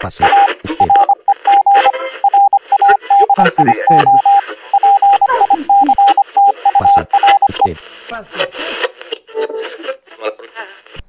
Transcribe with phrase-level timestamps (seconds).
[0.00, 0.24] Pase
[0.64, 0.88] usted.
[3.36, 4.04] Pase usted.
[8.08, 8.48] Pase usted.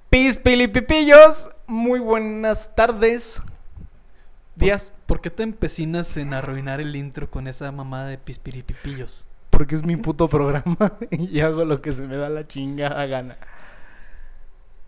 [0.09, 3.41] Pis, pilipipillos, muy buenas tardes.
[4.55, 9.25] Días, ¿Por qué te empecinas en arruinar el intro con esa mamada de pispiripipillos?
[9.53, 13.37] porque es mi puto programa y hago lo que se me da la chingada gana.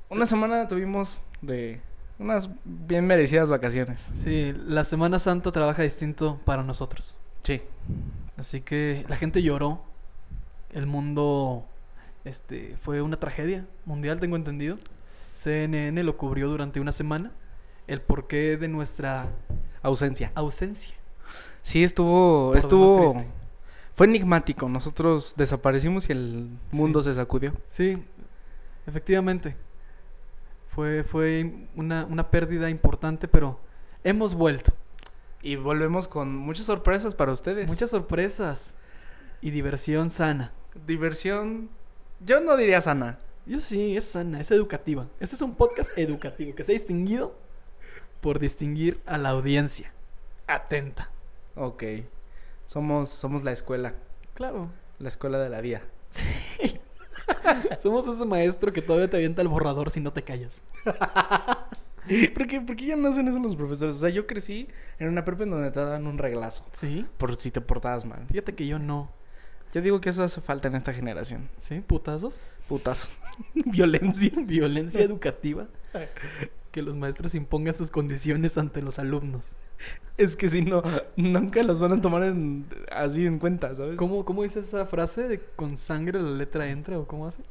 [0.10, 1.82] Una semana tuvimos de
[2.20, 4.00] unas bien merecidas vacaciones.
[4.00, 7.16] Sí, la Semana Santa trabaja distinto para nosotros.
[7.42, 7.62] Sí.
[8.38, 9.84] Así que la gente lloró.
[10.72, 11.66] El mundo
[12.26, 14.78] este fue una tragedia mundial, tengo entendido.
[15.34, 17.32] CNN lo cubrió durante una semana.
[17.88, 19.28] El porqué de nuestra
[19.84, 20.32] Ausencia.
[20.36, 20.96] ausencia.
[21.62, 23.26] Sí, estuvo, Por estuvo,
[23.96, 24.68] fue enigmático.
[24.70, 27.10] Nosotros desaparecimos y el mundo Sí.
[27.10, 27.54] se sacudió.
[27.68, 27.94] Sí,
[28.88, 29.56] efectivamente.
[30.76, 33.62] Fue, fue una, una pérdida importante, pero
[34.04, 34.74] hemos vuelto.
[35.42, 37.68] Y volvemos con muchas sorpresas para ustedes.
[37.68, 38.76] Muchas sorpresas
[39.40, 40.52] y diversión sana.
[40.86, 41.70] diversión.
[42.20, 43.20] Yo no diría sana.
[43.46, 45.08] Yo sí, es sana, es educativa.
[45.22, 47.34] Este es un podcast educativo que se ha distinguido
[48.20, 49.94] por distinguir a la audiencia.
[50.46, 51.10] Atenta.
[51.56, 51.84] Ok.
[52.66, 53.94] Somos, somos la escuela.
[54.34, 54.70] Claro.
[55.00, 55.84] La escuela de la vida.
[57.82, 60.62] Somos ese maestro que todavía te avienta el borrador si no te callas.
[62.36, 63.96] ¿Por qué, por qué ya no hacen eso los profesores?
[63.96, 64.68] O sea, yo crecí
[65.00, 66.66] en una prepa en donde te daban un reglazo.
[66.72, 67.06] ¿Sí?
[67.18, 68.28] Por si te portabas mal.
[68.28, 69.12] Fíjate que yo no.
[69.72, 71.50] Yo digo que eso hace falta en esta generación.
[71.58, 71.82] ¿Sí?
[71.82, 72.40] Putazos.
[72.70, 73.18] Putas.
[73.54, 74.32] Violencia.
[74.38, 75.66] Violencia educativa.
[76.76, 79.56] Que los maestros impongan sus condiciones ante los alumnos.
[80.18, 80.84] Es que si no,
[81.16, 83.96] nunca los van a tomar en, así en cuenta, ¿sabes?
[83.96, 87.44] ¿Cómo, ¿Cómo dice esa frase de con sangre la letra entra o cómo hace?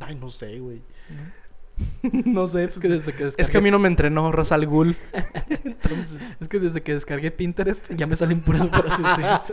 [0.00, 0.80] Ay, no sé, güey.
[1.10, 2.12] ¿No?
[2.24, 2.64] No sé.
[2.64, 4.96] Es que desde que descargué, Es que a mí no me entrenó Rosal Ghul.
[5.64, 9.52] Entonces, es que desde que descargué Pinterest ya me salen puras frases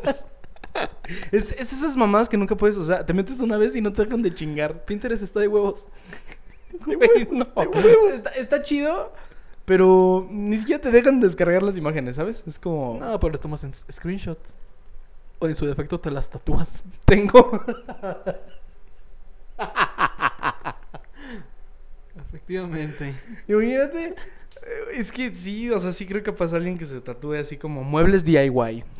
[1.34, 3.92] es, es esas mamadas que nunca puedes, o sea, te metes una vez y no
[3.92, 4.86] te dejan de chingar.
[4.86, 5.90] Pinterest está de huevos.
[6.86, 7.48] Güey, no.
[8.12, 9.14] Está, está chido,
[9.66, 12.44] pero ni siquiera te dejan descargar las imágenes, ¿sabes?
[12.46, 14.40] Es como, No, pero les tomas en screenshot.
[15.40, 16.84] O en su defecto te las tatúas.
[17.06, 17.52] tengo...
[22.28, 23.14] Efectivamente.
[23.48, 24.16] Imagínate, eh,
[24.94, 27.84] es que sí, o sea, sí creo que pasa alguien que se tatúe así como
[27.84, 28.84] muebles DIY.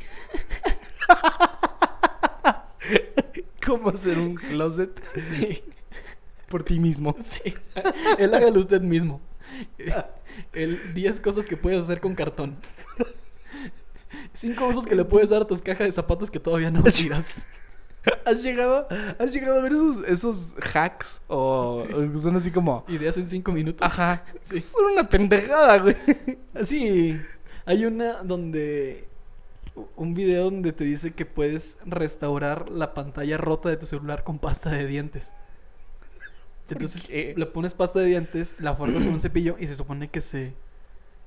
[3.66, 5.64] ¿Cómo hacer un closet Sí,
[6.54, 7.16] por ti mismo?
[7.26, 7.52] sí.
[8.20, 9.20] Él hágalo usted mismo.
[10.54, 12.58] El 10 cosas que puedes hacer con cartón.
[14.36, 17.48] 5 usos que le puedes dar a tus cajas de zapatos que todavía no tiras.
[18.24, 18.88] ¿Has llegado,
[19.18, 21.24] has llegado a ver esos, esos hacks?
[21.28, 22.86] O o son así como...
[22.88, 23.88] Ideas en 5 minutos.
[23.88, 24.24] Ajá.
[24.44, 24.60] Sí.
[24.60, 25.96] Son una pendejada, güey.
[26.64, 27.20] Sí,
[27.66, 29.08] hay una donde
[29.96, 34.38] un video donde te dice que puedes restaurar la pantalla rota de tu celular con
[34.38, 35.34] pasta de dientes.
[36.70, 37.34] Entonces qué?
[37.38, 40.54] le pones pasta de dientes, la formas con un cepillo y se supone que se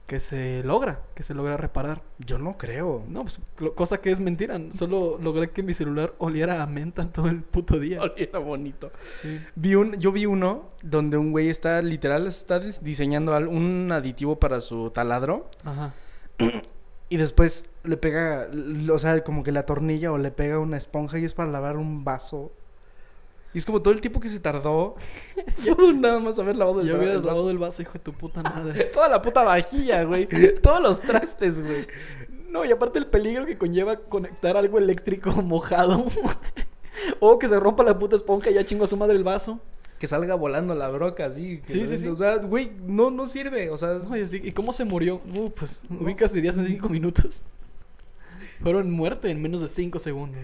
[0.07, 2.01] que se logra, que se logra reparar.
[2.21, 3.05] Yo no creo.
[3.09, 3.41] No, pues
[3.75, 7.81] cosa que es mentira, solo logré que mi celular oliera a menta todo el puto
[7.81, 7.99] día.
[8.17, 8.93] Era bonito.
[9.21, 9.41] Sí.
[9.57, 14.39] Vi un, yo vi uno donde un güey está literal está dis- diseñando un aditivo
[14.39, 15.93] para su taladro Ajá.
[17.09, 18.47] y después le pega,
[18.93, 21.77] o sea, como que la tornilla o le pega una esponja y es para lavar
[21.77, 22.53] un vaso.
[23.56, 24.97] Y es como todo el tiempo que se tardó.
[25.65, 27.28] pudo nada más haber lavado el, Yo va- hubiera el vaso.
[27.28, 28.84] lavado el vaso, hijo de tu puta madre.
[28.93, 30.28] Toda la puta vajilla, güey.
[30.61, 31.87] Todos los trastes, güey.
[32.50, 36.05] No, y aparte el peligro que conlleva conectar algo eléctrico mojado.
[37.19, 39.59] o que se rompa la puta esponja y ya chingo a su madre el vaso.
[39.99, 41.62] Que salga volando la broca así.
[41.67, 42.09] que Sí, sí, sí.
[42.09, 43.71] O sea, güey, no, no sirve.
[43.71, 45.23] O sea, No, y, así, ¿y cómo se murió?
[45.34, 47.41] Uh, pues ubicas dirías en cinco minutos.
[48.62, 50.43] Fueron muerte en menos de cinco segundos.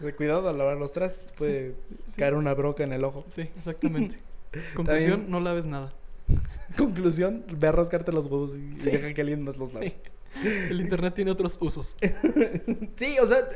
[0.00, 1.32] O sea, cuidado al lavar los trastes.
[1.36, 1.74] Puede
[2.08, 2.16] sí.
[2.16, 3.24] caer una broca en el ojo.
[3.28, 4.18] Sí, exactamente.
[4.74, 5.30] Conclusión, bien.
[5.30, 5.92] no laves nada.
[6.76, 8.90] Conclusión, ve a rascarte los huevos y, y Sí.
[8.90, 9.96] deja que alguien más los lave.
[10.42, 10.48] Sí.
[10.70, 11.96] El internet tiene otros usos.
[12.94, 13.48] Sí, o sea,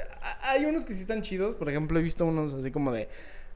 [0.42, 1.54] hay unos que sí están chidos.
[1.54, 3.08] Por ejemplo, he visto unos así como de,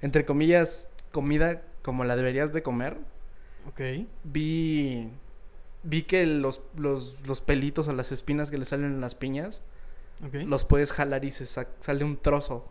[0.03, 2.97] entre comillas, comida como la deberías de comer.
[3.69, 4.07] Ok.
[4.25, 5.09] Vi,
[5.83, 9.63] vi que los, los, los pelitos o las espinas que le salen en las piñas,
[10.33, 12.67] los puedes jalar y se sa- sale un trozo.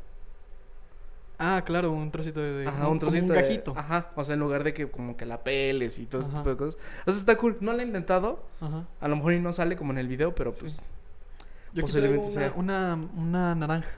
[1.39, 2.63] Ah, claro, un trocito de.
[2.67, 3.23] Ajá, como- un como trocito.
[3.25, 3.73] un de- gajito.
[3.77, 6.39] ajá, o sea, en lugar de que como que la peles y todo ese Ajá.
[6.39, 6.79] tipo de cosas.
[7.05, 7.57] O sea, está cool.
[7.61, 8.43] No lo he intentado.
[8.59, 8.87] Ajá.
[8.99, 10.81] A lo mejor y no sale como en el video, pero pues...
[11.73, 13.91] Yo Posiblemente una, una, una naranja.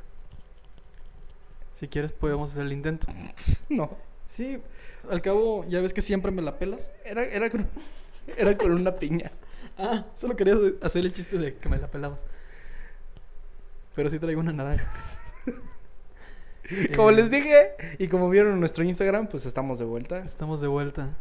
[1.74, 3.07] Si quieres podemos hacer el intento.
[3.69, 3.89] No.
[4.25, 4.62] Sí,
[5.09, 6.91] al cabo, ya ves que siempre me la pelas.
[7.06, 7.68] Era, era, con,
[8.38, 9.31] era con una piña.
[9.77, 12.19] Ah, solo quería hacer el chiste de que me la pelabas.
[13.95, 14.91] Pero sí traigo una naranja.
[16.95, 20.24] Como Eh, les dije, y como vieron en nuestro Instagram, pues estamos de vuelta.
[20.24, 21.18] Estamos de vuelta.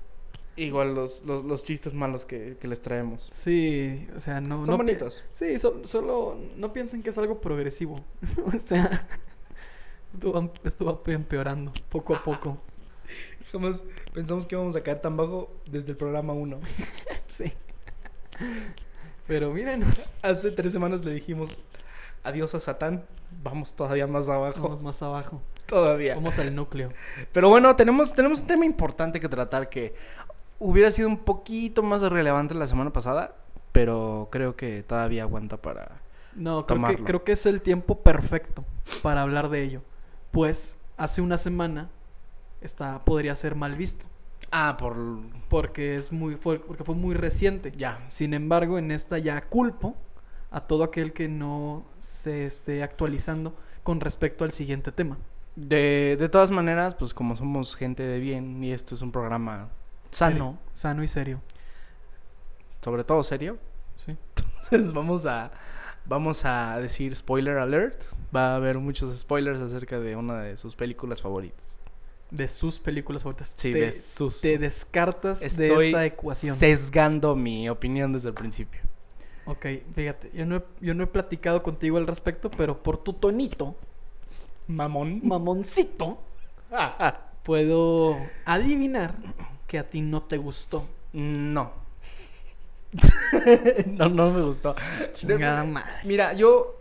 [0.56, 3.30] Igual los, los, los chistes malos que, que les traemos.
[3.32, 4.64] Sí, o sea, no.
[4.64, 5.24] Son no bonitos.
[5.32, 8.04] Sí, so- solo no piensen que es algo progresivo.
[8.44, 9.06] o sea,
[10.12, 12.58] esto va, esto va empeorando poco a poco.
[13.52, 16.58] Jamás pensamos que íbamos a caer tan bajo desde el programa 1.
[17.28, 17.52] Sí.
[19.26, 20.10] Pero mírenos.
[20.22, 21.60] Hace tres semanas le dijimos
[22.28, 23.04] adiós a Satán.
[23.42, 24.62] Vamos todavía más abajo.
[24.62, 25.42] Vamos más abajo.
[25.66, 26.14] Todavía.
[26.14, 26.92] Vamos al núcleo.
[27.32, 29.92] Pero bueno, tenemos, tenemos un tema importante que tratar que
[30.58, 33.34] hubiera sido un poquito más relevante la semana pasada,
[33.72, 36.00] pero creo que todavía aguanta para...
[36.34, 38.64] No, creo que, creo que es el tiempo perfecto
[39.02, 39.82] para hablar de ello.
[40.30, 41.90] Pues hace una semana
[42.60, 44.06] está, podría ser mal visto.
[44.50, 44.96] Ah, por...
[45.48, 47.72] Porque es muy fue, porque fue muy reciente.
[47.72, 48.04] Ya.
[48.08, 49.96] Sin embargo, en esta ya culpo
[50.50, 55.18] a todo aquel que no se esté actualizando con respecto al siguiente tema.
[55.56, 59.68] De, de todas maneras, pues como somos gente de bien y esto es un programa
[60.10, 61.40] sano, Serio, Sano y serio.
[62.82, 63.58] sobre todo serio,
[63.96, 64.12] Sí.
[64.36, 65.50] entonces vamos a...
[66.06, 68.02] Vamos a decir spoiler alert.
[68.34, 71.78] Va a haber muchos spoilers acerca de una de sus películas favoritas.
[72.30, 73.52] De sus películas favoritas.
[73.54, 74.40] Sí, te, de sus...
[74.40, 76.56] te descartas de esta ecuación.
[76.56, 78.80] Sesgando mi opinión desde el principio.
[79.48, 83.14] Ok, fíjate, yo no, he, yo no he platicado contigo al respecto, pero por tu
[83.14, 83.74] tonito,
[84.66, 85.20] Mamón.
[85.24, 86.22] mamoncito,
[87.42, 89.14] puedo adivinar
[89.66, 90.86] que a ti no te gustó.
[91.14, 91.72] No.
[93.86, 94.74] no, no me gustó.
[95.12, 95.92] Chingada madre.
[96.04, 96.74] Mira, yo.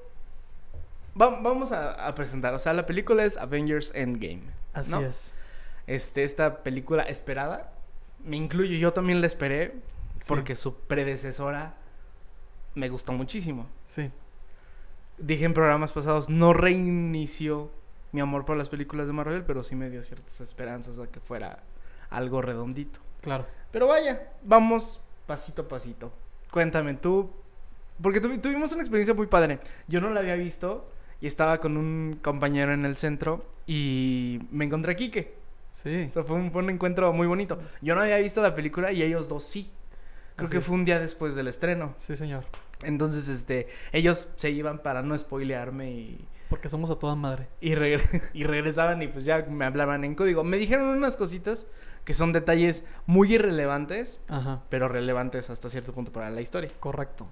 [1.20, 2.54] va- vamos a, a presentar.
[2.54, 4.42] O sea, la película es Avengers Endgame.
[4.74, 5.02] Así ¿no?
[5.02, 5.34] es.
[5.86, 7.72] Este, esta película esperada.
[8.24, 9.76] Me incluyo, yo también la esperé.
[10.20, 11.76] Sí, Porque su predecesora
[12.78, 13.68] me gustó muchísimo.
[13.86, 14.12] Sí,
[15.18, 17.72] Dije en programas pasados, no reinició
[18.12, 21.20] mi amor por las películas de Marvel, pero sí me dio ciertas esperanzas a que
[21.20, 21.64] fuera
[22.10, 23.00] algo redondito.
[23.22, 23.46] claro.
[23.72, 26.12] Pero vaya, vamos pasito a pasito.
[26.52, 27.30] Cuéntame tú,
[28.02, 29.60] porque tuvi- tuvimos una experiencia muy padre.
[29.88, 30.86] Yo no la había visto
[31.20, 35.36] y estaba con un compañero en el centro y me encontré a Quique.
[35.74, 36.06] Sí.
[36.08, 37.60] O sea, fue un, fue un encuentro muy bonito.
[37.82, 39.70] Yo no había visto la película y ellos dos sí.
[40.38, 40.66] Creo Así que es.
[40.66, 41.94] fue un día después del estreno.
[41.98, 42.46] Sí, señor.
[42.84, 47.48] Entonces, este, ellos se iban para no spoilearme y, Porque somos a toda madre.
[47.60, 50.44] y, regre- y regresaban y pues ya me hablaban en código.
[50.44, 51.68] Me dijeron unas cositas
[52.04, 56.72] que son detalles muy irrelevantes, Ajá, pero relevantes hasta cierto punto para la historia.
[56.80, 57.28] correcto.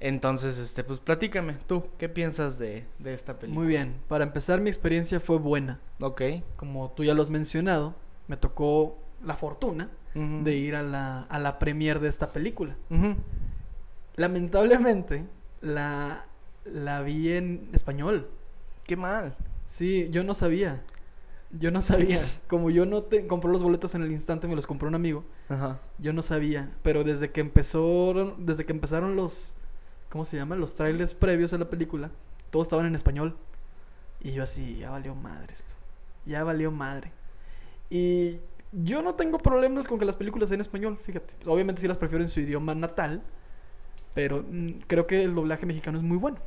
[0.00, 3.60] Entonces, este, pues platícame, tú, ¿qué piensas de, de esta película?
[3.64, 3.94] Muy bien.
[4.08, 5.80] Para empezar, mi experiencia fue buena.
[6.00, 6.20] Ok.
[6.56, 7.94] Como tú ya lo has mencionado,
[8.26, 12.76] me tocó la fortuna de ir a la, a la premiere de esta película.
[12.90, 13.16] Ujú.
[14.16, 15.24] Lamentablemente,
[15.60, 16.26] la,
[16.64, 18.28] la vi en español.
[18.86, 19.34] Qué mal.
[19.66, 20.78] Sí, yo no sabía.
[21.58, 22.18] Yo no sabía.
[22.48, 25.24] Como yo no te compré los boletos en el instante, me los compró un amigo.
[25.48, 25.80] Ajá.
[25.98, 26.72] Yo no sabía.
[26.82, 29.56] Pero desde que empezó, desde que empezaron los,
[30.10, 30.56] ¿cómo se llama?
[30.56, 32.10] Los trailers previos a la película,
[32.50, 33.36] todos estaban en español.
[34.20, 35.74] Y yo así, ya valió madre esto.
[36.26, 37.12] Ya valió madre.
[37.90, 38.38] Y
[38.72, 41.34] yo no tengo problemas con que las películas sean en español, fíjate.
[41.36, 43.22] Pues, obviamente sí las prefiero en su idioma natal.
[44.14, 46.38] Pero mm, creo que el doblaje mexicano es muy bueno.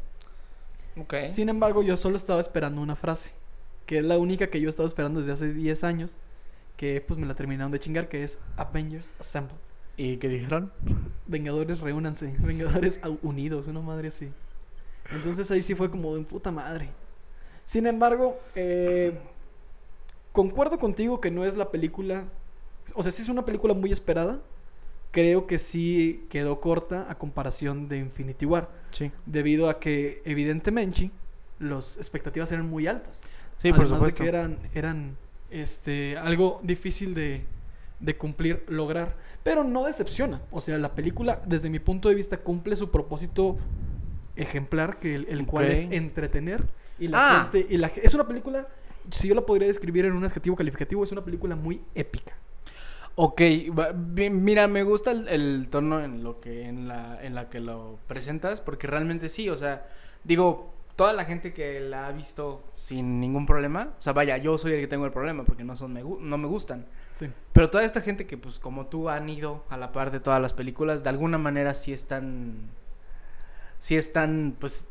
[0.99, 1.13] Ok.
[1.29, 3.33] Sin embargo, yo solo estaba esperando una frase,
[3.85, 6.17] que es la única que yo he estado esperando desde hace 10 años,
[6.75, 9.55] que pues me la terminaron de chingar, que es Avengers Assemble.
[9.97, 10.71] ¿Y qué dijeron?
[11.25, 14.31] Vengadores reúnanse, Vengadores unidos, una madre así.
[15.11, 16.89] Entonces ahí sí fue como de puta madre.
[17.65, 19.17] Sin embargo, eh,
[20.31, 22.25] concuerdo contigo que no es la película,
[22.93, 24.39] o sea, sí es una película muy esperada.
[25.17, 29.11] Creo que sí quedó corta a comparación de Infinity War Sí.
[29.25, 31.09] debido a que evidentemente
[31.57, 33.23] las expectativas eran muy altas.
[33.57, 34.21] Sí, por Además de supuesto.
[34.23, 35.17] que eran, eran
[35.49, 37.41] este, algo difícil de,
[37.99, 39.15] de cumplir, lograr.
[39.41, 40.39] Pero no decepciona.
[40.51, 43.57] O sea, la película, desde mi punto de vista, cumple su propósito
[44.35, 46.63] ejemplar, que el, el cual es entretener.
[46.99, 47.49] Y la Ah.
[47.51, 47.65] gente.
[47.73, 48.67] Y la, ge- es una película,
[49.09, 52.35] si yo la podría describir en un adjetivo calificativo, es una película muy épica.
[53.19, 53.41] Ok,
[54.29, 57.97] mira, me gusta el, el tono en lo que en la en la que lo
[58.05, 59.83] presentas porque realmente sí, o sea,
[60.23, 64.59] digo, toda la gente que la ha visto sin ningún problema, o sea, vaya, yo
[64.59, 67.27] soy el que tengo el problema porque no son me no me gustan, Sí.
[67.53, 70.39] pero toda esta gente que pues como tú han ido a la par de todas
[70.39, 72.69] las películas, de alguna manera sí están
[73.79, 74.85] sí están pues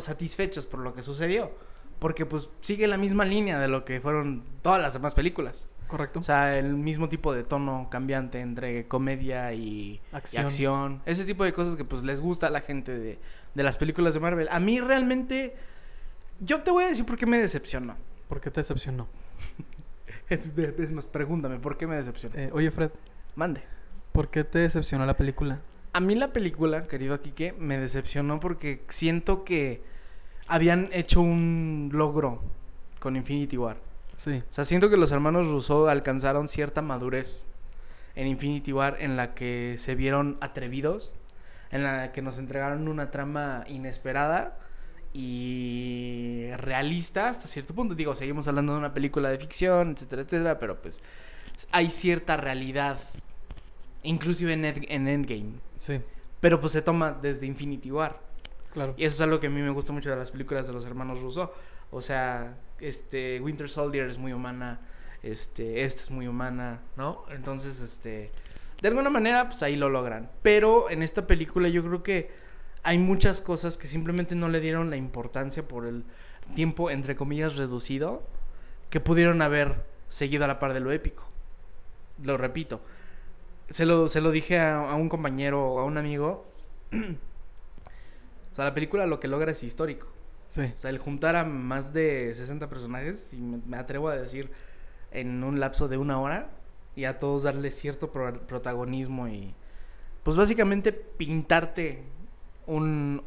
[0.00, 1.50] satisfechos por lo que sucedió,
[1.98, 5.68] porque pues sigue la misma línea de lo que fueron todas las demás películas.
[5.86, 6.20] Correcto.
[6.20, 10.00] O sea, el mismo tipo de tono cambiante entre comedia y
[10.32, 11.02] y Acción.
[11.06, 13.18] Ese tipo de cosas que pues les gusta a la gente de,
[13.54, 14.48] de las películas de Marvel.
[14.50, 15.54] A mí realmente...
[16.40, 17.96] Yo te voy a decir por qué me decepcionó.
[18.28, 19.08] ¿Por qué te decepcionó?
[20.28, 22.34] Es, más, pregúntame, ¿por qué me decepcionó?
[22.36, 22.90] Eh, oye, Fred,
[23.36, 23.62] Mande.
[24.12, 25.60] ¿por qué te decepcionó la película?
[25.92, 29.82] A mí la película, querido Quique, me decepcionó porque siento que
[30.46, 32.42] habían hecho un logro
[33.00, 33.76] con Infinity War.
[34.16, 34.42] Sí.
[34.48, 37.40] O sea, siento que los hermanos Rousseau alcanzaron cierta madurez
[38.14, 41.12] en Infinity War en la que se vieron atrevidos,
[41.72, 44.58] en la que nos entregaron una trama inesperada
[45.12, 47.94] y realista hasta cierto punto.
[47.94, 51.02] Digo, seguimos hablando de una película de ficción, etcétera, etcétera, pero pues
[51.72, 52.98] hay cierta realidad,
[54.02, 55.52] inclusive en, Ed- en Endgame.
[55.78, 56.00] Sí,
[56.40, 58.20] Pero pues se toma desde Infinity War.
[58.72, 58.94] claro.
[58.96, 60.84] Y eso es algo que a mí me gusta mucho de las películas de los
[60.84, 61.52] hermanos Russo.
[61.90, 64.80] O sea, este Winter Soldier es muy humana,
[65.22, 67.24] este esta es muy humana, ¿no?
[67.30, 68.32] Entonces, este
[68.80, 70.30] de alguna manera pues ahí lo logran.
[70.42, 72.30] Pero en esta película yo creo que
[72.82, 76.04] hay muchas cosas que simplemente no le dieron la importancia por el
[76.54, 78.22] tiempo entre comillas reducido
[78.90, 81.24] que pudieron haber seguido a la par de lo épico.
[82.22, 82.82] Lo repito.
[83.70, 86.46] Se lo, se lo dije a, a un compañero a un amigo.
[88.52, 90.13] O sea, la película lo que logra es histórico.
[90.46, 90.62] Sí.
[90.74, 94.50] O sea, el juntar a más de 60 personajes, y me, me atrevo a decir,
[95.10, 96.50] en un lapso de una hora,
[96.96, 99.54] y a todos darle cierto pro- protagonismo y,
[100.22, 102.04] pues básicamente pintarte
[102.66, 103.22] un,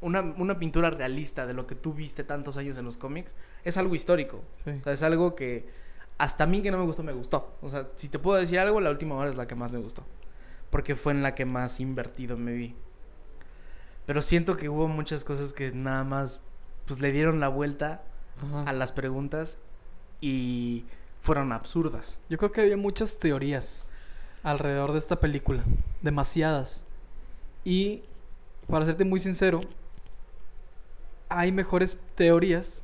[0.00, 3.34] una, una pintura realista de lo que tú viste tantos años en los cómics,
[3.64, 4.42] es algo histórico.
[4.64, 4.70] Sí.
[4.70, 5.66] O sea, es algo que
[6.18, 7.56] hasta a mí que no me gustó, me gustó.
[7.60, 9.78] O sea, si te puedo decir algo, la última hora es la que más me
[9.78, 10.04] gustó.
[10.70, 12.76] Porque fue en la que más invertido me vi.
[14.10, 16.40] Pero siento que hubo muchas cosas que nada más
[16.84, 18.02] pues le dieron la vuelta
[18.42, 18.68] Ajá.
[18.68, 19.60] a las preguntas
[20.20, 20.84] y
[21.20, 22.18] fueron absurdas.
[22.28, 23.86] Yo creo que había muchas teorías
[24.42, 25.62] alrededor de esta película.
[26.02, 26.84] Demasiadas.
[27.64, 28.02] Y,
[28.66, 29.60] para serte muy sincero,
[31.28, 32.82] hay mejores teorías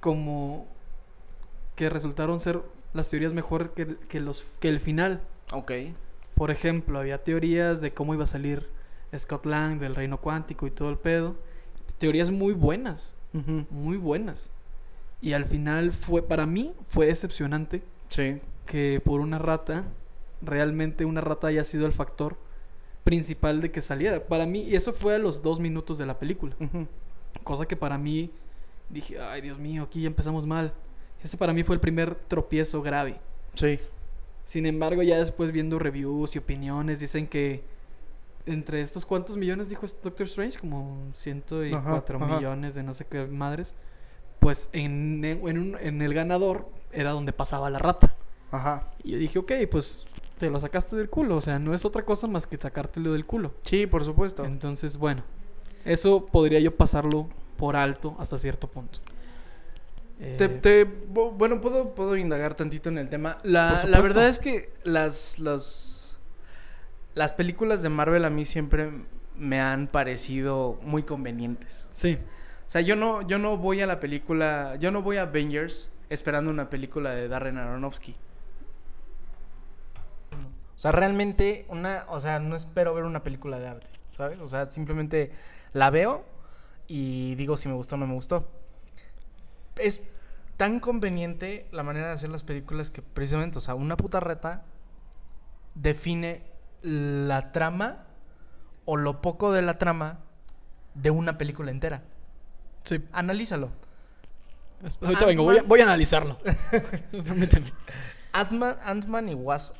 [0.00, 0.66] como
[1.76, 2.62] que resultaron ser
[2.94, 5.20] las teorías mejor que, que los, que el final.
[5.52, 5.72] Ok.
[6.34, 8.77] Por ejemplo, había teorías de cómo iba a salir
[9.16, 11.36] Scott Lang del reino cuántico y todo el pedo.
[11.98, 13.16] Teorías muy buenas,
[13.70, 14.52] muy buenas.
[15.20, 18.40] Y al final fue, para mí, fue decepcionante Sí.
[18.66, 19.84] que por una rata,
[20.42, 22.36] realmente una rata haya sido el factor
[23.04, 24.20] principal de que saliera.
[24.26, 26.54] Para mí, y eso fue a los dos minutos de la película.
[27.42, 28.30] Cosa que para mí
[28.90, 30.72] dije, ay Dios mío, aquí ya empezamos mal.
[31.22, 33.16] Ese para mí fue el primer tropiezo grave.
[33.54, 33.80] Sí.
[34.44, 37.62] Sin embargo, ya después viendo reviews y opiniones, dicen que
[38.52, 42.36] entre estos cuantos millones dijo Doctor Strange, como ciento y Ajá, cuatro ajá.
[42.36, 43.74] millones de no sé qué madres,
[44.38, 48.14] pues en, en, un- en el ganador era donde pasaba la rata.
[48.50, 48.88] Ajá.
[49.04, 50.06] Y yo dije, ok, pues
[50.38, 53.26] te lo sacaste del culo, o sea, no es otra cosa más que sacártelo del
[53.26, 53.54] culo.
[53.62, 54.44] Sí, por supuesto.
[54.44, 55.22] Entonces, bueno,
[55.84, 59.00] eso podría yo pasarlo por alto hasta cierto punto.
[60.18, 63.38] Te, Eh, te- bu- bueno, puedo, puedo indagar tantito en el tema.
[63.44, 65.97] La, la verdad es que las, los,
[67.18, 68.92] las películas de Marvel a mí siempre
[69.36, 71.88] me han parecido muy convenientes.
[71.90, 72.16] sí,
[72.64, 75.90] O sea, yo no, yo no voy a la película, yo no voy a Avengers
[76.10, 78.14] esperando una película de Darren Aronofsky.
[80.76, 84.38] O sea, realmente una, o sea, no espero ver una película de arte, ¿sabes?
[84.38, 85.32] O sea, simplemente
[85.72, 86.24] la veo
[86.86, 88.48] y digo si me gustó o no me gustó.
[89.74, 90.04] Es
[90.56, 94.62] tan conveniente la manera de hacer las películas que precisamente, o sea, una puta reta
[95.74, 98.04] define la trama
[98.84, 100.20] o lo poco de la trama
[100.94, 102.02] de una película entera.
[102.84, 103.02] sí.
[103.12, 103.70] Analízalo.
[105.02, 106.38] Ahorita vengo, voy a, voy a analizarlo.
[107.10, 107.72] Permíteme.
[108.32, 109.74] Ant-Man, y Wasp.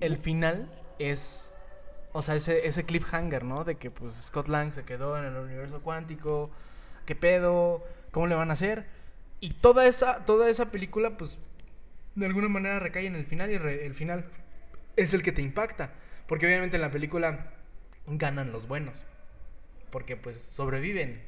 [0.00, 0.68] El final
[0.98, 1.52] es.
[2.12, 3.64] O sea, ese, ese cliffhanger, ¿no?
[3.64, 6.50] De que pues Scott Lang se quedó en el universo cuántico.
[7.06, 7.82] ¿Qué pedo?
[8.10, 8.86] ¿Cómo le van a hacer?
[9.40, 11.38] Y toda esa, toda esa película, pues,
[12.14, 13.50] de alguna manera recae en el final.
[13.50, 14.24] Y re- el final
[14.96, 15.92] es el que te impacta.
[16.26, 17.52] Porque obviamente en la película
[18.06, 19.02] ganan los buenos.
[19.90, 21.22] Porque pues sobreviven.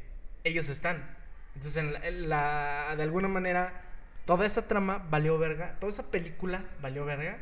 [0.45, 1.17] Ellos están.
[1.55, 3.83] Entonces, en la, en la- de alguna manera,
[4.25, 5.77] toda esa trama valió verga.
[5.81, 7.39] Toda esa película valió verga.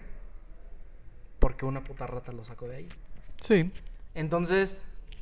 [1.39, 2.89] Porque una puta rata lo sacó de ahí.
[3.41, 3.71] Sí,
[4.15, 4.77] Entonces,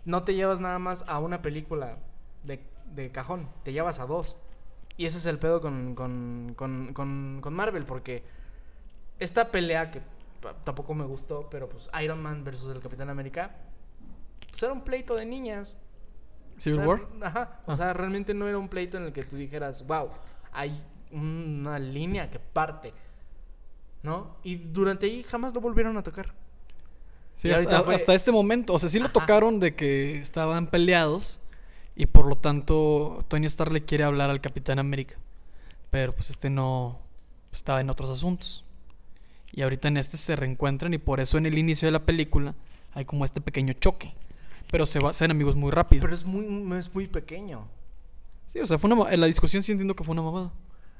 [0.04, 1.98] no te llevas nada más a una película
[2.44, 4.36] de, de cajón, te llevas a dos.
[4.96, 8.22] Y ese es el pedo con, con, con, con, Marvel, porque
[9.18, 10.02] esta pelea que
[10.64, 13.56] tampoco me gustó, pero pues Iron Man versus el Capitán América,
[14.50, 15.76] pues era un pleito de niñas.
[16.58, 17.08] Civil O sea, War.
[17.22, 17.60] Ajá.
[17.66, 17.76] O Ah.
[17.76, 20.10] sea, realmente no era un pleito en el que tú dijeras, wow,
[20.52, 20.72] hay
[21.10, 22.92] una línea que parte,
[24.02, 24.36] ¿no?
[24.42, 26.34] Y durante ahí jamás lo volvieron a tocar.
[27.34, 28.74] Sí, hasta, fue- hasta este momento.
[28.74, 29.12] O sea, sí lo Ajá.
[29.14, 31.40] tocaron de que estaban peleados.
[31.96, 35.16] Y por lo tanto, Tony Stark le quiere hablar al Capitán América.
[35.90, 36.98] Pero pues este no
[37.52, 38.64] estaba en otros asuntos.
[39.52, 40.94] Y ahorita en este se reencuentran.
[40.94, 42.54] Y por eso en el inicio de la película
[42.94, 44.14] hay como este pequeño choque.
[44.70, 46.02] Pero se va a hacer amigos muy rápido.
[46.02, 47.68] Pero es muy, es muy pequeño.
[48.48, 50.52] Sí, o sea, fue una, en la discusión sí entiendo que fue una mamada.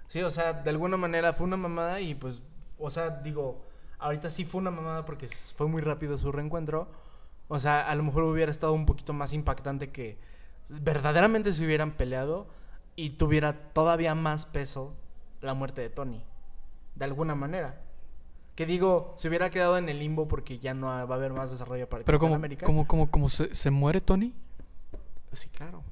[0.09, 2.43] Sí, o sea, de alguna manera fue una mamada y pues,
[2.79, 3.65] o sea, digo,
[3.99, 6.89] ahorita sí fue una mamada porque fue muy rápido su reencuentro.
[7.49, 10.19] O sea, a lo mejor hubiera estado un poquito más impactante que
[10.69, 12.47] verdaderamente se hubieran peleado
[12.97, 14.95] y tuviera todavía más peso
[15.41, 16.23] la muerte de Tony.
[16.95, 17.81] De alguna manera.
[18.55, 21.51] Que digo, se hubiera quedado en el limbo porque ya no va a haber más
[21.51, 22.67] desarrollo para Pero como, América.
[22.67, 24.35] como, como, como se, se muere Tony.
[25.33, 25.83] Sí, claro.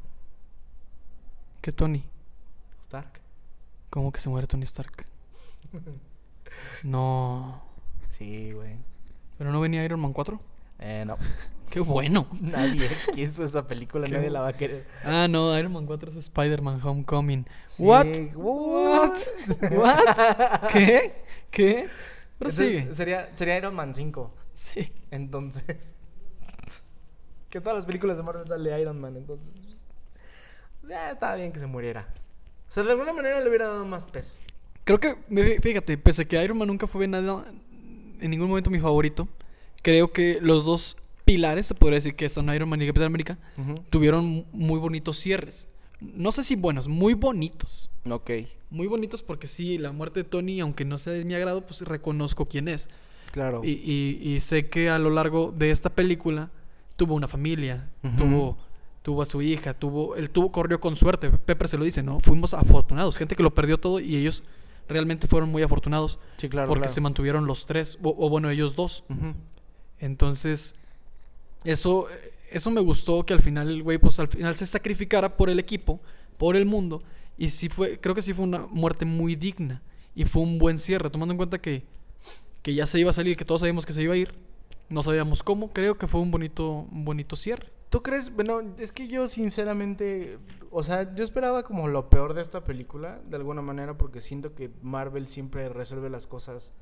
[1.62, 2.04] ¿Qué Tony?
[2.82, 3.20] Stark.
[3.88, 5.04] ¿Cómo que se muere Tony Stark?
[6.82, 7.62] No.
[8.10, 8.76] Sí, güey.
[9.38, 10.40] ¿Pero no venía Iron Man 4?
[10.80, 11.16] Eh, no.
[11.70, 12.26] ¡Qué bueno!
[12.40, 14.86] Nadie quiso esa película, Qué nadie la va a querer.
[15.04, 17.46] Ah, no, Iron Man 4 es Spider-Man Homecoming.
[17.68, 18.06] Sí, ¿What?
[18.34, 19.18] What?
[19.72, 20.68] ¿What?
[20.72, 21.24] ¿Qué?
[21.50, 21.88] ¿Qué?
[22.40, 22.94] Pero Entonces, sigue.
[22.94, 24.34] sería, sería Iron Man 5.
[24.54, 24.90] Sí.
[25.10, 25.94] Entonces.
[27.50, 29.14] que todas las películas de Marvel sale Iron Man.
[29.18, 29.84] Entonces.
[30.80, 32.08] pues, ya estaba bien que se muriera.
[32.66, 34.38] O sea, de alguna manera le hubiera dado más peso.
[34.84, 35.16] Creo que,
[35.60, 37.44] fíjate, pese a que Iron Man nunca fue nada,
[38.20, 39.28] en ningún momento mi favorito,
[39.82, 43.38] creo que los dos pilares, se podría decir que son Iron Man y Capitán América,
[43.90, 45.68] tuvieron muy bonitos cierres.
[46.00, 47.90] No sé si buenos, muy bonitos.
[48.08, 48.30] Ok.
[48.70, 51.82] Muy bonitos porque sí, la muerte de Tony, aunque no sea de mi agrado, pues
[51.82, 52.88] reconozco quién es.
[53.32, 53.62] Claro.
[53.64, 56.50] Y, y- y sé que a lo largo de esta película
[56.96, 57.88] tuvo una familia,
[58.18, 58.56] tuvo,
[59.02, 61.30] tuvo a su hija, tuvo, él tuvo, corrió con suerte.
[61.30, 62.20] Pepper se lo dice, ¿no?
[62.20, 64.42] Fuimos afortunados, gente que lo perdió todo y ellos
[64.88, 66.66] realmente fueron muy afortunados sí, claro.
[66.68, 66.94] porque claro.
[66.94, 69.04] se mantuvieron los tres, o, o bueno, ellos dos.
[69.98, 70.74] Entonces,
[71.64, 72.06] eso,
[72.50, 75.58] eso me gustó que al final el güey, pues al final se sacrificara por el
[75.58, 76.00] equipo,
[76.36, 77.02] por el mundo.
[77.36, 79.82] Y sí fue, creo que sí fue una muerte muy digna.
[80.14, 81.84] Y fue un buen cierre, tomando en cuenta que,
[82.62, 84.34] que ya se iba a salir, que todos sabíamos que se iba a ir.
[84.88, 87.70] No sabíamos cómo, creo que fue un bonito, un bonito cierre.
[87.90, 88.34] ¿Tú crees?
[88.34, 90.38] Bueno, es que yo sinceramente,
[90.70, 94.54] o sea, yo esperaba como lo peor de esta película, de alguna manera, porque siento
[94.54, 96.72] que Marvel siempre resuelve las cosas,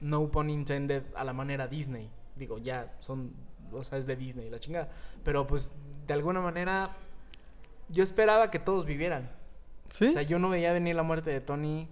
[0.00, 2.10] no pun intended, a la manera Disney.
[2.36, 3.32] Digo, ya son,
[3.78, 4.88] o sea, es de Disney, la chingada.
[5.24, 5.70] Pero pues,
[6.06, 6.96] de alguna manera,
[7.88, 9.30] yo esperaba que todos vivieran.
[9.88, 10.06] ¿Sí?
[10.06, 11.88] O sea, yo no veía venir la muerte de Tony,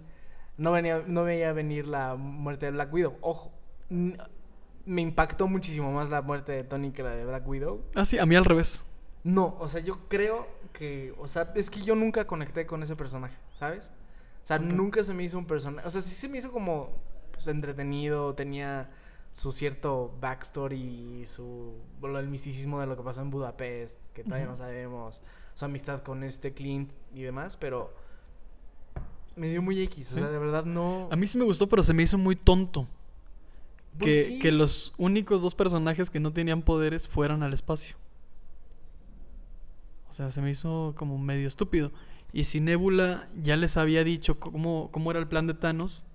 [0.57, 3.17] no, venía, no veía venir la muerte de Black Widow.
[3.21, 3.51] Ojo,
[3.89, 7.81] me impactó muchísimo más la muerte de Tony que la de Black Widow.
[7.95, 8.85] ah, sí, a mí al revés.
[9.23, 12.95] No, o sea, yo creo que, o sea, es que yo nunca conecté con ese
[12.95, 13.91] personaje, ¿sabes?
[14.43, 16.89] O sea, nunca se me hizo un personaje, o sea, sí se me hizo como
[17.31, 18.89] pues, entretenido, tenía
[19.31, 24.45] su cierto backstory, su, bueno, el misticismo de lo que pasó en Budapest, que todavía
[24.45, 24.51] Ujú.
[24.51, 25.21] no sabemos,
[25.53, 27.93] su amistad con este Clint y demás, pero
[29.37, 30.19] me dio muy X, o Sí.
[30.21, 31.07] sea, de verdad no...
[31.11, 32.87] A mí sí me gustó, pero se me hizo muy tonto.
[33.97, 34.39] Pues que, sí.
[34.39, 37.95] que los únicos dos personajes que no tenían poderes fueran al espacio.
[40.09, 41.91] O sea, se me hizo como medio estúpido.
[42.33, 46.05] Y si Nebula ya les había dicho cómo, cómo era el plan de Thanos,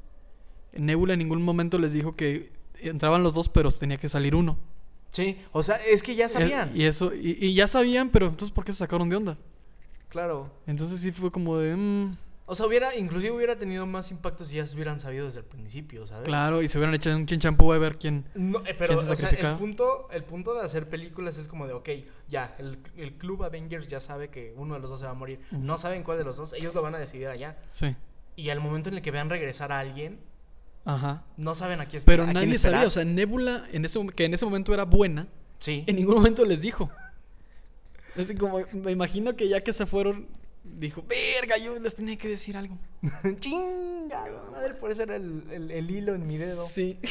[0.73, 2.53] Nebula en ningún momento les dijo que
[2.91, 4.59] entraban los dos, pero tenía que salir uno.
[5.11, 8.53] Sí, o sea, es que ya sabían, y eso, y, y ya sabían, pero entonces
[8.53, 9.39] ¿por qué se sacaron de onda?
[10.09, 10.51] claro.
[10.67, 11.75] Entonces sí fue como de...
[11.77, 15.41] mm, O sea, hubiera, inclusive hubiera tenido más impacto si ya se hubieran sabido desde
[15.41, 16.25] el principio, ¿sabes?
[16.25, 18.25] claro, y se hubieran hecho un chinchampú a ver quién...
[18.35, 21.49] No, eh, pero ¿Quién se o sea, el punto, el punto de hacer películas es
[21.49, 21.89] como de, ok,
[22.29, 25.15] ya, el, el club Avengers ya sabe que uno de los dos se va a
[25.15, 25.41] morir.
[25.51, 27.59] No saben cuál de los dos, ellos lo van a decidir allá.
[27.67, 27.95] Sí.
[28.37, 30.19] Y al momento en el que vean regresar a alguien,
[30.87, 31.25] Ajá.
[31.37, 32.77] no saben a quién Pero a quién nadie esperar.
[32.79, 35.27] sabía, o sea, Nebula, en ese, que en ese momento era buena,
[35.59, 35.85] Sí.
[35.87, 36.91] en ningún momento les dijo.
[38.17, 40.27] Es como, me imagino que ya que se fueron,
[40.65, 42.79] dijo, verga, yo les tenía que decir algo.
[43.41, 46.65] Chinga, madre, por eso era el, el- el hilo en mi dedo.
[46.67, 46.99] Sí.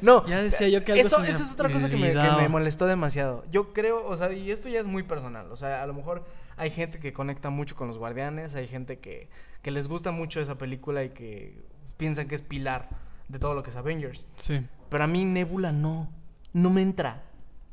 [0.00, 2.48] No, Ya decía yo que algo eso, eso es otra cosa que me, que me
[2.48, 3.44] molestó demasiado.
[3.50, 5.50] Yo creo, o sea, y esto ya es muy personal.
[5.52, 6.24] O sea, a lo mejor
[6.60, 9.30] hay gente que conecta mucho con los guardianes, hay gente que,
[9.62, 11.64] que les gusta mucho esa película y que
[11.96, 12.90] piensan que es pilar
[13.28, 14.26] de todo lo que es Avengers.
[14.36, 14.60] Sí.
[14.90, 16.12] Pero a mí Nebula no,
[16.52, 17.22] no me entra.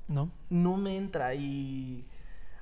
[0.08, 0.32] ¿No?
[0.50, 2.06] No me entra y...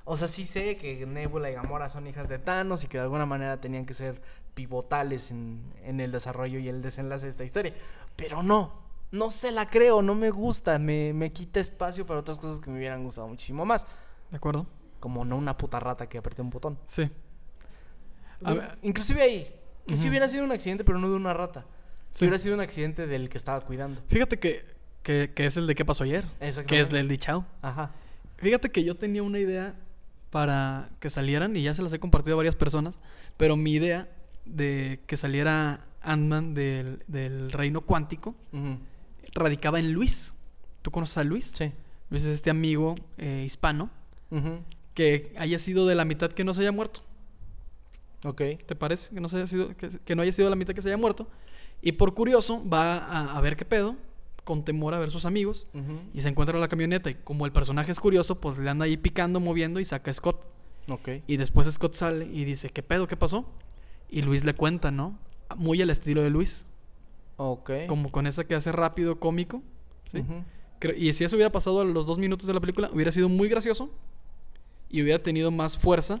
[0.04, 3.04] O sea, sí sé que Nebula y Gamora son hijas de Thanos y que de
[3.04, 4.20] alguna manera tenían que ser
[4.54, 7.72] pivotales en, en el desarrollo y el desenlace de esta historia.
[8.16, 8.72] Pero no,
[9.12, 12.68] no se la creo, no me gusta, me, me quita espacio para otras cosas que
[12.68, 13.86] me hubieran gustado muchísimo más.
[14.32, 14.66] ¿De acuerdo?
[15.00, 16.78] Como no una puta rata que apreté un botón.
[16.86, 17.08] Sí.
[18.44, 18.78] A ver.
[18.82, 19.54] Inclusive ahí,
[19.86, 21.64] que si hubiera sido un accidente, pero no de una rata.
[22.12, 22.24] Si Sí.
[22.24, 24.00] hubiera sido un accidente del que estaba cuidando.
[24.08, 24.64] Fíjate que,
[25.02, 26.24] que, que es el de qué pasó ayer.
[26.66, 27.44] Que es el de Chao.
[27.62, 27.92] Ajá.
[28.36, 29.74] Fíjate que yo tenía una idea
[30.30, 32.98] para que salieran y ya se las he compartido a varias personas,
[33.36, 34.08] pero mi idea
[34.44, 38.34] de que saliera Ant-Man del, del reino cuántico
[39.34, 40.34] radicaba en Luis.
[40.82, 41.52] ¿Tú conoces a Luis?
[41.54, 41.72] Sí.
[42.10, 43.90] Luis es este amigo eh, hispano
[44.30, 44.60] Ujú.
[44.96, 47.02] Que haya sido de la mitad que no se haya muerto.
[48.24, 48.42] Ok.
[48.66, 49.14] ¿Te parece?
[49.14, 50.96] Que no, se haya sido, que, que no haya sido la mitad que se haya
[50.96, 51.28] muerto.
[51.82, 53.94] Y por curioso va a, a ver qué pedo,
[54.42, 55.68] con temor a ver sus amigos.
[56.14, 57.10] Y se encuentra en la camioneta.
[57.10, 60.14] Y como el personaje es curioso, pues le anda ahí picando, moviendo y saca a
[60.14, 60.48] Scott.
[60.88, 61.08] Ok.
[61.26, 63.06] Y después Scott sale y dice, ¿qué pedo?
[63.06, 63.44] ¿Qué pasó?
[64.08, 65.18] Y Luis le cuenta, ¿no?
[65.56, 66.66] Muy al estilo de Luis.
[67.36, 67.70] Ok.
[67.86, 69.62] Como con esa que hace rápido, cómico.
[70.06, 70.24] ¿sí?
[70.80, 73.28] Cre- Y si eso hubiera pasado a los dos minutos de la película, hubiera sido
[73.28, 73.90] muy gracioso.
[74.88, 76.20] Y hubiera tenido más fuerza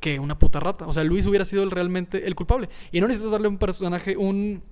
[0.00, 0.86] que una puta rata.
[0.86, 2.68] O sea, Luis hubiera sido el- realmente el culpable.
[2.90, 4.62] Y no necesitas darle un personaje, un,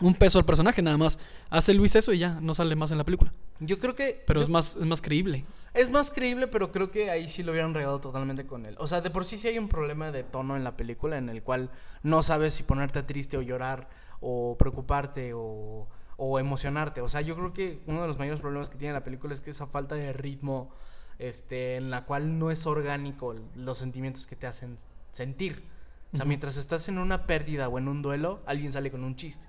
[0.00, 1.18] un peso al personaje, nada más.
[1.50, 3.32] Hace Luis eso y ya, no sale más en la película.
[3.60, 4.22] Yo creo que.
[4.26, 5.44] Pero yo- es más, es más creíble.
[5.74, 8.74] Es más creíble, pero creo que ahí sí lo hubieran regado totalmente con él.
[8.78, 11.28] O sea, de por sí sí hay un problema de tono en la película en
[11.28, 11.70] el cual
[12.02, 13.88] no sabes si ponerte triste o llorar
[14.20, 17.02] o preocuparte o, o emocionarte.
[17.02, 19.40] O sea, yo creo que uno de los mayores problemas que tiene la película es
[19.42, 20.70] que esa falta de ritmo
[21.18, 24.76] este, en la cual no es orgánico los sentimientos que te hacen
[25.12, 25.64] sentir.
[26.12, 29.14] O sea, mientras estás en una pérdida o en un duelo, alguien sale con un
[29.16, 29.46] chiste.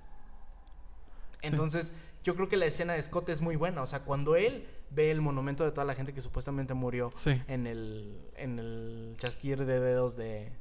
[1.41, 3.81] Entonces, yo creo que la escena de Scott es muy buena.
[3.81, 7.41] O sea, cuando él ve el monumento de toda la gente que supuestamente murió Sí.
[7.47, 10.51] en el, en el chasquir de dedos de,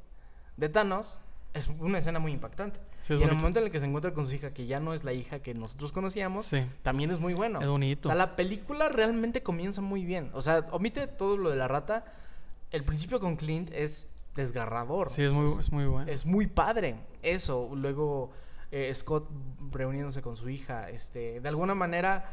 [0.57, 1.18] de Thanos,
[1.59, 2.81] es una escena muy impactante.
[2.99, 4.66] Sí, y es en el momento en el que se encuentra con su hija, que
[4.66, 7.61] ya no es la hija que nosotros conocíamos, Sí, también es muy bueno.
[7.61, 8.09] es O bonito.
[8.09, 10.31] sea, la película realmente comienza muy bien.
[10.33, 12.05] O sea, omite todo lo de la rata.
[12.71, 15.09] El principio con Clint es desgarrador.
[15.09, 16.11] Sí, es muy, es muy bueno.
[16.11, 17.71] Es muy padre eso.
[17.75, 18.31] Luego
[18.71, 19.29] eh, Scott
[19.71, 22.25] reuniéndose con su hija, este, de alguna manera,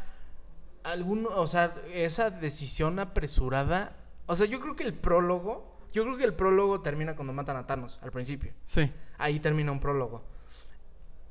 [0.83, 3.95] algún, o sea, esa decisión apresurada.
[4.27, 7.57] O sea, yo creo que el prólogo, yo creo que el prólogo termina cuando matan
[7.57, 8.51] a Thanos al principio.
[8.65, 10.23] Sí, Ahí termina un prólogo.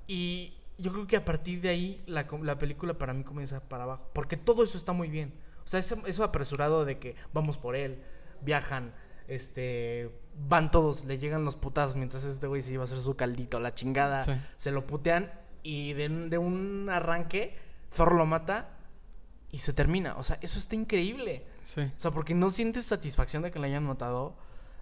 [0.07, 3.85] Y yo creo que a partir de ahí la, la película para mí comienza para
[3.85, 4.11] abajo.
[4.13, 5.33] Porque todo eso está muy bien.
[5.65, 8.03] O sea, eso, eso apresurado de que vamos por él,
[8.43, 8.93] viajan,
[9.29, 10.11] este,
[10.47, 13.59] van todos, le llegan los putazos mientras este güey se iba a hacer su caldito,
[13.61, 14.33] la chingada, Sí.
[14.57, 17.57] se lo putean y de, un- de un arranque
[17.97, 18.77] Thor lo mata
[19.51, 20.17] y se termina.
[20.19, 21.47] O sea, eso está increíble.
[21.63, 21.81] sí.
[21.81, 24.37] O sea, porque no sientes satisfacción de que le hayan matado.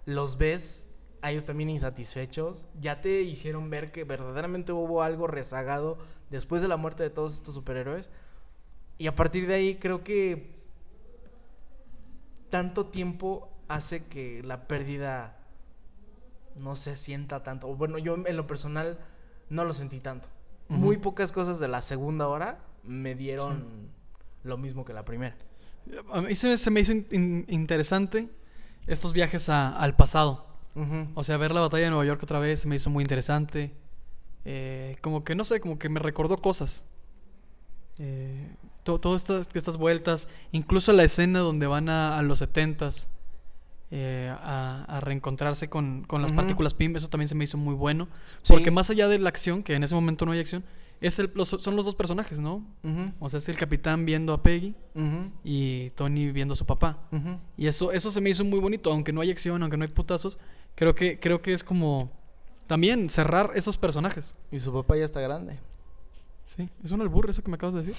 [0.05, 0.89] Los ves
[1.23, 2.67] a ellos también insatisfechos.
[2.79, 5.97] Ya te hicieron ver que verdaderamente hubo algo rezagado
[6.29, 8.11] después de la muerte de todos estos superhéroes.
[8.97, 10.53] Y a partir de ahí creo que
[12.49, 15.37] tanto tiempo hace que la pérdida
[16.55, 17.73] no se sienta tanto.
[17.75, 18.99] Bueno, yo en lo personal
[19.49, 20.27] no lo sentí tanto.
[20.69, 20.77] Ujú.
[20.79, 23.89] Muy pocas cosas de la segunda hora me dieron
[24.43, 25.35] lo mismo que la primera.
[26.11, 28.29] A mí se, se me hizo in- in- interesante
[28.87, 30.45] estos viajes a- al pasado.
[31.15, 33.73] O sea, ver la batalla de Nueva York otra vez me hizo muy interesante.
[34.45, 36.85] Eh, como que, no sé, como que me recordó cosas.
[37.99, 43.09] Eh, to- todas estas, estas vueltas, incluso la escena donde van a, a los setentas
[43.91, 47.75] eh, a, a reencontrarse con, con las partículas PIM, eso también se me hizo muy
[47.75, 48.07] bueno.
[48.41, 48.51] Sí.
[48.53, 50.63] Porque más allá de la acción, que en ese momento no hay acción,
[50.99, 52.65] es el, los- son los dos personajes, ¿no?
[53.19, 54.73] O sea, es el capitán viendo a Peggy
[55.43, 57.07] y Tony viendo a su papá.
[57.57, 59.89] Y eso, eso se me hizo muy bonito, aunque no hay acción, aunque no hay
[59.91, 60.39] putazos.
[60.75, 62.11] Creo que, creo que es como
[62.67, 64.35] también cerrar esos personajes.
[64.51, 65.59] Y su papá ya está grande.
[66.45, 67.95] Sí, es un albur eso que me acabas de decir.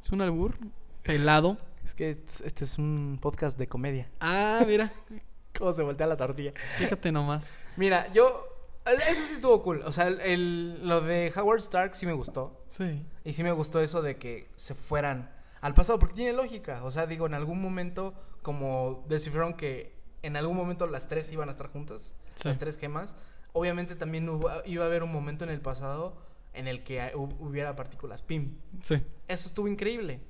[0.00, 0.56] es un albur
[1.02, 1.56] pelado.
[1.84, 4.08] Es que es- este es un podcast de comedia.
[4.20, 4.92] Ah, mira,
[5.58, 6.52] ¿Cómo se voltea la tortilla?
[6.78, 7.56] fíjate nomás.
[7.76, 8.48] Mira, yo.
[8.84, 9.82] Eso sí estuvo cool.
[9.84, 12.64] O sea, el, el- lo de Howard Stark sí me gustó.
[12.68, 16.82] Sí, Y sí me gustó eso de que se fueran al pasado, porque tiene lógica.
[16.82, 21.48] O sea, digo, en algún momento, como descifraron que en algún momento las tres iban
[21.48, 22.48] a estar juntas, Sí.
[22.48, 23.14] las tres gemas,
[23.52, 26.16] obviamente también hubo- iba a haber un momento en el pasado
[26.54, 28.56] en el que hu- hubiera partículas PIM.
[28.82, 29.02] sí.
[29.28, 30.20] Eso estuvo increíble.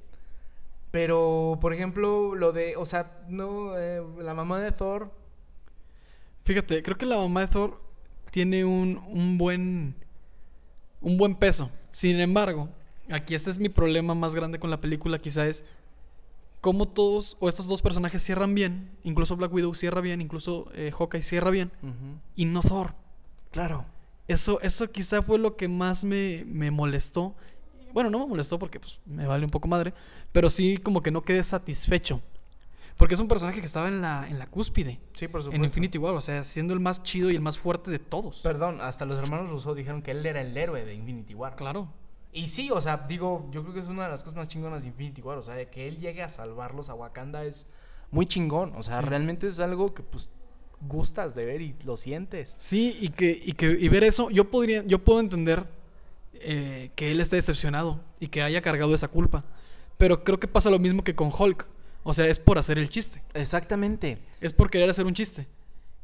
[0.90, 5.10] Pero, por ejemplo, lo de, o sea, no, eh, la mamá de Thor,
[6.44, 7.80] Fíjate, creo que la mamá de Thor
[8.32, 9.94] tiene un, un buen
[11.00, 11.70] un buen peso.
[11.92, 12.68] Sin embargo,
[13.10, 15.64] aquí este es mi problema más grande con la película, quizá es
[16.62, 20.92] cómo todos o estos dos personajes cierran bien, incluso Black Widow cierra bien, incluso eh,
[20.96, 21.70] Hawkeye cierra bien,
[22.34, 22.94] y no Thor.
[23.50, 23.84] claro.
[24.28, 27.34] Eso, eso quizá fue lo que más me, me molestó.
[27.92, 29.92] Bueno, no me molestó porque pues, me vale un poco madre,
[30.30, 32.22] pero sí como que no quedé satisfecho.
[32.96, 35.00] Porque es un personaje que estaba en la, en la cúspide.
[35.14, 37.90] Sí, por En Infinity War, o sea, siendo el más chido y el más fuerte
[37.90, 38.40] de todos.
[38.42, 41.56] Perdón, hasta los hermanos Russo dijeron que él era el héroe de Infinity War.
[41.56, 41.92] Claro.
[42.32, 44.82] Y sí, o sea, digo, yo creo que es una de las cosas más chingonas
[44.82, 45.36] de Infinity War.
[45.38, 47.66] O sea, de que él llegue a salvarlos a Wakanda es
[48.10, 48.72] muy chingón.
[48.74, 49.06] O sea, Sí.
[49.06, 50.30] realmente es algo que pues
[50.80, 52.54] gustas de ver y lo sientes.
[52.58, 55.66] Sí, y que, y que y ver eso, yo podría, yo puedo entender
[56.34, 59.44] eh, que él esté decepcionado y que haya cargado esa culpa.
[59.98, 61.68] Pero creo que pasa lo mismo que con Hulk.
[62.02, 63.22] O sea, es por hacer el chiste.
[63.34, 64.18] Exactamente.
[64.40, 65.46] Es por querer hacer un chiste.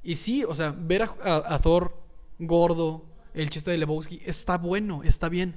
[0.04, 1.96] Y sí, o sea, ver a, a- a Thor
[2.38, 5.56] gordo, el chiste de Lebowski, está bueno, está bien.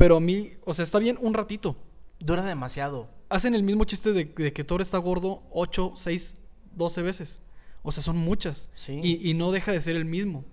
[0.00, 1.76] Pero a mí, o sea, está bien un ratito.
[2.20, 3.10] Dura demasiado.
[3.28, 6.38] Hacen el mismo chiste de, de que Thor está gordo 8, 6,
[6.74, 7.40] 12 veces.
[7.82, 8.70] O sea, son muchas.
[8.74, 8.98] Sí.
[9.02, 10.46] Y, y no deja de ser el mismo.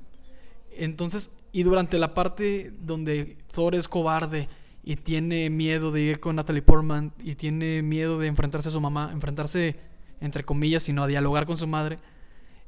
[0.70, 4.50] Entonces, y durante la parte donde Thor es cobarde
[4.84, 8.82] y tiene miedo de ir con Natalie Portman y tiene miedo de enfrentarse a su
[8.82, 9.78] mamá, enfrentarse
[10.20, 12.00] entre comillas, sino a dialogar con su madre,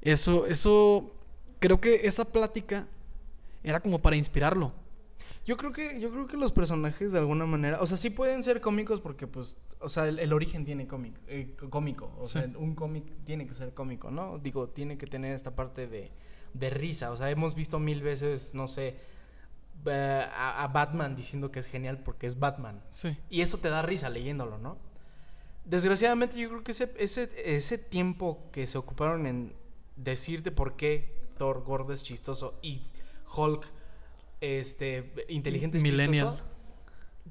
[0.02, 1.12] eso, eso,
[1.60, 2.88] creo que esa plática
[3.65, 4.72] era como para inspirarlo.
[5.45, 8.43] Yo creo que, yo creo que los personajes de alguna manera, o sea, sí pueden
[8.43, 12.34] ser cómicos porque, pues, o sea, el, el origen tiene cómic, eh, cómico, o Sí.
[12.39, 14.38] sea, un cómic tiene que ser cómico, ¿no?
[14.38, 16.12] Digo, tiene que tener esta parte de,
[16.54, 18.97] de risa, o sea, hemos visto mil veces, no sé,
[19.86, 23.17] eh, a, a Batman diciendo que es genial porque es Batman, Sí.
[23.30, 24.78] y eso te da risa leyéndolo, ¿no?
[25.65, 29.54] Desgraciadamente yo creo que ese, ese, ese tiempo que se ocuparon en
[29.95, 32.82] decirte por qué Thor gordo es chistoso y
[33.36, 33.65] Hulk
[34.41, 36.28] este inteligente es Millennial.
[36.36, 36.49] chistoso,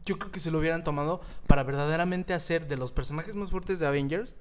[0.04, 3.78] yo creo que se lo hubieran tomado para verdaderamente hacer de los personajes más fuertes
[3.78, 4.36] de Avengers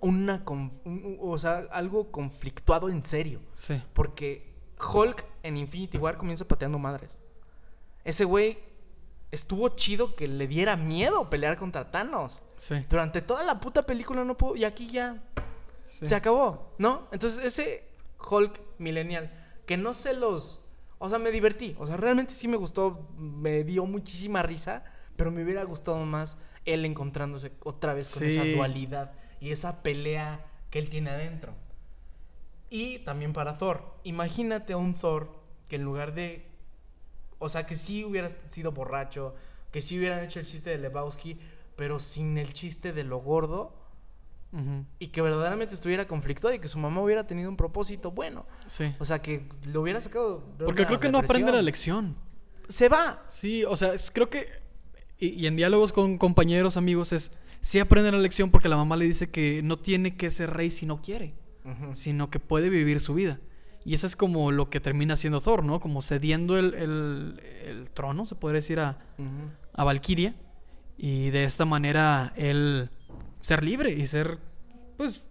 [0.00, 3.82] una un- o sea, algo conflictuado en serio, Sí.
[3.94, 4.54] porque
[4.92, 7.18] Hulk en Infinity War comienza pateando madres.
[8.04, 8.58] Ese güey
[9.32, 12.42] estuvo chido que le diera miedo pelear contra Thanos.
[12.58, 12.74] Sí.
[12.88, 14.54] Durante toda la puta película no pudo.
[14.56, 15.22] Y aquí ya
[15.84, 16.06] sí.
[16.06, 17.08] se acabó, ¿no?
[17.10, 17.88] Entonces ese
[18.30, 19.32] Hulk millennial,
[19.66, 20.60] que no se los...
[20.98, 21.74] O sea, me divertí.
[21.78, 23.08] O sea, realmente sí me gustó.
[23.16, 24.84] Me dio muchísima risa.
[25.16, 30.44] Pero me hubiera gustado más él encontrándose otra vez con esa dualidad y esa pelea
[30.70, 31.54] que él tiene adentro.
[32.68, 33.94] Y también para Thor.
[34.02, 35.30] Imagínate a un Thor
[35.68, 36.46] que en lugar de...
[37.38, 39.34] O sea, que sí hubiera sido borracho,
[39.70, 41.38] que sí hubieran hecho el chiste de Lebowski,
[41.76, 43.85] pero sin el chiste de lo gordo
[44.98, 48.46] Y que verdaderamente estuviera conflictuado y que su mamá hubiera tenido un propósito bueno.
[48.66, 48.94] Sí.
[48.98, 50.42] O sea, que lo hubiera sacado.
[50.58, 52.16] de Porque una creo que no aprende la lección.
[52.68, 53.22] Se va.
[53.28, 54.48] Sí, o sea, es- creo que.
[55.18, 57.32] Y, y en diálogos con compañeros, amigos, es.
[57.60, 60.70] Sí aprende la lección porque la mamá le dice que no tiene que ser rey
[60.70, 61.34] si no quiere,
[61.94, 63.40] sino que puede vivir su vida.
[63.84, 65.80] Y eso es como lo que termina haciendo Thor, ¿no?
[65.80, 69.50] Como cediendo el, el- el trono, se podría decir, a, Ujú.
[69.74, 70.34] a Valkyria.
[70.96, 72.90] Y de esta manera él
[73.46, 74.38] ser libre y ser,
[74.96, 75.22] pues,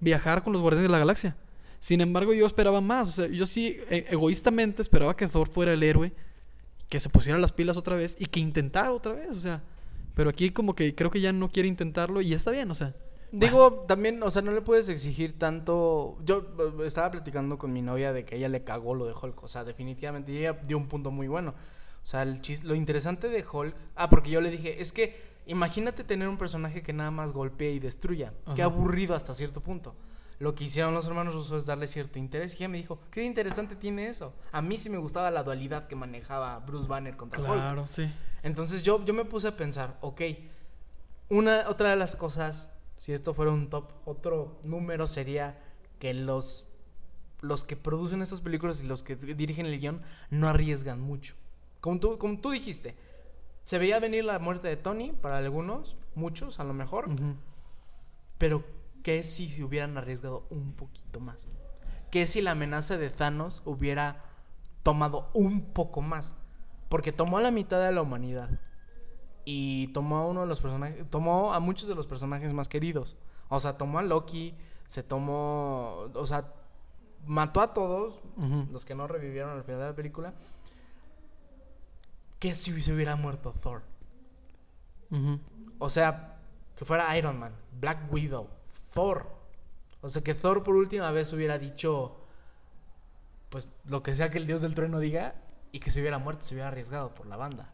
[0.00, 1.36] viajar con los guardianes de la galaxia.
[1.78, 3.10] Sin embargo, yo esperaba más.
[3.10, 6.14] O sea, yo sí, e- egoístamente, esperaba que Thor fuera el héroe,
[6.88, 9.36] que se pusiera las pilas otra vez y que intentara otra vez.
[9.36, 9.62] O sea,
[10.14, 12.94] pero aquí como que creo que ya no quiere intentarlo y está bien, o sea.
[13.30, 16.16] Digo, también, o sea, no le puedes exigir tanto.
[16.24, 19.42] Yo eh, estaba platicando con mi novia de que ella le cagó lo de Hulk.
[19.42, 21.52] O sea, definitivamente, y ella dio un punto muy bueno.
[22.04, 23.74] O sea, el chis- lo interesante de Hulk.
[23.96, 27.72] Ah, porque yo le dije, es que imagínate tener un personaje que nada más golpee
[27.72, 28.32] y destruya.
[28.54, 28.64] Qué Ajá.
[28.64, 29.96] aburrido hasta cierto punto.
[30.38, 32.52] Lo que hicieron los hermanos rusos es darle cierto interés.
[32.54, 34.34] Y ella me dijo, qué interesante tiene eso.
[34.52, 37.52] A mí sí me gustaba la dualidad que manejaba Bruce Banner contra Hulk.
[37.54, 38.12] Claro, sí.
[38.42, 40.20] Entonces yo, yo me puse a pensar, ok,
[41.30, 45.58] una, otra de las cosas, si esto fuera un top, otro número sería
[45.98, 46.66] que los,
[47.40, 51.34] los que producen estas películas y los que dirigen el guion no arriesgan mucho.
[51.84, 52.96] Como tú, como tú dijiste,
[53.64, 57.34] se veía venir la muerte de Tony para algunos, muchos a lo mejor, Ujú.
[58.38, 58.64] pero
[59.02, 61.50] ¿qué si se hubieran arriesgado un poquito más?
[62.10, 64.20] ¿Qué si la amenaza de Thanos hubiera
[64.82, 66.32] tomado un poco más?
[66.88, 68.48] Porque tomó a la mitad de la humanidad.
[69.44, 71.04] Y tomó a uno de los personajes.
[71.10, 73.18] Tomó a muchos de los personajes más queridos.
[73.50, 74.54] O sea, tomó a Loki.
[74.86, 76.08] Se tomó.
[76.14, 76.50] O sea,
[77.26, 78.22] mató a todos.
[78.38, 78.68] Ujú.
[78.72, 80.32] Los que no revivieron al final de la película.
[82.38, 83.82] ¿Qué si se hubiera muerto Thor?
[85.78, 86.38] O sea,
[86.76, 88.48] que fuera Iron Man, Black Widow,
[88.92, 89.28] Thor.
[90.00, 92.16] O sea, que Thor por última vez hubiera dicho,
[93.48, 95.34] pues lo que sea que el dios del trueno diga,
[95.72, 97.72] y que se hubiera muerto, se hubiera arriesgado por la banda.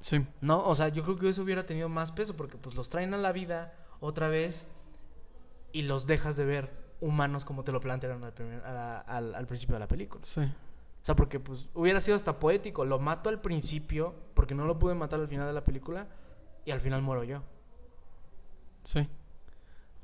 [0.00, 0.24] Sí.
[0.40, 3.14] No, o sea, yo creo que eso hubiera tenido más peso, porque pues los traen
[3.14, 4.68] a la vida otra vez
[5.72, 9.46] y los dejas de ver humanos como te lo plantearon al, primer- a al- al
[9.46, 10.24] principio de la película.
[10.24, 10.42] Sí.
[11.06, 12.84] O sea, porque pues hubiera sido hasta poético.
[12.84, 16.08] Lo mato al principio, porque no lo pude matar al final de la película,
[16.64, 17.42] y al final muero yo.
[18.82, 19.08] Sí.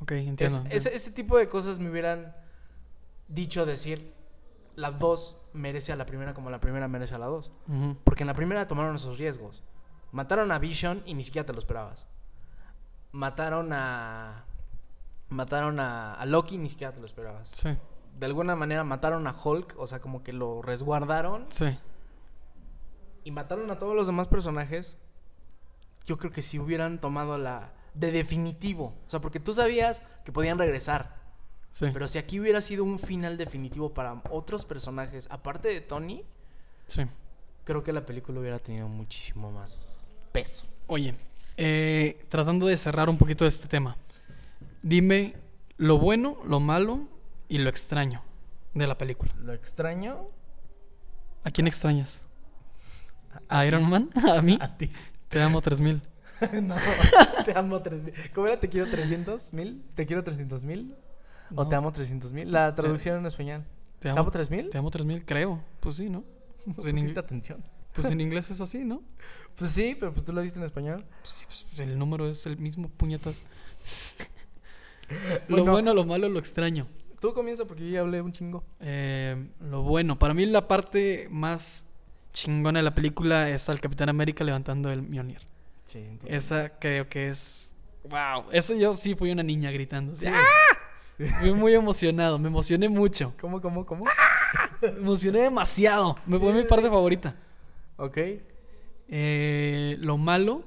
[0.01, 0.57] Ok, Es- entiendo.
[0.59, 0.77] entiendo.
[0.77, 2.37] ese, ese tipo de cosas me hubieran
[3.27, 4.15] dicho decir,
[4.77, 7.51] la 2 merece a la primera como la primera merece a la 2.
[7.67, 7.97] Ujú.
[8.05, 9.65] Porque en la primera tomaron esos riesgos.
[10.13, 12.07] Mataron a Vision y ni siquiera te lo esperabas.
[13.11, 14.45] Mataron a...
[15.31, 17.49] Mataron a, a Loki y ni siquiera te lo esperabas.
[17.49, 17.71] Sí,
[18.23, 21.47] De alguna manera mataron a Hulk, o sea, como que lo resguardaron.
[21.51, 21.77] sí.
[23.25, 24.97] Y mataron a todos los demás personajes.
[26.07, 27.73] Yo creo que si hubieran tomado la...
[27.95, 28.95] De definitivo.
[29.09, 31.17] O sea, porque tú sabías que podían regresar.
[31.73, 31.87] Sí.
[31.93, 36.25] Pero si aquí hubiera sido un final definitivo para otros personajes, aparte de Tony,
[36.87, 37.03] sí.
[37.65, 40.65] creo que la película hubiera tenido muchísimo más peso.
[40.87, 41.17] Oye,
[41.57, 43.97] eh, tratando de cerrar un poquito este tema,
[44.81, 45.35] dime
[45.77, 47.09] lo bueno, lo malo
[47.53, 48.23] y lo extraño
[48.73, 49.31] de la película.
[49.39, 50.31] Lo extraño
[51.45, 52.25] ¿A quién extrañas?
[53.49, 54.09] ¿A Iron Man?
[54.37, 54.57] ¿A mí?
[54.59, 54.91] a ti.
[55.29, 56.01] Te amo 3000.
[56.63, 56.75] no,
[57.45, 58.15] te amo 3000.
[58.35, 58.59] ¿Cómo era?
[58.59, 59.85] ¿Te quiero 300 mil?
[59.95, 60.95] ¿Te quiero 300 mil?
[61.55, 62.51] ¿O No, te amo 300 mil?
[62.51, 63.65] La traducción en español.
[63.99, 64.71] Te ¿Te amo, amo 3000?
[64.71, 65.63] te amo 3000, creo.
[65.81, 66.25] Pues sí, ¿no?
[66.75, 67.63] Pues en, atención.
[67.93, 69.03] pues en inglés es así, ¿no?
[69.57, 71.05] Pues sí, pero pues tú lo viste en español.
[71.21, 73.43] Pues sí, pues, pues el número es el mismo, puñetas.
[75.49, 75.73] lo Bueno.
[75.73, 76.87] bueno, lo malo, lo extraño.
[77.23, 78.65] Tú comienza porque yo ya hablé un chingo.
[78.81, 81.87] Eh, lo bueno, para mí la parte más
[82.33, 85.39] chingona de la película es al Capitán América levantando el Mjolnir.
[85.87, 87.77] Sí, Esa creo que es.
[88.03, 88.47] ¡Wow!
[88.51, 90.17] Eso yo sí fui una niña gritando.
[90.17, 90.27] Sí.
[90.27, 90.43] ¡ah!
[91.39, 93.33] Fui muy emocionado, me emocioné mucho.
[93.41, 94.05] ¿Cómo, cómo, cómo?
[94.83, 96.17] Me emocioné demasiado.
[96.27, 97.37] Me fue mi parte favorita.
[97.99, 98.19] Ok.
[99.07, 100.65] Eh, lo malo,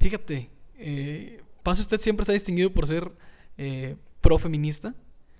[0.00, 3.12] fíjate, eh, Pase usted siempre se ha distinguido por ser
[3.56, 4.92] eh, pro feminista.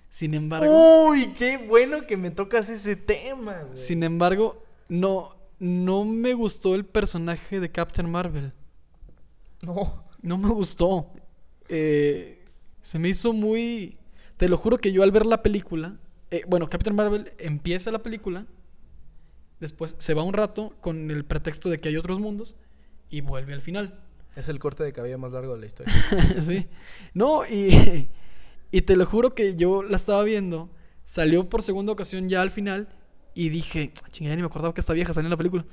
[0.08, 3.76] Sin embargo, Uy, qué bueno que me tocas ese tema, güey.
[3.76, 8.52] sin embargo, no, no me gustó el personaje de Captain Marvel.
[9.62, 10.04] No.
[10.22, 11.10] No me gustó.
[11.68, 12.44] Eh,
[12.80, 13.98] se me hizo muy.
[14.36, 15.98] Te lo juro que yo al ver la película.
[16.30, 18.46] eh, bueno, Captain Marvel empieza la película.
[19.60, 22.56] Después se va un rato con el pretexto de que hay otros mundos.
[23.10, 24.00] Y vuelve al final.
[24.36, 25.92] Es el corte de cabello más largo de la historia.
[26.40, 26.66] sí.
[27.14, 28.08] No, y,
[28.70, 30.70] y te lo juro que yo la estaba viendo.
[31.04, 32.88] Salió por segunda ocasión ya al final.
[33.34, 35.64] Y dije, chingada, ni me acordaba que esta vieja salió en la película.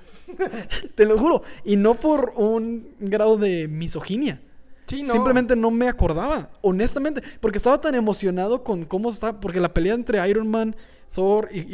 [0.95, 1.41] te lo juro.
[1.63, 4.41] Y no por un grado de misoginia.
[4.85, 5.13] Sí, no.
[5.13, 9.95] Simplemente no me acordaba, honestamente, porque estaba tan emocionado con cómo está, porque la pelea
[9.95, 10.75] entre Iron Man,
[11.13, 11.65] Thor y,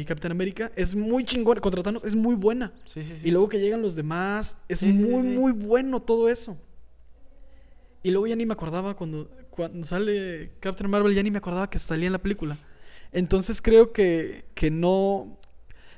[0.00, 2.72] y Capitán América es muy chingona, contra Thanos es muy buena.
[2.86, 3.28] Sí, sí, sí.
[3.28, 6.56] Y luego que llegan los demás, es muy, muy bueno todo eso.
[8.02, 9.30] Y luego ya ni me acordaba cuando,
[9.68, 12.56] cuando sale Captain Marvel, ya ni me acordaba que salía en la película.
[13.12, 15.36] Entonces creo que, que no...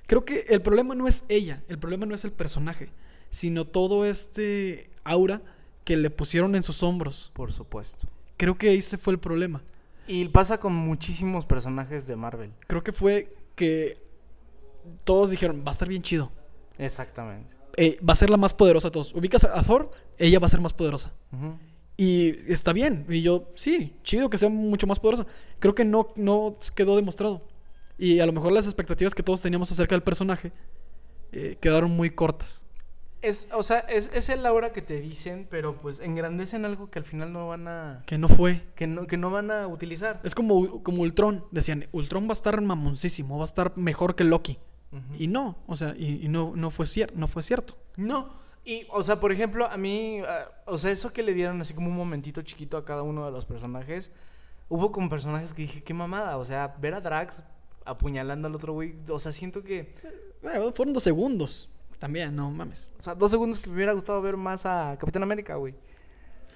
[0.08, 2.90] Creo que el problema no es ella, el problema no es el personaje,
[3.30, 5.42] sino todo este aura
[5.84, 7.30] que le pusieron en sus hombros.
[7.34, 8.08] Por supuesto.
[8.36, 9.62] Creo que ahí se fue el problema.
[10.08, 12.50] Y pasa con muchísimos personajes de Marvel.
[12.66, 14.02] Creo que fue que
[15.04, 16.32] todos dijeron, va a estar bien chido.
[16.78, 17.54] Exactamente.
[17.76, 19.14] Eh, va a ser la más poderosa de todos.
[19.14, 21.12] Ubicas a Thor, ella va a ser más poderosa.
[21.96, 23.06] Y está bien.
[23.08, 25.26] Y yo, sí, chido que sea mucho más poderosa.
[25.58, 27.42] Creo que no, no quedó demostrado.
[27.98, 30.52] Y a lo mejor las expectativas que todos teníamos acerca del personaje
[31.32, 32.64] eh, quedaron muy cortas.
[33.20, 36.98] Es, o sea, es, es el aura que te dicen, pero pues engrandecen algo que
[36.98, 38.02] al final no van a...
[38.06, 38.62] Que no fue.
[38.74, 40.20] Que no, que no van a utilizar.
[40.24, 41.44] Es como, como Ultron.
[41.52, 44.58] Decían, Ultron va a estar mamoncísimo, va a estar mejor que Loki.
[45.18, 47.78] Y no, o sea, y, y no, no, fue cier- no fue cierto.
[47.96, 51.60] No, y, o sea, por ejemplo, a mí, ah, o sea, eso que le dieron
[51.60, 54.10] así como un momentito chiquito a cada uno de los personajes,
[54.68, 57.42] hubo como personajes que dije, qué mamada, o sea, ver a Drax
[57.84, 59.94] apuñalando al otro güey, o sea, siento que,
[60.44, 61.68] Eh, fueron dos segundos.
[61.98, 62.90] También, no mames.
[62.98, 65.74] o sea, dos segundos que me hubiera gustado ver más a Capitán América, güey.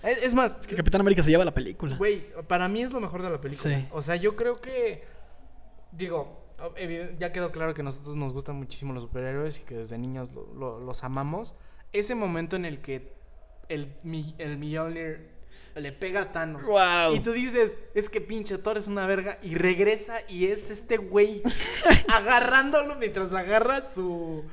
[0.03, 1.97] Es, es más, Es que Capitán América se lleva la película.
[1.97, 3.79] güey, para mí es lo mejor de la película.
[3.79, 3.87] Sí.
[3.93, 5.05] O sea, yo creo que,
[5.93, 6.43] digo,
[7.19, 10.33] ya quedó claro que a nosotros nos gustan muchísimo los superhéroes y que desde niños
[10.33, 11.55] lo- lo- los amamos.
[11.99, 13.13] Ese momento en el que
[13.69, 13.93] el,
[14.39, 15.31] el Mjolnir
[15.75, 16.63] le pega a Thanos.
[16.63, 17.15] Wow.
[17.15, 19.39] Y tú dices, es que pinche Thor es una verga.
[19.43, 21.43] Y regresa y es este güey
[22.09, 24.45] agarrándolo mientras agarra su,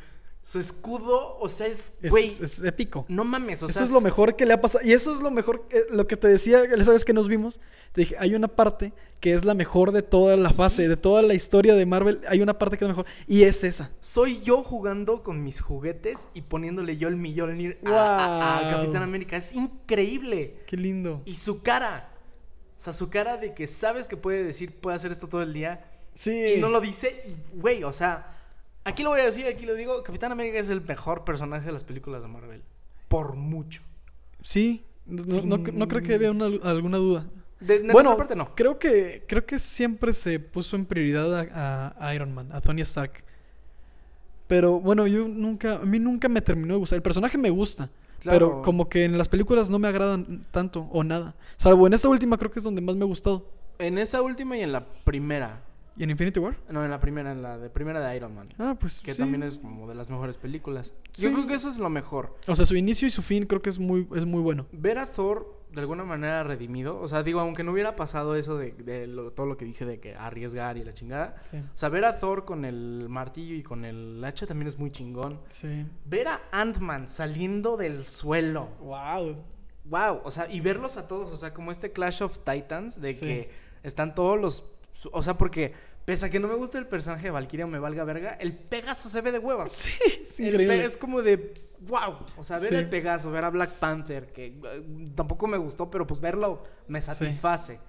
[0.43, 1.37] su escudo.
[1.39, 3.05] O sea, es, güey, es épico.
[3.07, 3.63] no mames.
[3.63, 4.85] O eso sea, es lo mejor que le ha pasado.
[4.85, 7.59] Y eso es lo mejor, eh, lo que te decía, esa vez que nos vimos.
[7.93, 11.21] Te dije, hay una parte que es la mejor de toda la fase, de toda
[11.21, 12.19] la historia de Marvel.
[12.27, 13.05] Hay una parte que es la mejor.
[13.27, 13.91] Y es esa.
[13.99, 18.71] Soy yo jugando con mis juguetes y poniéndole yo el Mjolnir a, a- a Wow.
[18.81, 19.37] Capitán América.
[19.37, 20.63] Es increíble.
[20.67, 21.21] Qué lindo.
[21.25, 22.09] Y su cara.
[22.77, 25.53] O sea, su cara de que sabes que puede decir, puede hacer esto todo el
[25.53, 25.85] día.
[26.15, 26.55] Sí.
[26.57, 27.35] Y no lo dice.
[27.53, 28.25] Güey, o sea,
[28.84, 30.03] aquí lo voy a decir, aquí lo digo.
[30.03, 32.61] Capitán América es el mejor personaje de las películas de Marvel.
[33.07, 33.81] Por mucho.
[34.43, 34.84] Sí.
[35.05, 37.25] No, creo que haya una- alguna duda.
[37.59, 38.53] De, de bueno, parte no.
[38.55, 42.81] creo que creo que siempre se puso en prioridad a, a Iron Man, a Tony
[42.81, 43.23] Stark.
[44.47, 46.97] Pero bueno, yo nunca, a mí nunca me terminó de gustar.
[46.97, 47.89] El personaje me gusta,
[48.25, 51.36] pero como que en las películas no me agradan tanto o nada.
[51.55, 53.45] Salvo en esta última creo que es donde más me ha gustado.
[53.79, 55.61] En esa última y en la primera.
[55.95, 56.55] ¿Y en Infinity War?
[56.69, 58.53] No, en la primera, en la de primera de Iron Man.
[58.57, 59.19] Ah, pues Que sí.
[59.19, 60.93] también es como de las mejores películas.
[61.13, 61.23] Sí.
[61.23, 62.35] Yo creo que eso es lo mejor.
[62.47, 64.65] O sea, su inicio y su fin creo que es muy, es muy bueno.
[64.71, 66.99] Ver a Thor de alguna manera redimido.
[66.99, 69.85] O sea, digo, aunque no hubiera pasado eso de, de lo- todo lo que dije
[69.85, 71.37] de que arriesgar y la chingada.
[71.37, 71.57] Sí.
[71.57, 74.91] O sea, ver a Thor con el martillo y con el hacha también es muy
[74.91, 75.39] chingón.
[75.49, 75.85] Sí.
[76.05, 78.69] Ver a Ant-Man saliendo del suelo.
[78.81, 79.37] Wow.
[79.85, 83.19] Wow, o sea, y verlos a todos, o sea, como este Clash of Titans de
[83.19, 83.49] que
[83.83, 84.63] están todos los
[85.11, 85.73] o sea, porque
[86.05, 88.53] pese a que no me guste el personaje de Valkyria o me valga verga, el
[88.55, 89.67] Pegaso se ve de hueva.
[89.69, 89.89] Sí,
[90.21, 90.83] es increíble.
[90.85, 92.75] Es como de wow, o sea, ver Sí.
[92.75, 94.83] el Pegaso, ver a Black Panther que eh,
[95.15, 97.07] tampoco me gustó, pero pues verlo me Sí.
[97.07, 97.79] satisface.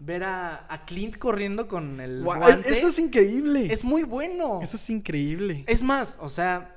[0.00, 3.66] Ver a, a Clint corriendo con el Guau, guante Eso es increíble.
[3.72, 4.60] es muy bueno.
[4.62, 5.64] Eso es increíble.
[5.66, 6.76] Es más, o sea,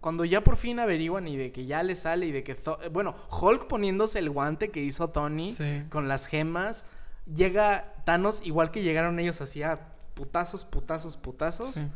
[0.00, 2.52] cuando ya por fin averiguan y de que ya le sale y de que...
[2.52, 5.82] Eh, bueno, Hulk poniéndose el guante que hizo Tony Sí.
[5.90, 6.86] con las gemas,
[7.32, 11.74] llega Thanos igual que llegaron ellos así a putazos, putazos, putazos.
[11.74, 11.86] Sí.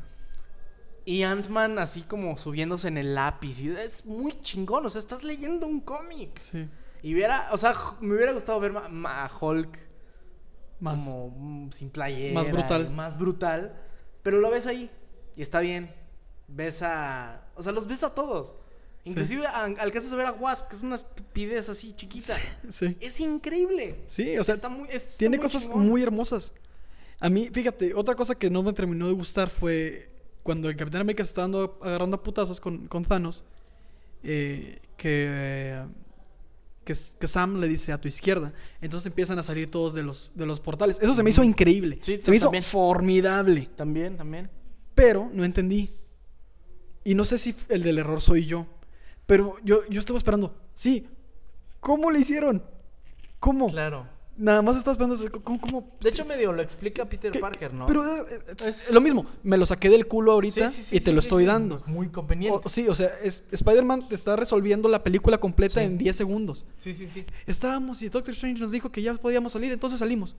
[1.04, 3.60] Y Ant-Man así como subiéndose en el lápiz.
[3.60, 6.38] Y es muy chingón, o sea, estás leyendo un cómic.
[6.38, 6.68] Sí.
[7.02, 9.78] Y hubiera, o sea, me hubiera gustado ver a Hulk
[10.80, 11.04] Más.
[11.04, 12.34] como mm, sin playera.
[12.34, 12.90] Más brutal.
[12.90, 13.80] Más brutal.
[14.22, 14.90] Pero lo ves ahí
[15.36, 15.94] y está bien.
[16.48, 17.46] Ves a...
[17.54, 18.54] O sea, los ves a todos.
[19.08, 19.12] Sí.
[19.12, 22.36] Inclusive a- alcanzas a ver a Wasp, que es una estupidez así chiquita.
[22.70, 22.96] Sí.
[23.00, 24.02] Es increíble.
[24.06, 25.88] Sí, o sea, Está muy- es- está tiene muy cosas chingón.
[25.88, 26.52] muy hermosas.
[27.20, 30.10] A mí, fíjate, otra cosa que no me terminó de gustar fue
[30.42, 33.44] cuando el Capitán América se está dando, agarrando a putazos con, con Thanos,
[34.22, 35.82] eh, que,
[36.84, 38.52] que, que Sam le dice a tu izquierda.
[38.80, 40.98] Entonces empiezan a salir todos de los, de los portales.
[41.00, 41.98] Eso se me hizo increíble.
[42.02, 43.68] Sí, se me hizo formidable.
[43.76, 44.48] También, también.
[44.94, 45.90] Pero no entendí.
[47.04, 48.66] Y no sé si el del error soy yo.
[49.28, 50.54] Pero yo, yo estaba esperando.
[50.74, 51.06] Sí.
[51.80, 52.62] ¿Cómo le hicieron?
[53.38, 53.70] ¿Cómo?
[53.70, 54.06] Claro.
[54.38, 55.16] Nada más estaba esperando.
[55.42, 55.60] ¿Cómo?
[55.60, 57.84] cómo- De hecho, medio lo explica Peter ¿Qué- Parker, ¿no?
[57.86, 59.26] Pero eh, es, Es- lo mismo.
[59.42, 61.74] Me lo saqué del culo ahorita Sí, sí, sí, y te lo estoy dando.
[61.74, 62.58] Es muy conveniente.
[62.64, 66.64] O- sí, o sea, es- Spider-Man te está resolviendo la película completa en 10 segundos.
[66.78, 67.26] Sí, sí, sí.
[67.46, 70.36] Estábamos y Doctor Strange nos dijo que ya podíamos salir, entonces salimos.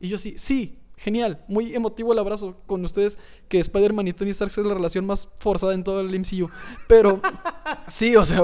[0.00, 1.44] Y yo sí, sí, genial.
[1.48, 5.28] Muy emotivo el abrazo con ustedes, que Spider-Man y Tony Stark es la relación más
[5.36, 6.48] forzada en todo el MCU.
[6.86, 7.20] Pero
[7.88, 8.40] sí, o sea,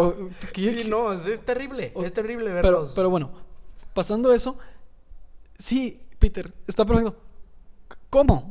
[0.52, 1.92] que- Sí, no, es, terrible.
[1.94, 2.92] O- es terrible pero, verlos.
[2.94, 3.30] pero bueno,
[3.94, 4.58] pasando eso,
[5.56, 7.16] sí, Peter, está perfecto.
[8.10, 8.50] ¿Cómo?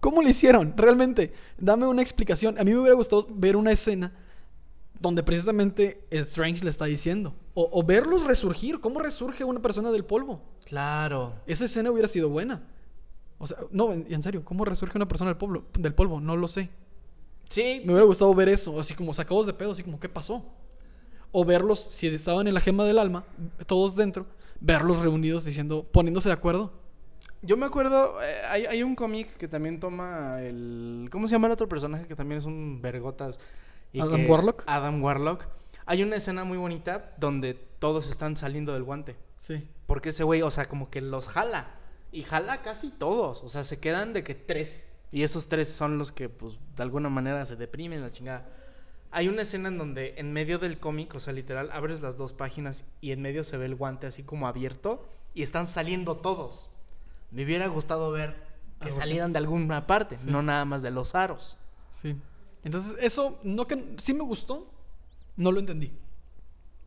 [0.00, 0.74] ¿Cómo lo hicieron?
[0.76, 2.58] Realmente, dame una explicación.
[2.58, 4.12] A mí me hubiera gustado ver una escena
[5.00, 7.34] donde precisamente Strange le está diciendo.
[7.54, 8.80] O, o verlos resurgir.
[8.80, 10.42] ¿Cómo resurge una persona del polvo?
[10.66, 11.34] Claro.
[11.46, 12.62] Esa escena hubiera sido buena.
[13.42, 15.64] O sea, no, en, en serio, ¿cómo resurge una persona del polvo?
[15.78, 16.70] Del polvo, no lo sé.
[17.48, 20.44] Sí, Me hubiera gustado ver eso, así como sacados de pedo, así como, ¿qué pasó?
[21.32, 23.24] O verlos, si estaban en la gema del alma,
[23.66, 24.26] todos dentro,
[24.60, 26.70] verlos reunidos diciendo, poniéndose de acuerdo.
[27.42, 31.08] Yo me acuerdo, eh, hay, hay un cómic que también toma el...
[31.10, 33.40] ¿Cómo se llama el otro personaje que también es un vergotas?
[33.98, 34.62] ¿Adam que- Warlock?
[34.66, 35.46] Adam Warlock.
[35.86, 39.16] Hay una escena muy bonita donde todos están saliendo del guante.
[39.38, 39.66] Sí.
[39.86, 41.79] Porque ese güey, o sea, como que los jala.
[42.12, 43.42] Y jala casi todos.
[43.42, 44.84] O sea, se quedan de que tres.
[45.12, 48.48] Y esos tres son los que, pues, de alguna manera se deprimen la chingada.
[49.10, 52.32] Hay una escena en donde en medio del cómic, o sea, literal, abres las dos
[52.32, 55.04] páginas y en medio se ve el guante así como abierto
[55.34, 56.70] y están saliendo todos.
[57.32, 58.34] Me hubiera gustado ver
[58.80, 59.08] que Algo así.
[59.08, 60.30] salieran de alguna parte, Sí.
[60.30, 61.56] no nada más de los aros.
[61.88, 62.16] Sí.
[62.62, 64.72] Entonces, eso, no que sí me gustó,
[65.36, 65.92] no lo entendí.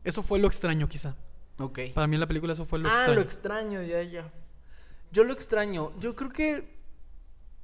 [0.02, 1.16] Eso fue lo extraño, quizá.
[1.58, 1.80] Ok.
[1.94, 3.14] Para mí en la película eso fue lo ah, extraño.
[3.16, 4.32] lo extraño, ya, ya.
[5.14, 5.92] Yo lo extraño.
[5.98, 6.74] Yo creo que.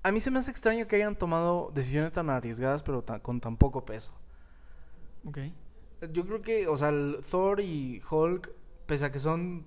[0.02, 3.38] A mí se me hace extraño que hayan tomado decisiones tan arriesgadas, pero tan- con
[3.40, 4.12] tan poco peso.
[5.26, 5.38] Ok.
[6.12, 8.50] Yo creo que, o sea, el Thor y Hulk,
[8.86, 9.66] pese a que son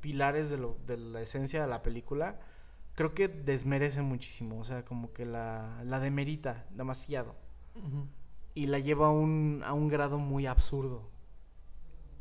[0.00, 2.38] pilares de, lo, de la esencia de la película,
[2.94, 4.60] creo que desmerece muchísimo.
[4.60, 7.34] O sea, como que la, la demerita demasiado.
[8.54, 11.10] Y la lleva a un, a un grado muy absurdo.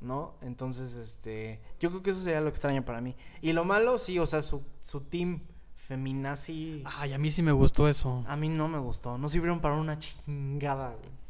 [0.04, 0.36] ¿No?
[0.42, 1.62] Entonces, este.
[1.80, 3.16] Yo creo que eso sería lo extraño para mí.
[3.42, 5.42] Y lo malo, sí, o sea, su, su team
[5.76, 6.84] feminazi.
[6.86, 8.24] Ay, a mí sí me gustó eso.
[8.28, 9.18] A mí no me gustó.
[9.18, 11.24] No sirvieron para una chingada, güey.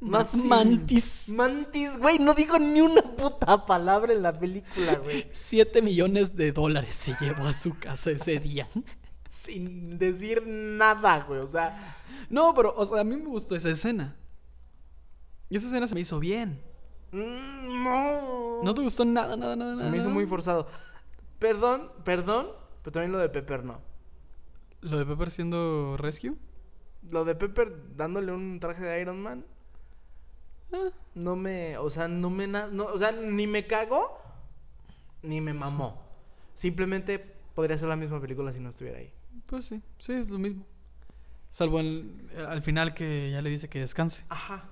[0.00, 0.42] Más sí.
[0.46, 1.32] mantis.
[1.34, 5.28] Mantis, güey, no dijo ni una puta palabra en la película, güey.
[5.32, 8.68] 7 millones de dólares se llevó a su casa ese día.
[9.28, 11.40] Sin decir nada, güey.
[11.40, 11.78] O sea,
[12.28, 14.16] No, pero, o sea, a mí me gustó esa escena.
[15.48, 16.60] Y esa escena se me hizo bien.
[17.12, 18.62] Mm, no.
[18.62, 19.90] No te gustó nada, nada, nada, Se nada.
[19.92, 20.14] me hizo nada?
[20.14, 20.66] muy forzado.
[21.38, 22.48] Perdón, perdón,
[22.82, 23.80] pero también lo de Pepper no.
[24.80, 26.34] Lo de Pepper siendo Rescue.
[27.10, 29.44] Lo de Pepper dándole un traje de Iron Man.
[30.72, 30.88] Ah.
[31.14, 31.78] No me.
[31.78, 32.46] O sea, no me.
[32.46, 34.18] na- no, o sea, ni me cagó.
[35.22, 36.02] Ni me mamó.
[36.54, 37.18] Simplemente
[37.54, 39.12] podría ser la misma película si no estuviera ahí.
[39.46, 40.64] Pues sí, sí, es lo mismo.
[41.50, 44.24] Salvo el- al final que ya le dice que descanse.
[44.28, 44.68] Ajá.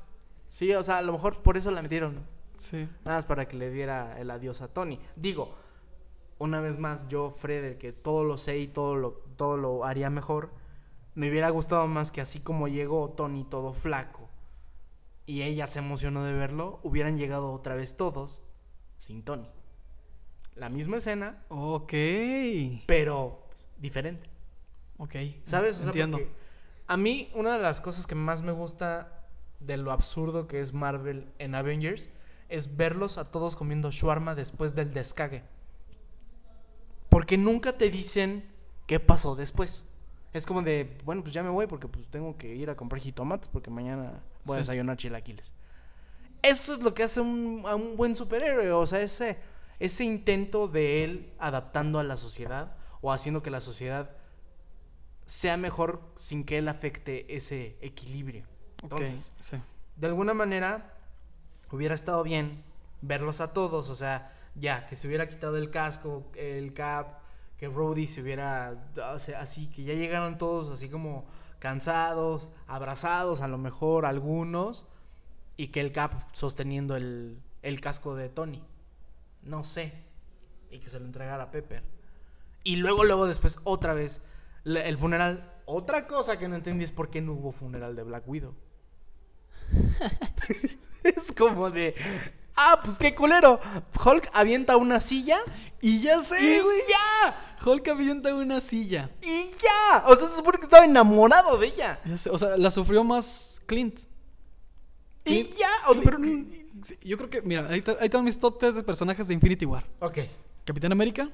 [0.54, 2.24] Sí, o sea, a lo mejor por eso la metieron.
[2.54, 2.88] Sí.
[3.04, 5.00] Nada más para que le diera el adiós a Tony.
[5.16, 5.52] Digo,
[6.38, 9.84] una vez más, yo, Fred, el que todo lo sé y todo lo, todo lo
[9.84, 10.52] haría mejor,
[11.16, 14.28] me hubiera gustado más que así como llegó Tony todo flaco
[15.26, 18.44] y ella se emocionó de verlo, hubieran llegado otra vez todos
[18.96, 19.48] sin Tony.
[20.54, 21.92] La misma escena, Ok.
[22.86, 23.42] pero
[23.76, 24.30] diferente.
[24.98, 25.16] Ok.
[25.46, 25.72] ¿Sabes?
[25.78, 26.20] O sea, Entiendo.
[26.86, 29.13] a mí, una de las cosas que más me gusta
[29.66, 32.10] de lo absurdo que es Marvel en Avengers
[32.48, 35.42] es verlos a todos comiendo shawarma después del descague.
[37.08, 38.44] Porque nunca te dicen
[38.86, 39.86] qué pasó después.
[40.32, 43.00] Es como de, bueno, pues ya me voy porque pues tengo que ir a comprar
[43.00, 44.62] jitomates porque mañana voy a Sí.
[44.62, 45.52] desayunar chilaquiles.
[46.42, 49.38] Esto es lo que hace un- a un buen superhéroe, o sea, ese,
[49.78, 54.10] ese intento de él adaptando a la sociedad o haciendo que la sociedad
[55.26, 58.44] sea mejor sin que él afecte ese equilibrio.
[58.84, 59.56] Entonces, sí.
[59.96, 60.94] de alguna manera
[61.70, 62.62] hubiera estado bien
[63.02, 67.18] verlos a todos, o sea, ya que se hubiera quitado el casco, el cap,
[67.58, 71.24] que Brody se hubiera o sea, así que ya llegaron todos así como
[71.58, 74.86] cansados, abrazados, a lo mejor algunos
[75.56, 78.62] y que el cap sosteniendo el, el casco de Tony.
[79.44, 79.92] No sé.
[80.70, 81.82] Y que se lo entregara a Pepper.
[82.64, 84.22] Y luego, luego después, otra vez,
[84.64, 85.52] el funeral.
[85.66, 88.54] Otra cosa que no entendí es por qué no hubo funeral de Black Widow.
[91.04, 91.94] es como de.
[92.56, 93.58] Ah, pues qué culero.
[94.04, 95.38] Hulk avienta una silla
[95.80, 96.78] Y ya sé, y güey.
[96.88, 97.56] ya.
[97.66, 99.10] Hulk avienta una silla.
[99.22, 100.04] Y ya.
[100.06, 102.00] O sea, se supone que estaba enamorado de ella.
[102.04, 104.00] Ya sé, O sea, la sufrió más Clint.
[105.24, 105.70] Y ya.
[105.88, 106.18] O sea, pero.
[107.02, 109.84] Yo creo que, mira, ahí, ahí están mis top 3 de personajes de Infinity War.
[110.00, 110.18] Ok.
[110.64, 111.30] Capitán América,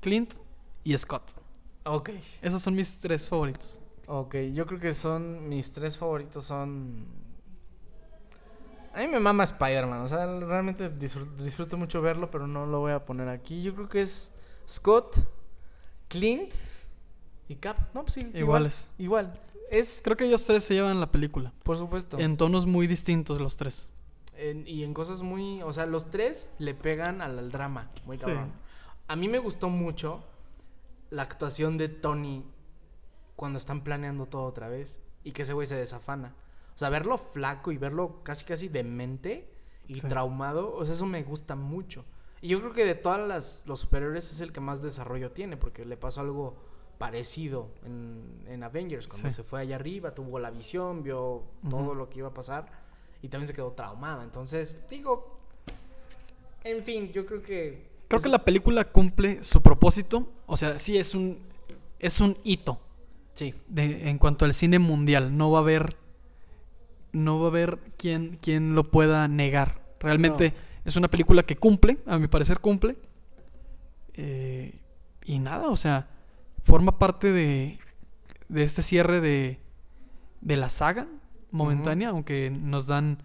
[0.00, 0.34] Clint
[0.82, 1.22] y Scott.
[1.84, 2.10] Ok.
[2.42, 3.78] Esos son mis tres favoritos.
[4.08, 5.48] Ok, yo creo que son.
[5.48, 7.06] Mis tres favoritos son.
[8.96, 10.00] A mí me mama Spider-Man.
[10.00, 13.62] O sea, realmente disfruto, disfruto mucho verlo, pero no lo voy a poner aquí.
[13.62, 14.32] Yo creo que es
[14.66, 15.16] Scott,
[16.08, 16.54] Clint
[17.48, 17.76] y Cap.
[17.94, 18.20] No, pues sí.
[18.20, 18.90] igual, Iguales.
[18.98, 19.40] Igual.
[19.70, 21.52] Es, Creo que ellos tres se llevan la película.
[21.62, 22.18] por supuesto.
[22.18, 23.90] En tonos muy distintos los tres.
[24.36, 25.62] En- y en cosas muy.
[25.62, 27.90] O sea, los tres le pegan al, al drama.
[28.04, 28.26] Muy Sí.
[28.26, 28.52] cabrón.
[29.08, 30.24] A mí me gustó mucho
[31.10, 32.44] la actuación de Tony
[33.34, 36.34] cuando están planeando todo otra vez y que ese güey se desafana.
[36.76, 39.50] O sea, verlo flaco y verlo casi casi demente
[39.88, 40.06] y Sí.
[40.08, 42.04] traumado, o sea, eso me gusta mucho.
[42.42, 45.56] Y yo creo que de todas las los superiores es el que más desarrollo tiene
[45.56, 46.54] porque le pasó algo
[46.98, 49.34] parecido en, en Avengers cuando Sí.
[49.36, 52.66] se fue allá arriba, tuvo la visión, vio todo lo que iba a pasar
[53.22, 54.22] y también se quedó traumado.
[54.22, 55.38] Entonces, digo,
[56.64, 60.28] en fin, yo creo que Creo que la película cumple su propósito.
[60.46, 61.40] O sea, sí es un,
[61.98, 62.78] es un hito
[63.34, 63.52] sí.
[63.66, 65.36] de, en cuanto al cine mundial.
[65.36, 65.96] No va a haber,
[67.16, 69.82] no va a haber quien, quien lo pueda negar.
[70.00, 70.54] Realmente
[70.84, 72.96] es una película que cumple, a mi parecer cumple.
[74.14, 74.80] Eh,
[75.24, 76.08] y nada, o sea,
[76.62, 77.78] forma parte de,
[78.48, 79.60] de este cierre de,
[80.40, 81.08] de la saga
[81.50, 83.22] momentánea, aunque nos dan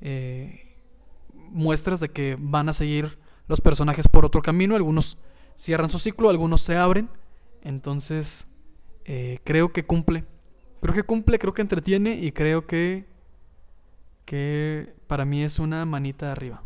[0.00, 0.76] eh,
[1.50, 4.74] muestras de que van a seguir los personajes por otro camino.
[4.74, 5.18] Algunos
[5.56, 7.08] cierran su ciclo, algunos se abren.
[7.62, 8.48] Entonces,
[9.04, 10.24] eh, creo que cumple.
[10.80, 13.06] Creo que cumple, creo que entretiene y creo que,
[14.24, 16.62] que para mí es una manita arriba.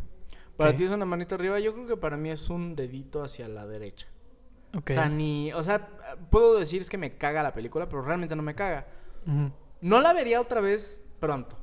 [0.57, 3.47] Para ti es una manita arriba, yo creo que para mí es un dedito hacia
[3.49, 4.09] la derecha.
[4.77, 4.91] Ok.
[4.91, 5.89] O sea, ni, o sea,
[6.31, 8.87] puedo decir es que me caga la película, pero realmente no me caga.
[9.81, 11.57] No la vería otra vez pronto.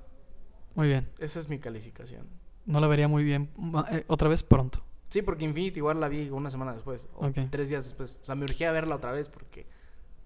[0.76, 1.10] Muy bien.
[1.20, 2.28] Esa es mi calificación.
[2.66, 3.50] No la vería muy bien
[3.91, 4.84] eh, otra vez pronto.
[5.10, 7.38] Sí, porque Infinity War la vi una semana después, o Ok.
[7.50, 8.18] tres días después.
[8.22, 9.68] O sea, me urgía verla otra vez porque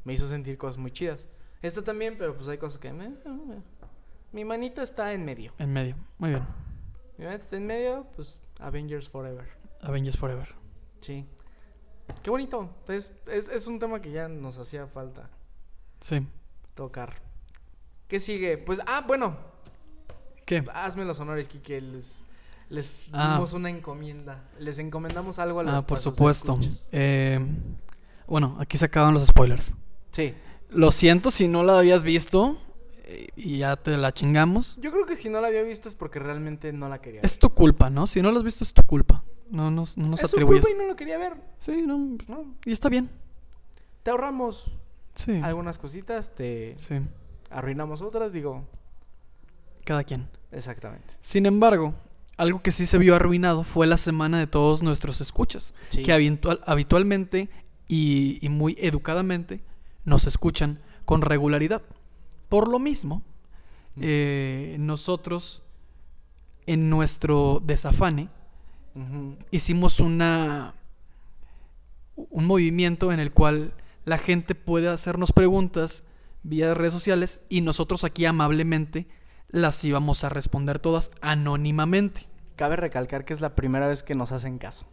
[0.04, 1.28] me hizo sentir cosas muy chidas.
[1.62, 2.90] Esta también, pero pues hay cosas que...
[4.32, 5.54] Mi manita está en medio.
[5.58, 5.96] En medio.
[6.18, 6.44] Muy bien.
[7.18, 9.48] Mi manita está en medio, pues Avengers Forever.
[9.82, 10.54] Avengers Forever.
[11.00, 11.26] Sí.
[12.24, 12.70] Qué bonito.
[12.88, 15.30] Es, es, es un tema que ya nos hacía falta
[16.00, 16.26] Sí.
[16.76, 17.22] tocar.
[18.08, 18.58] ¿Qué sigue?
[18.58, 19.38] Pues, ah, bueno,
[20.46, 20.64] ¿Qué?
[20.74, 21.82] hazme los honores, Kike.
[21.82, 22.22] Les,
[22.70, 23.34] les Ah.
[23.36, 24.44] dimos una encomienda.
[24.60, 26.60] Les encomendamos algo a los Ah, por supuesto.
[26.92, 27.40] Eh,
[28.28, 29.74] bueno, aquí se acaban los spoilers.
[30.12, 30.34] Sí.
[30.70, 32.60] Lo siento si no la habías visto
[33.36, 34.78] y ya te la chingamos.
[34.82, 37.22] Yo creo que si no la había visto es porque realmente no la quería.
[37.22, 38.08] Es tu culpa, ¿no?
[38.08, 39.24] Si no la has visto es tu culpa.
[39.50, 40.62] No nos, no nos es atribuyes.
[40.64, 41.34] culpa y no lo quería ver.
[41.58, 41.98] Sí, no,
[42.28, 42.56] ¿no?
[42.66, 43.10] y está bien.
[44.04, 44.72] Te ahorramos
[45.16, 45.40] Sí.
[45.44, 46.96] algunas cositas, te Sí,
[47.50, 48.64] arruinamos otras, digo.
[49.86, 50.28] cada quien.
[50.52, 51.16] Exactamente.
[51.22, 51.94] Sin embargo,
[52.38, 56.04] algo que sí se vio arruinado fue la semana de todos nuestros escuchas, Sí.
[56.04, 57.50] que habitual- habitualmente
[57.88, 59.62] y, y muy educadamente
[60.06, 61.82] nos escuchan con regularidad.
[62.50, 63.24] Por lo mismo,
[63.96, 64.02] Mm.
[64.04, 65.64] eh, nosotros,
[66.66, 68.30] en nuestro desafane,
[69.52, 70.76] hicimos una
[72.16, 73.74] un movimiento en el cual
[74.04, 76.04] la gente puede hacernos preguntas
[76.44, 79.08] vía redes sociales y nosotros aquí amablemente
[79.48, 82.28] las íbamos a responder todas anónimamente.
[82.58, 84.86] Cabe recalcar que es la primera vez que nos hacen caso.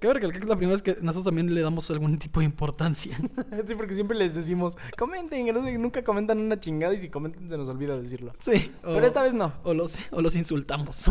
[0.00, 2.46] Cabe recalcar que es la primera vez que nosotros también le damos algún tipo de
[2.46, 3.16] importancia.
[3.66, 5.46] Sí, porque siempre les decimos, comenten,
[5.80, 8.32] nunca comentan una chingada y si comentan se nos olvida decirlo.
[8.38, 8.72] Sí.
[8.82, 9.52] O, Pero esta vez no.
[9.64, 11.08] o los, o los insultamos.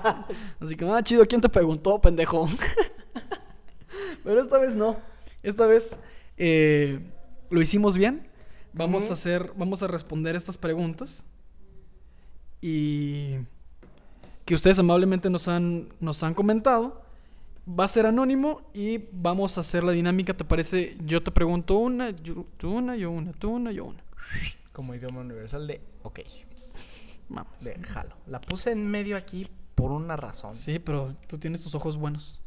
[0.60, 2.48] Así que, ah, chido, ¿quién te preguntó, pendejo?
[4.24, 4.96] Pero esta vez no.
[5.42, 5.98] Esta vez
[6.36, 7.00] eh,
[7.50, 8.28] lo hicimos bien.
[8.72, 11.24] Vamos a hacer, vamos a responder estas preguntas.
[12.60, 13.36] Y
[14.44, 17.02] que ustedes amablemente nos han, nos han comentado.
[17.68, 20.34] Va a ser anónimo y vamos a hacer la dinámica.
[20.36, 20.96] ¿Te parece?
[21.04, 24.02] Yo te pregunto una, yo- tú una, yo una, tú una, yo una.
[24.72, 26.20] Como idioma universal de, ok,
[27.28, 27.62] Vamos.
[27.62, 28.16] de jalo.
[28.26, 30.54] La puse en medio aquí por una razón.
[30.54, 32.40] Sí, pero tú tienes tus ojos buenos.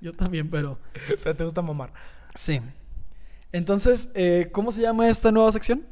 [0.00, 0.78] Yo también, pero.
[1.24, 1.92] Pero te gusta mamar.
[2.34, 2.60] Sí.
[3.52, 5.84] Entonces, eh, ¿cómo se llama esta nueva sección?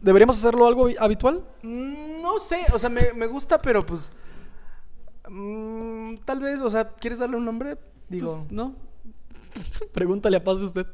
[0.00, 1.46] ¿Deberíamos hacerlo algo habi- habitual?
[1.62, 4.12] Mm, No sé, o sea, me, me gusta, pero pues...
[5.28, 7.76] mm, tal vez, o sea, ¿quieres darle un nombre?
[8.08, 8.74] Digo, Pues, no.
[9.92, 10.86] Pregúntale a Pase usted.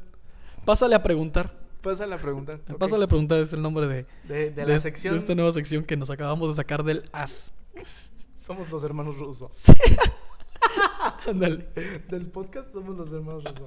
[0.65, 1.51] Pásale a preguntar.
[1.81, 2.59] pásale a preguntar.
[2.77, 4.05] Pásale a preguntar es el nombre de,
[4.51, 7.53] De, la sección, de esta nueva sección que nos acabamos de sacar del as.
[8.35, 9.65] somos los hermanos rusos.
[11.27, 11.67] Ándale.
[12.09, 13.65] Del podcast somos los hermanos rusos.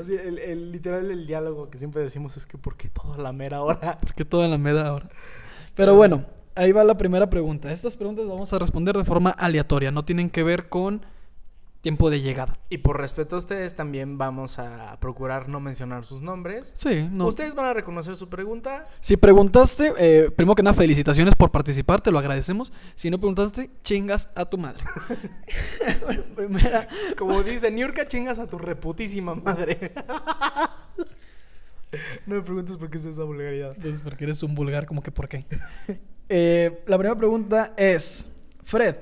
[0.00, 3.18] Así, el, el- literal, el diálogo que siempre decimos es que ¿por qué todo a
[3.18, 3.98] la mera hora?
[4.00, 5.08] ¿Por qué todo en la meda ahora?
[5.74, 6.24] Pero bueno,
[6.56, 7.70] ahí va la primera pregunta.
[7.70, 9.90] Estas preguntas las vamos a responder de forma aleatoria.
[9.90, 11.02] No tienen que ver con
[11.86, 12.58] tiempo de llegada.
[12.68, 16.74] Y por respeto a ustedes, también vamos a procurar no mencionar sus nombres.
[16.78, 17.26] Sí, no.
[17.26, 18.88] Ustedes van a reconocer su pregunta.
[18.98, 22.72] Si preguntaste, eh, primero que nada, felicitaciones por participar, te lo agradecemos.
[22.96, 24.82] Si no preguntaste, chingas a tu madre.
[26.04, 26.88] Bueno, primera.
[27.16, 29.92] Como dice, Niurka, chingas a tu reputísima madre.
[32.26, 33.76] no me preguntes por qué es esa vulgaridad.
[33.80, 35.46] Pues porque eres un vulgar, como que por qué.
[36.28, 38.28] Eh, la primera pregunta es:
[38.64, 38.96] Fred.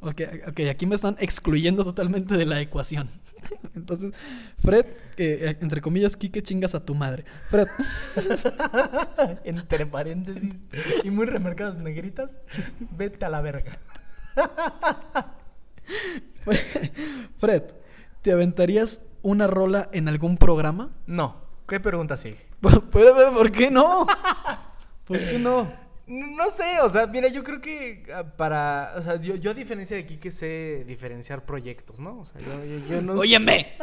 [0.00, 3.08] Ok, ok, aquí me están excluyendo totalmente de la ecuación.
[3.74, 4.12] Entonces,
[4.58, 7.24] Fred, eh, entre comillas, Kike, chingas a tu madre.
[7.48, 7.68] Fred,
[9.44, 10.64] Entre paréntesis
[11.04, 12.40] y muy remarcadas negritas,
[12.96, 13.78] vete a la verga.
[17.38, 17.62] Fred,
[18.22, 20.90] ¿te aventarías una rola en algún programa?
[21.06, 21.42] No.
[21.68, 22.38] ¿Qué pregunta sigue?
[22.60, 24.06] ¿por qué no?
[25.06, 25.81] ¿Por qué no?
[26.12, 28.92] No sé, o sea, mira, yo creo que ah, para.
[28.96, 32.20] O sea, yo, yo a diferencia de aquí que sé diferenciar proyectos, ¿no?
[32.20, 33.14] O sea, yo, yo, yo no.
[33.14, 33.72] Óyeme.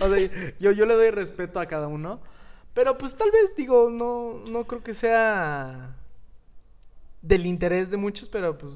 [0.00, 0.30] O sea,
[0.60, 2.20] yo, yo le doy respeto a cada uno.
[2.74, 5.96] Pero pues tal vez, digo, no, no creo que sea
[7.22, 8.74] del interés de muchos, pero pues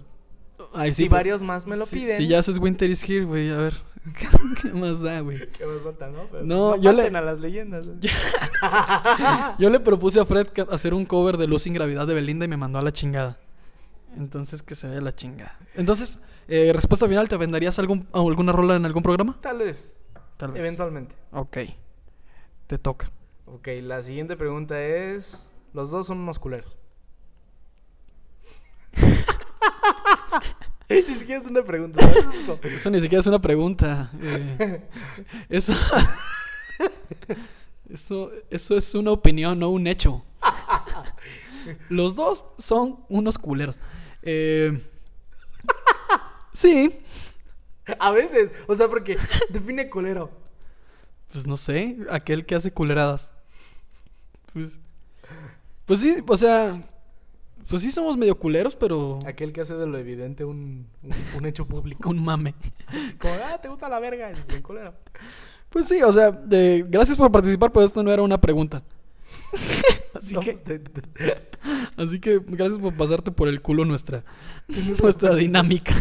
[0.74, 2.16] Ay, si varios más me lo si- piden.
[2.16, 3.74] Si ya haces Winter is Here, güey, a ver.
[4.62, 5.50] ¿Qué más da, güey?
[5.52, 6.26] ¿Qué más falta, no?
[6.30, 7.86] Pero No, no yo le- a las leyendas.
[7.86, 8.08] ¿eh?
[9.58, 12.48] Yo le propuse a Fred hacer un cover de Luz sin Gravedad de Belinda y
[12.48, 13.38] me mandó a la chingada.
[14.16, 15.58] Entonces, que se vea la chingada.
[15.74, 19.38] Entonces, eh, respuesta final, ¿te venderías algún, alguna rola en algún programa?
[19.40, 19.98] Tal vez,
[20.36, 20.62] Tal vez.
[20.64, 21.14] eventualmente.
[21.32, 21.58] Ok.
[22.66, 23.10] Te toca.
[23.46, 25.50] Ok, la siguiente pregunta es...
[25.74, 26.78] Los dos son unos culeros.
[30.88, 32.00] Ni siquiera es una pregunta.
[32.00, 32.64] ¿sabes?
[32.76, 34.10] Eso ni siquiera es una pregunta.
[34.22, 34.82] eh,
[35.48, 35.74] eso,
[37.90, 40.24] eso, eso es una opinión, no un hecho.
[41.90, 43.78] Los dos son unos culeros.
[44.22, 44.80] Eh,
[46.54, 46.98] sí,
[47.98, 49.16] A veces, o sea, porque
[49.48, 50.30] define culero.
[51.32, 53.32] pues no sé, aquel que hace culeradas.
[54.52, 54.80] Pues,
[55.86, 56.82] pues sí, o sea,
[57.68, 61.46] pues sí somos medio culeros, pero Aquel que hace de lo evidente un, un, un
[61.46, 62.08] hecho público.
[62.10, 62.54] un mame.
[63.18, 64.94] Como, ah, te gusta la verga, es un culero.
[65.68, 68.82] Pues sí, o sea, de- gracias por participar, pero esto no era una pregunta.
[70.14, 70.56] Así No, que,
[71.96, 74.24] así que gracias por pasarte por el culo nuestra,
[75.00, 75.94] nuestra dinámica.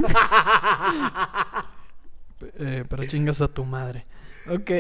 [2.60, 4.06] Eh, pero chingas a tu madre.
[4.50, 4.72] Ok.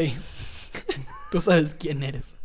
[1.31, 2.39] Tú sabes quién eres.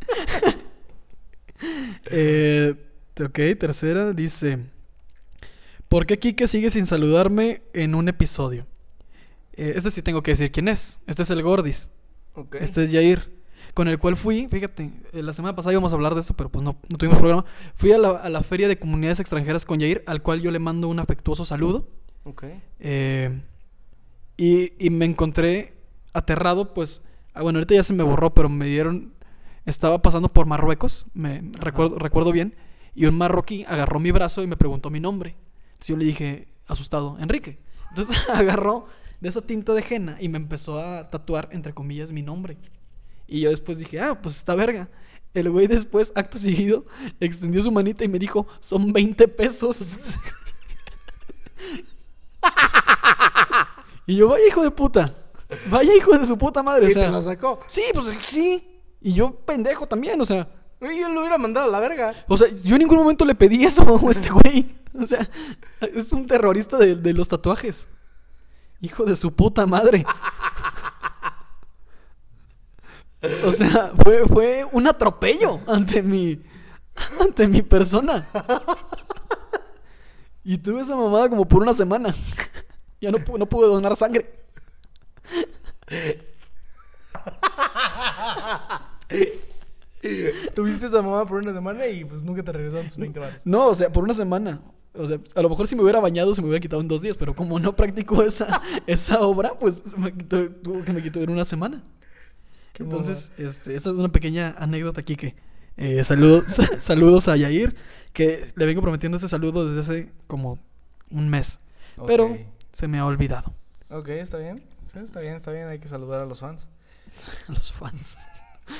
[2.07, 2.75] Eh,
[3.19, 4.59] ok, tercera dice:
[5.87, 8.65] ¿Por qué Kike sigue sin saludarme en un episodio?
[9.53, 11.01] Eh, este sí tengo que decir quién es.
[11.05, 11.91] Este es el Gordis.
[12.59, 13.31] Este es Jair.
[13.73, 16.49] Con el cual fui, fíjate, eh, la semana pasada íbamos a hablar de eso, pero
[16.49, 17.43] pues no, no tuvimos programa.
[17.73, 20.59] Fui a la, a la Feria de Comunidades Extranjeras con Jair, al cual yo le
[20.59, 21.87] mando un afectuoso saludo.
[22.23, 22.43] Ok.
[22.79, 23.41] Eh,
[24.37, 25.73] y, y me encontré
[26.13, 27.01] aterrado, pues.
[27.33, 29.13] ah, bueno, ahorita ya se me borró, pero me dieron.
[29.65, 32.55] Estaba pasando por Marruecos, me recuerdo, recuerdo bien.
[32.95, 35.35] Y un marroquí agarró mi brazo y me preguntó mi nombre.
[35.69, 37.59] Entonces yo le dije, asustado, Enrique.
[37.89, 38.85] Entonces agarró
[39.19, 42.57] de esa tinta de henna y me empezó a tatuar, entre comillas, mi nombre.
[43.27, 44.89] Y yo después dije, ah, pues está verga.
[45.33, 46.85] El güey después, acto seguido,
[47.19, 50.15] extendió su manita y me dijo, son 20 pesos.
[54.05, 55.15] y yo, vaya hijo de puta.
[55.69, 56.87] Vaya hijo de su puta madre.
[56.87, 57.59] O Y sea, te la sacó.
[57.67, 58.81] sí, pues sí.
[59.01, 60.49] Y yo, pendejo también, o sea.
[60.83, 62.13] Güey, Yo lo hubiera mandado a la verga.
[62.27, 64.75] O sea, yo en ningún momento le pedí eso a este güey.
[64.99, 65.29] O sea,
[65.79, 67.87] es un terrorista de, de los tatuajes.
[68.81, 70.05] Hijo de su puta madre.
[73.45, 76.43] O sea, fue, fue un atropello ante mi.
[77.21, 78.27] ante mi persona.
[80.43, 82.13] Y tuve esa mamada como por una semana.
[82.99, 84.29] Ya no, no pude donar sangre.
[90.55, 93.41] Tuviste esa mamá por una semana y pues nunca te regresaron tus 20 baros.
[93.45, 94.61] No, o sea, por una semana.
[94.95, 97.01] O sea, a lo mejor si me hubiera bañado se me hubiera quitado en dos
[97.01, 101.21] días, pero como no practico esa, esa obra, pues me quitó- tuvo que me quitó
[101.21, 101.81] en una semana.
[102.73, 105.35] Qué Entonces, este, esa es una pequeña anécdota aquí que
[105.77, 106.43] eh, saludos,
[106.79, 107.75] saludos a Yair,
[108.13, 110.59] que le vengo prometiendo ese saludo desde hace como
[111.09, 111.59] un mes,
[112.07, 112.35] pero
[112.71, 113.53] se me ha olvidado
[113.89, 114.63] Ok, está bien.
[114.95, 115.67] Está bien, está bien.
[115.67, 116.67] Hay que saludar a los fans.
[117.47, 118.17] a los fans.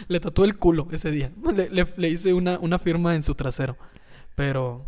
[0.07, 1.31] Le tatué el culo ese día.
[1.55, 3.77] Le, le- le hice una, una firma en su trasero.
[4.35, 4.85] Pero,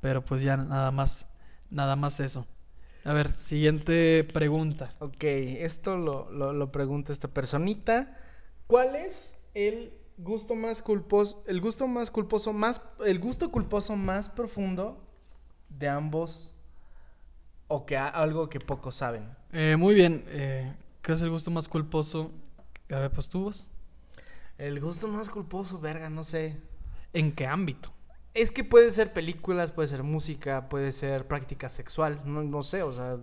[0.00, 1.26] pero pues ya nada más,
[1.70, 2.46] nada más eso.
[3.04, 4.94] A ver, siguiente pregunta.
[5.00, 8.16] Ok, esto lo, lo, lo pregunta esta personita.
[8.68, 14.28] ¿Cuál es el gusto más culposo, el gusto más culposo, más, el gusto culposo más
[14.28, 15.02] profundo
[15.68, 16.54] de ambos
[17.66, 19.28] o que algo que pocos saben?
[19.52, 20.24] Eh, muy bien.
[20.28, 20.72] eh,
[21.02, 22.30] ¿Qué es el gusto más culposo?
[22.90, 23.68] A ver, pues tú vas.
[24.62, 26.56] El gusto más culposo, verga, no sé.
[27.12, 27.90] ¿En qué ámbito?
[28.32, 32.84] Es que puede ser películas, puede ser música, puede ser práctica sexual, no, no sé,
[32.84, 33.18] o sea,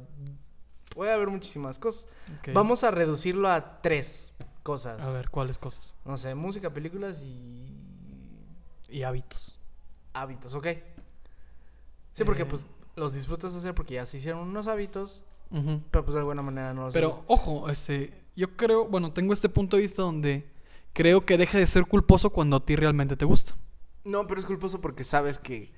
[0.94, 2.08] puede haber muchísimas cosas.
[2.54, 4.34] Vamos a reducirlo a tres
[4.64, 5.02] cosas.
[5.02, 5.96] A ver, ¿cuáles cosas?
[6.04, 7.66] No sé, música, películas y
[8.90, 9.58] Y hábitos.
[10.12, 10.68] hábitos, ¿ok?
[12.14, 12.46] Sí, porque Eh.
[12.48, 12.66] pues
[12.98, 15.24] los disfrutas hacer porque ya se hicieron unos hábitos,
[15.90, 19.48] pero pues de alguna manera no los Pero ojo, este, yo creo, bueno, tengo este
[19.48, 20.59] punto de vista donde
[20.94, 23.56] creo que deja de ser culposo cuando a ti realmente te gusta.
[24.04, 25.72] No, pero es culposo porque sabes que...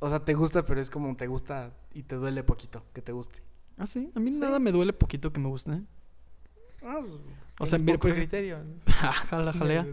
[0.00, 3.12] O sea, te gusta, pero es como te gusta y te duele poquito que te
[3.12, 3.40] guste.
[3.78, 4.38] Ah, sí, a mí Sí.
[4.40, 5.72] nada me duele poquito que me guste.
[5.72, 5.82] ¿eh?
[6.84, 7.14] Ah, pues,
[7.60, 8.58] O sea, mira, por- criterio.
[9.30, 9.86] Jala, jalea.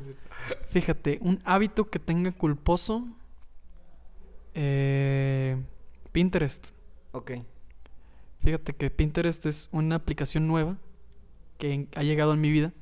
[0.70, 3.08] Fíjate, un hábito que tenga culposo.
[4.54, 5.62] eh,
[6.12, 6.70] Pinterest.
[7.12, 7.32] Ok.
[8.42, 10.78] Fíjate que Pinterest es una aplicación nueva
[11.58, 12.74] que ha llegado en mi vida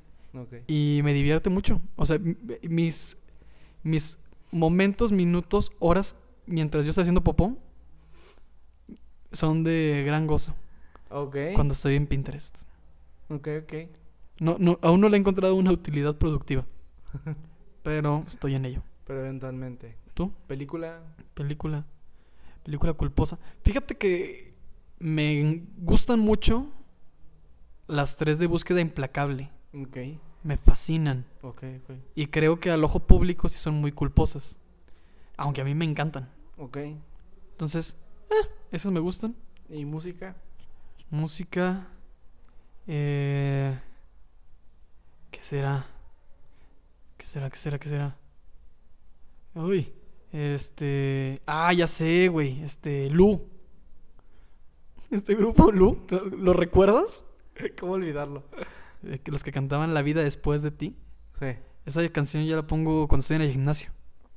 [0.67, 1.81] Y me divierte mucho.
[1.95, 2.19] O sea,
[2.63, 3.17] mis,
[3.83, 4.19] mis
[4.51, 6.15] momentos, minutos, horas
[6.45, 7.57] mientras yo estoy haciendo popó
[9.31, 10.55] son de gran gozo
[11.09, 11.35] Ok.
[11.53, 12.63] cuando estoy en Pinterest.
[13.29, 13.73] Ok, ok.
[14.39, 16.65] No, no, aún no le he encontrado una utilidad productiva,
[17.83, 18.83] pero estoy en ello.
[19.05, 19.97] Pero eventualmente.
[20.13, 20.31] ¿Tú?
[20.47, 21.01] Película.
[21.33, 21.85] Película.
[22.63, 23.39] Película culposa.
[23.63, 24.53] Fíjate que
[24.99, 26.71] me gustan mucho
[27.87, 29.49] las tres de búsqueda implacable.
[29.73, 29.97] Ok.
[30.43, 31.25] Me fascinan.
[31.41, 31.95] Ok, ok.
[32.15, 34.59] Y creo que al ojo público sí son muy culposas.
[35.35, 36.29] Aunque a mí me encantan.
[36.57, 36.77] Ok.
[37.51, 37.97] Entonces,
[38.29, 39.35] eh, esas me gustan.
[39.69, 40.35] ¿Y música?
[41.09, 41.87] Música.
[42.87, 43.79] Eh,
[45.31, 45.85] ¿Qué será?
[47.17, 47.49] ¿Qué será?
[47.49, 47.79] ¿Qué será?
[47.79, 48.17] ¿Qué será?
[49.53, 49.93] Uy.
[50.31, 51.41] Este.
[51.45, 52.61] Ah, ya sé, güey.
[52.63, 53.09] Este.
[53.09, 53.49] Lu.
[55.11, 56.05] Este grupo Lu.
[56.37, 57.25] ¿Lo recuerdas?
[57.79, 58.43] ¿Cómo olvidarlo?
[59.07, 60.97] Eh, los que cantaban La vida después de ti.
[61.39, 61.47] Sí.
[61.85, 63.91] Esa canción ya la pongo cuando estoy en el gimnasio.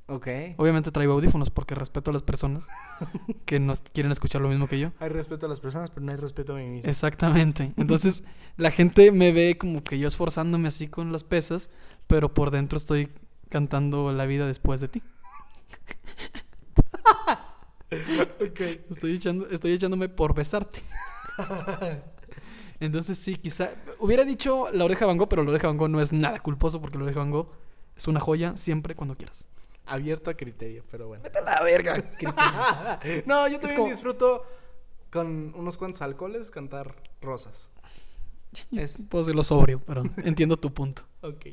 [0.07, 0.27] Ok.
[0.57, 2.67] Obviamente traigo audífonos porque respeto a las personas
[3.45, 4.91] que no quieren escuchar lo mismo que yo.
[4.99, 6.89] Hay respeto a las personas, pero no hay respeto a mí mismo.
[6.89, 7.73] Exactamente.
[7.77, 8.23] Entonces,
[8.57, 11.69] la gente me ve como que yo esforzándome así con las pesas,
[12.07, 13.09] pero por dentro estoy
[13.49, 15.01] cantando la vida después de ti.
[18.39, 18.61] Ok.
[18.89, 20.79] Estoy echando, estoy echándome por besarte.
[22.81, 26.01] Entonces sí, quizá hubiera dicho la oreja Van Gogh, pero la oreja Van Gogh no
[26.01, 27.47] es nada culposo porque la oreja Van Gogh
[27.95, 29.45] es una joya siempre cuando quieras.
[29.85, 31.23] Abierto a criterio, pero bueno.
[31.23, 31.97] Vete a la verga.
[33.25, 34.43] no, yo también como- disfruto
[35.11, 37.69] con unos cuantos alcoholes cantar rosas.
[38.71, 41.03] Es- Puedo decirlo sobrio, pero entiendo tu punto.
[41.21, 41.45] Ok.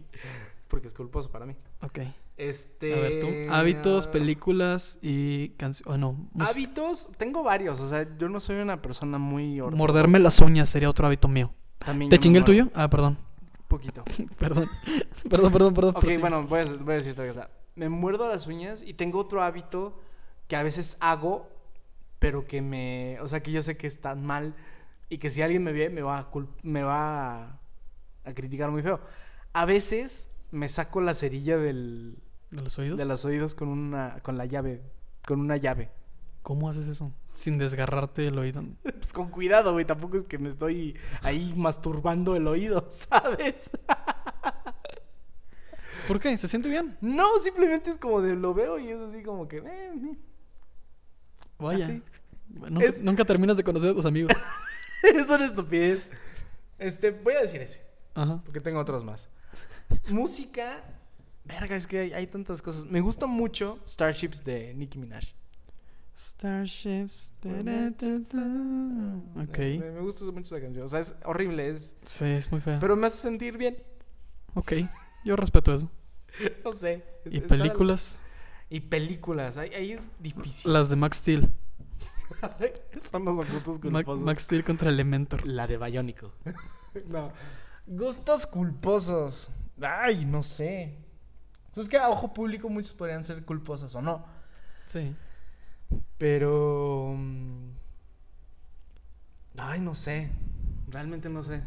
[0.66, 1.54] Porque es culposo para mí.
[1.82, 2.00] Ok.
[2.38, 2.94] Este.
[2.94, 3.26] A ver tú.
[3.52, 5.92] Hábitos, ah, películas y canciones.
[5.92, 6.12] Oh, no.
[6.32, 7.80] mus- Hábitos, tengo varios.
[7.80, 9.60] O sea, yo no soy una persona muy.
[9.60, 9.76] ortodoxa.
[9.76, 11.52] Morderme las uñas sería otro hábito mío.
[11.80, 12.68] También ¿Te chingué el tuyo?
[12.74, 13.16] Ah, perdón.
[13.60, 14.02] Un poquito.
[14.38, 14.70] Perdón.
[15.28, 15.94] perdón, perdón, perdón.
[15.96, 17.50] Ok, bueno, voy a, voy a decirte otra cosa.
[17.74, 20.00] Me muerdo las uñas y tengo otro hábito
[20.48, 21.48] que a veces hago,
[22.18, 23.18] pero que me.
[23.20, 24.54] O sea, que yo sé que está mal
[25.08, 26.28] y que si alguien me ve, me va a,
[26.62, 27.60] me va a,
[28.24, 29.00] a criticar muy feo.
[29.52, 32.16] A veces me saco la cerilla del,
[32.50, 32.98] ¿De los oídos?
[32.98, 34.82] de los oídos con una, con la llave,
[35.26, 35.90] con una llave.
[36.42, 37.12] ¿Cómo haces eso?
[37.34, 38.62] Sin desgarrarte el oído.
[38.82, 39.84] Pues con cuidado, güey.
[39.84, 43.70] Tampoco es que me estoy ahí masturbando el oído, ¿sabes?
[46.06, 46.36] ¿Por qué?
[46.38, 46.96] ¿Se siente bien?
[47.00, 49.58] No, simplemente es como de lo veo y es así como que.
[49.58, 49.62] eh,
[49.94, 50.16] eh.
[51.58, 51.84] Vaya.
[51.84, 52.02] Así.
[52.48, 54.32] Nunca, Es- nunca terminas de conocer a tus amigos.
[55.02, 56.08] es una estupidez.
[56.78, 57.84] Este, voy a decir ese,
[58.14, 58.40] Ajá.
[58.44, 59.28] porque tengo otros más.
[60.08, 60.82] Música.
[61.48, 62.84] Verga, es que hay, hay tantas cosas.
[62.84, 65.24] Me gusta mucho Starships de Nicki Minaj.
[66.14, 67.32] Starships.
[67.40, 69.42] ta, ta, ta, ta.
[69.42, 69.58] Ok.
[69.58, 70.84] Me, me gusta mucho esa canción.
[70.84, 71.94] O sea, es horrible, es.
[72.04, 72.78] Sí, es muy fea.
[72.80, 73.82] Pero me hace sentir bien.
[74.54, 74.72] Ok.
[75.24, 75.90] Yo respeto eso.
[76.64, 77.02] No sé.
[77.24, 78.20] ¿Y películas?
[78.70, 79.56] Y películas.
[79.58, 80.72] Ahí, ahí es difícil.
[80.72, 81.50] Las de Max Steel.
[83.00, 84.24] Son los gustos Ma- culposos.
[84.24, 85.46] Max Steel contra Elementor.
[85.46, 86.28] La de Bionicle.
[87.08, 87.32] no.
[87.86, 89.50] Gustos culposos.
[89.80, 90.98] Ay, no sé.
[91.74, 94.24] Pues es que a ojo público muchos podrían ser culposos o no.
[94.86, 95.14] Sí.
[96.18, 97.14] Pero.
[97.16, 97.70] mm,
[99.58, 100.30] Ay, no sé.
[100.88, 101.62] Realmente no sé.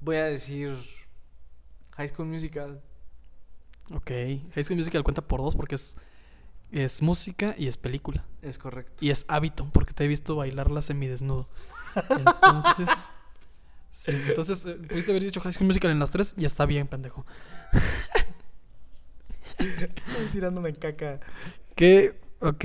[0.00, 0.76] Voy a decir.
[1.92, 2.80] High School Musical.
[3.94, 4.10] Ok.
[4.54, 5.96] High School Musical cuenta por dos porque es,
[6.70, 8.24] es música y es película.
[8.40, 9.04] Es correcto.
[9.04, 11.48] Y es hábito porque te he visto bailarla semidesnudo.
[12.10, 12.88] Entonces.
[13.94, 16.88] Sí, entonces eh, pudiste haber dicho High School Musical en las tres y está bien,
[16.88, 17.26] pendejo.
[19.66, 21.20] Estoy tirándome caca.
[21.74, 22.20] ¿Qué?
[22.40, 22.64] Ok.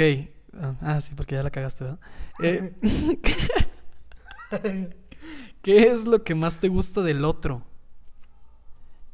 [0.60, 2.00] Ah, Ah, sí, porque ya la cagaste, ¿verdad?
[2.42, 2.74] Eh,
[5.62, 7.64] ¿Qué es lo que más te gusta del otro?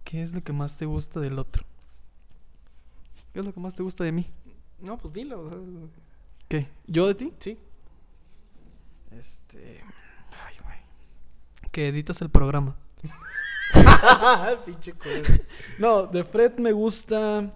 [0.03, 1.63] ¿Qué es lo que más te gusta del otro?
[3.33, 4.27] ¿Qué es lo que más te gusta de mí?
[4.79, 5.41] No, pues dilo.
[5.41, 5.57] o sea,
[6.47, 6.67] ¿Qué?
[6.85, 7.33] ¿Yo de ti?
[7.39, 7.57] sí.
[9.11, 9.81] Este.
[10.45, 10.77] Ay, güey.
[11.71, 12.75] Que editas el programa.
[14.65, 14.93] Pinche.
[15.79, 17.51] No, de Fred me gusta.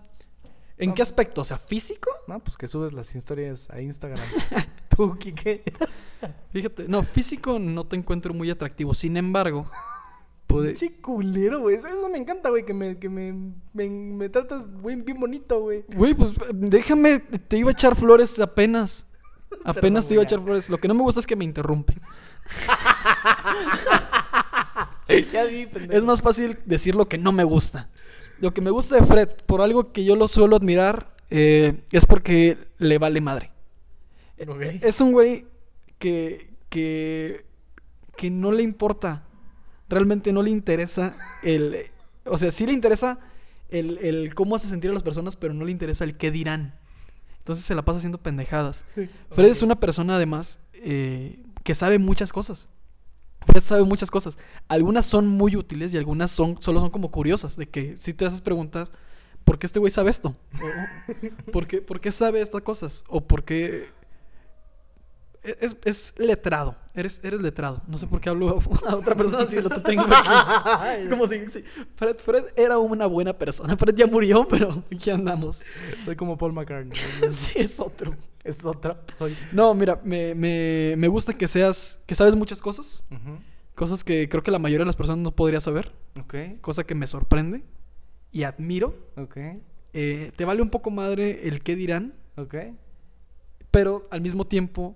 [0.78, 0.96] ¿En No.
[0.96, 1.42] qué aspecto?
[1.42, 2.10] O sea, físico.
[2.28, 4.20] No, pues que subes las historias a Instagram.
[4.96, 5.64] Tú, Kike.
[6.52, 8.94] Fíjate, no, físico no te encuentro muy atractivo.
[8.94, 9.70] Sin embargo,
[10.46, 10.68] pude.
[10.70, 11.76] Pinche culero, güey.
[11.76, 12.66] Eso, eso me encanta, güey.
[12.66, 13.34] Que me, que me,
[13.74, 15.84] me, me tratas, güey, bien bonito, güey.
[15.96, 19.06] Güey, pues déjame, te iba a echar flores apenas.
[19.64, 20.70] Apenas te iba a echar flores.
[20.70, 21.96] Lo que no me gusta es que me interrumpe.
[25.32, 25.94] ya vi, pendejo.
[25.94, 27.90] Es más fácil decir lo que no me gusta.
[28.40, 32.06] Lo que me gusta de Fred, por algo que yo lo suelo admirar, eh, es
[32.06, 33.52] porque le vale madre.
[34.48, 34.62] Ok.
[34.82, 35.48] Es un güey
[36.00, 37.46] que, que,
[38.16, 39.26] que no le importa.
[39.90, 41.78] Realmente no le interesa el...
[42.26, 43.20] O sea, sí le interesa
[43.70, 46.78] el, el cómo hace sentir a las personas, pero no le interesa el qué dirán.
[47.40, 48.84] Entonces se la pasa haciendo pendejadas.
[49.32, 52.68] Fred es una persona además eh, que sabe muchas cosas.
[53.48, 54.38] Fred sabe muchas cosas.
[54.68, 57.56] Algunas son muy útiles y algunas son solo son como curiosas.
[57.58, 58.90] De que si te haces preguntar,
[59.44, 60.36] ¿por qué este güey sabe esto?
[61.48, 63.04] O, ¿por, qué, ¿Por qué sabe estas cosas?
[63.08, 63.90] O por qué...
[65.44, 66.76] Es, es letrado.
[66.94, 67.82] Eres, eres letrado.
[67.88, 70.30] No sé por qué hablo a otra persona si lo tengo aquí.
[71.02, 71.64] Es como si, si-
[71.96, 73.78] Fred, Fred era una buena persona.
[73.78, 75.64] Fred ya murió, pero aquí andamos.
[76.04, 77.00] Soy como Paul McCartney.
[77.32, 78.14] Sí, es otro.
[78.48, 78.58] Es.
[78.58, 83.04] Soy- No, mira, me, me, me gusta que seas, que sabes muchas cosas,
[83.76, 86.96] cosas que creo que la mayoría de las personas no podría saber, Ok, cosa que
[86.96, 87.64] me sorprende
[88.32, 88.96] y admiro.
[89.18, 89.38] ok,
[89.94, 92.56] Eh, te vale un poco madre el qué dirán, ok.
[93.72, 94.96] pero al mismo tiempo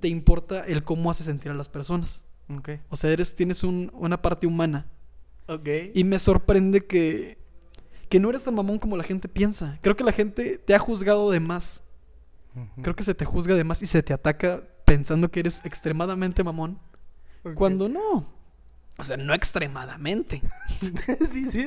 [0.00, 2.24] te importa el cómo hace sentir a las personas.
[2.54, 2.70] Ok.
[2.90, 4.86] O sea, eres, tienes un- una parte humana
[5.48, 5.68] Ok.
[5.94, 7.38] y me sorprende que,
[8.10, 9.78] que no eres tan mamón como la gente piensa.
[9.82, 11.82] Creo que la gente te ha juzgado de más.
[12.82, 16.44] Creo que se te juzga de más y se te ataca pensando que eres extremadamente
[16.44, 16.78] mamón.
[17.54, 18.32] Cuando no.
[18.96, 20.40] O sea, no extremadamente.
[21.30, 21.66] sí, sí.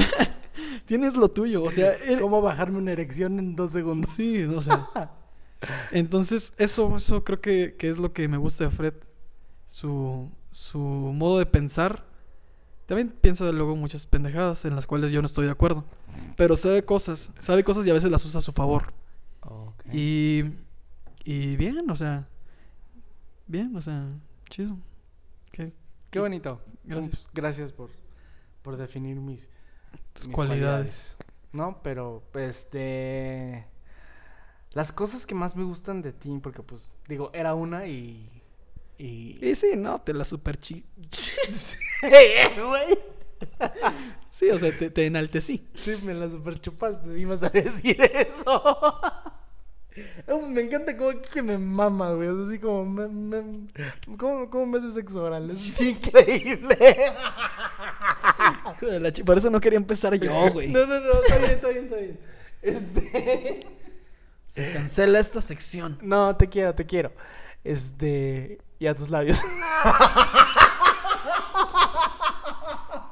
[0.86, 1.62] Tienes lo tuyo.
[1.62, 4.10] O sea, eres- ¿Cómo bajarme una erección en dos segundos?
[4.10, 4.88] sí, o sea.
[5.92, 8.94] Entonces, eso, eso creo que, que es lo que me gusta de Fred.
[9.66, 12.04] Su, su modo de pensar.
[12.86, 15.84] También piensa luego muchas pendejadas en las cuales yo no estoy de acuerdo.
[16.36, 17.30] Pero sabe cosas.
[17.38, 18.92] Sabe cosas y a veces las usa a su favor.
[19.90, 20.44] Y,
[21.24, 22.28] y bien, o sea.
[23.46, 24.08] Bien, o sea,
[24.48, 24.76] chido.
[25.50, 25.72] ¿Qué,
[26.10, 26.60] Qué bonito.
[26.84, 27.28] Gracias.
[27.32, 27.90] Gracias por,
[28.62, 29.50] por definir mis,
[30.12, 31.16] Tus mis cualidades.
[31.52, 33.66] No, pero este
[34.72, 38.30] las cosas que más me gustan de ti, porque pues digo, era una y
[38.98, 40.84] y Y sí, no, te la super chi...
[42.02, 42.98] güey.
[44.30, 45.66] Sí, o sea, te, te enaltecí.
[45.74, 48.62] Sí, me la super chupaste, ibas a decir eso.
[50.26, 52.28] Pues me encanta cómo que me mama, güey.
[52.28, 53.68] Es así como me, me-
[54.16, 55.50] ¿cómo, cómo me hace sexo oral?
[55.50, 56.76] Es increíble.
[59.26, 60.68] Por eso no quería empezar yo, güey.
[60.72, 62.20] No, no, no, está bien, está bien, está bien.
[62.62, 63.66] Este.
[64.46, 65.98] Se cancela esta sección.
[66.02, 67.12] No, te quiero, te quiero.
[67.64, 68.58] Este.
[68.78, 69.40] Y a tus labios.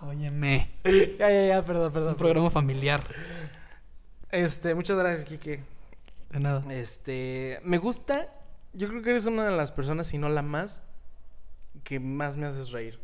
[0.03, 0.71] Óyeme.
[1.19, 2.09] ya, ya, ya, perdón, Es perdón.
[2.11, 3.05] un programa familiar.
[4.31, 5.63] Este, muchas gracias, Kike.
[6.31, 6.65] De nada.
[6.73, 8.33] Este, me gusta.
[8.73, 10.85] Yo creo que eres una de las personas, si no la más,
[11.83, 13.01] que más me haces reír.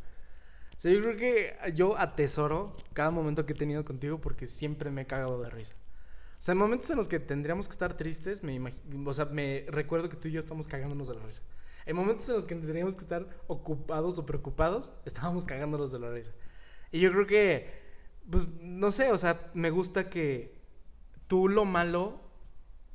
[0.77, 4.91] O sea, yo creo que yo atesoro cada momento que he tenido contigo porque siempre
[4.91, 5.74] me he cagado de risa.
[6.39, 8.61] O sea, en momentos en los que tendríamos que estar tristes, me
[9.07, 11.43] o sea, me recuerdo que tú y yo estamos cagándonos de la risa.
[11.87, 16.11] En momentos en los que tendríamos que estar ocupados o preocupados, estábamos cagándonos de la
[16.11, 16.33] risa.
[16.93, 17.70] Y yo creo que,
[18.31, 20.61] pues, no sé, o sea, me gusta que
[21.27, 22.20] tú lo malo,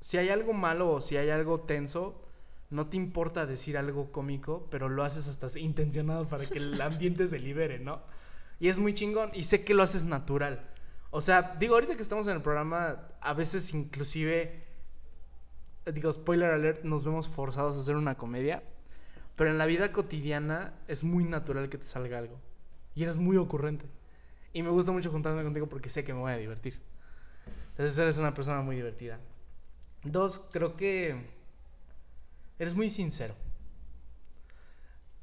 [0.02, 2.20] si hay algo malo o si hay algo tenso,
[2.72, 7.28] no te importa decir algo cómico, pero lo haces hasta intencionado para que el ambiente
[7.28, 8.02] se libere, ¿no?
[8.60, 10.68] Y es muy chingón y sé que lo haces natural.
[11.12, 14.64] O sea, digo, ahorita que estamos en el programa, a veces inclusive,
[15.94, 18.64] digo, spoiler alert, nos vemos forzados a hacer una comedia,
[19.36, 22.40] pero en la vida cotidiana es muy natural que te salga algo.
[22.96, 23.86] Y eres muy ocurrente.
[24.54, 26.80] Y me gusta mucho juntarme contigo porque sé que me voy a divertir.
[27.72, 29.20] Entonces eres una persona muy divertida.
[30.04, 31.16] Dos, creo que
[32.58, 33.36] eres muy sincero.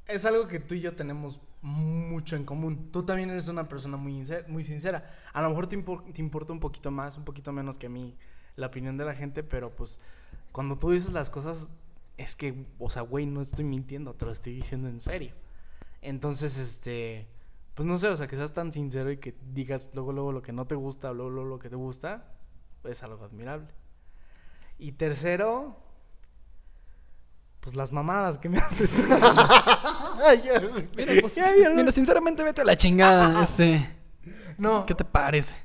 [0.07, 2.89] Es algo que tú y yo tenemos mucho en común.
[2.91, 4.23] Tú también eres una persona muy,
[4.63, 5.09] sincera.
[5.33, 8.17] A lo mejor te, te importa un poquito más, un poquito menos que a mí
[8.55, 9.99] la opinión de la gente, pero pues
[10.51, 11.69] cuando tú dices las cosas
[12.17, 15.33] es que, o sea, güey, no estoy mintiendo, te lo estoy diciendo en serio.
[16.01, 17.27] Entonces, este,
[17.75, 20.41] pues no sé, o sea, que seas tan sincero y que digas luego, luego lo
[20.41, 22.33] que no te gusta, luego, luego lo que te gusta,
[22.83, 23.67] es algo admirable.
[24.79, 25.77] Y tercero,
[27.59, 28.97] pues las mamadas que me haces.
[30.95, 31.75] Mira, pues, Ya vieron.
[31.75, 33.41] mira, sinceramente, vete a la chingada.
[33.43, 33.85] Este,
[34.57, 35.61] no, ¿qué te parece?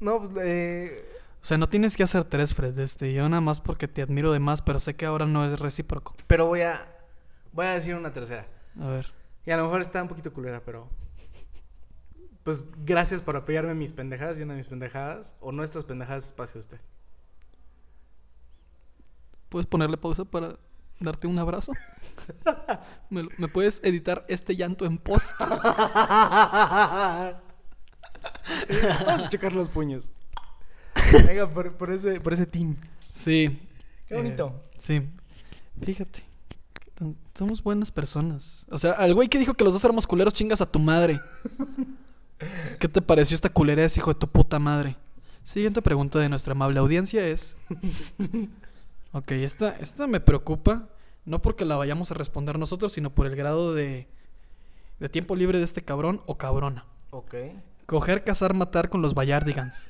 [0.00, 1.08] no, pues, eh,
[1.40, 2.78] O sea, no tienes que hacer tres, Fred.
[2.78, 5.58] Este, yo nada más porque te admiro de más, pero sé que ahora no es
[5.60, 6.14] recíproco.
[6.26, 6.86] pero voy a,
[7.52, 8.46] voy a decir una tercera.
[8.80, 9.12] A ver.
[9.46, 10.88] Y a lo mejor está un poquito culera, pero.
[12.42, 16.26] Pues gracias por apoyarme en mis pendejadas y una de mis pendejadas, o nuestras pendejadas,
[16.26, 16.78] espacio usted.
[19.54, 20.58] ¿Puedes ponerle pausa para
[20.98, 21.70] darte un abrazo?
[23.08, 25.30] ¿Me, puedes editar este llanto en post?
[29.06, 30.10] Vamos a checar los puños.
[31.28, 32.74] Venga, por, por ese, por ese team.
[33.12, 33.56] Sí.
[34.08, 34.60] Qué bonito.
[34.72, 35.02] Eh, sí.
[35.80, 36.24] Fíjate.
[37.34, 38.66] Somos buenas personas.
[38.72, 41.20] O sea, al güey que dijo que los dos éramos culeros, chingas a tu madre.
[42.80, 44.96] ¿Qué te pareció esta culerez, hijo de tu puta madre?
[45.44, 47.56] Siguiente pregunta de nuestra amable audiencia es...
[49.14, 50.88] Ok, esta, esta me preocupa.
[51.24, 54.08] No porque la vayamos a responder nosotros, sino por el grado de,
[54.98, 56.84] de tiempo libre de este cabrón o cabrona.
[57.12, 57.34] Ok.
[57.86, 59.88] Coger, cazar, matar con los Bayardigans.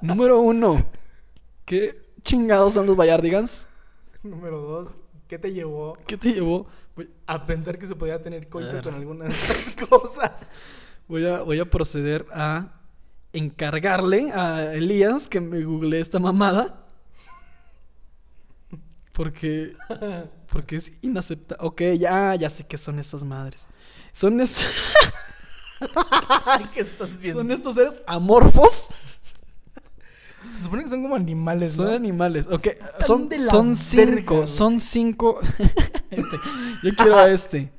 [0.00, 0.82] Número uno.
[1.66, 3.68] ¿Qué chingados son los Bayardigans?
[4.22, 4.96] Número dos,
[5.28, 6.66] ¿qué te llevó ¿Qué te llevó?
[6.96, 10.50] Voy, a pensar que se podía tener coito con algunas de estas cosas?
[11.06, 12.77] voy a, voy a proceder a
[13.32, 16.84] encargarle a Elías que me googlee esta mamada.
[19.12, 19.74] Porque,
[20.52, 21.66] porque es inaceptable.
[21.66, 23.66] Ok, ya, ya sé qué son esas madres.
[24.12, 24.64] Son, es-
[26.74, 27.40] ¿Qué estás viendo?
[27.40, 28.88] son estos seres amorfos.
[30.52, 31.92] Se supone que son como animales, Son ¿no?
[31.92, 32.46] animales.
[32.50, 32.68] Ok,
[33.06, 34.46] son, son cinco.
[34.46, 35.40] son cinco.
[36.10, 36.36] este.
[36.84, 37.72] Yo quiero a este.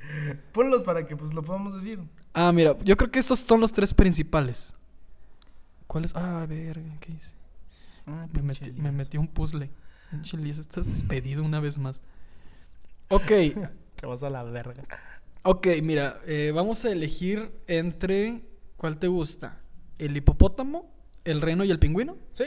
[0.52, 2.00] Ponlos para que pues lo podamos decir.
[2.34, 4.74] Ah, mira, yo creo que estos son los tres principales.
[5.90, 6.16] ¿Cuáles?
[6.16, 7.34] Ah, verga, ¿qué hice?
[8.32, 9.72] Me metí, me metí un puzzle.
[10.34, 12.02] Elías, estás despedido una vez más.
[13.12, 14.84] Ok, Te vas a la verga.
[15.42, 18.44] ok, mira, eh, vamos a elegir entre.
[18.78, 19.58] ¿Cuál te gusta?
[19.98, 20.94] ¿El hipopótamo,
[21.26, 22.18] el reno y el pingüino?
[22.34, 22.46] Sí.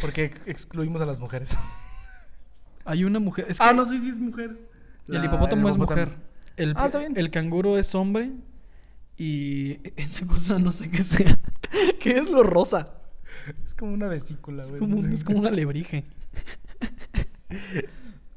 [0.00, 1.56] Porque ex- excluimos a las mujeres.
[2.84, 3.46] Hay una mujer.
[3.48, 4.68] Es ah, no sé si es mujer.
[5.06, 6.06] el hipopótamo el es hipopótamo.
[6.10, 6.22] mujer.
[6.56, 7.16] El, Ah, está bien.
[7.16, 8.32] el canguro es hombre.
[9.22, 11.38] Y esa cosa no sé qué sea.
[12.00, 12.94] ¿Qué es lo rosa?
[13.64, 14.80] Es como una vesícula, Es güey.
[14.80, 16.04] como, un- es como un alebrije.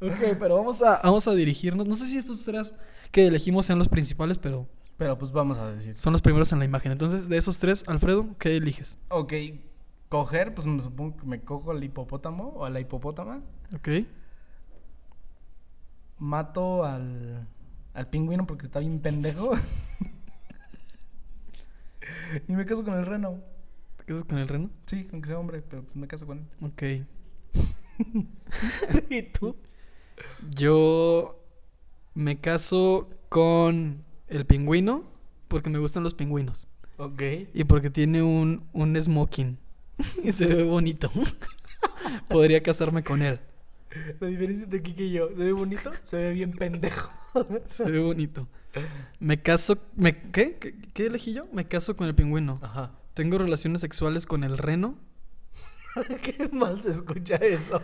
[0.02, 1.88] Ok, pero vamos a, vamos a dirigirnos.
[1.88, 2.76] No sé si estos tres
[3.12, 4.68] que elegimos sean los principales, pero
[4.98, 5.98] Pero pues vamos a decir.
[5.98, 6.92] son los primeros en la imagen.
[6.92, 8.98] Entonces, de esos tres, Alfredo, ¿qué eliges?
[9.08, 9.34] Ok,
[10.10, 13.42] coger, pues me supongo que me cojo al hipopótamo o a la hipopótama.
[13.74, 13.88] Ok.
[16.20, 17.48] Mato al,
[17.94, 19.52] al pingüino porque está bien pendejo.
[22.48, 23.42] y me caso con el reno.
[23.98, 24.70] ¿Te quedas con el reno?
[24.86, 26.46] Sí, aunque sea hombre, pero pues me caso con él.
[26.62, 26.84] Ok.
[29.10, 29.56] ¿Y tú?
[30.50, 31.42] Yo
[32.14, 35.04] me caso con el pingüino
[35.48, 36.68] porque me gustan los pingüinos.
[36.98, 37.22] Ok.
[37.54, 39.58] Y porque tiene un, un smoking.
[40.24, 41.12] y se ve bonito.
[42.30, 43.40] Podría casarme con él.
[44.20, 45.92] La diferencia entre Kike y yo, ¿se ve bonito?
[46.04, 47.12] Se ve bien pendejo.
[47.68, 48.48] Se ve bonito.
[49.20, 49.78] Me caso.
[49.96, 50.56] Me, ¿qué?
[50.56, 50.76] ¿Qué?
[50.94, 51.46] qué elegí yo?
[51.52, 52.60] Me caso con el pingüino.
[52.62, 52.92] Ajá.
[53.14, 54.96] Tengo relaciones sexuales con el reno
[56.22, 57.82] Qué mal se escucha eso.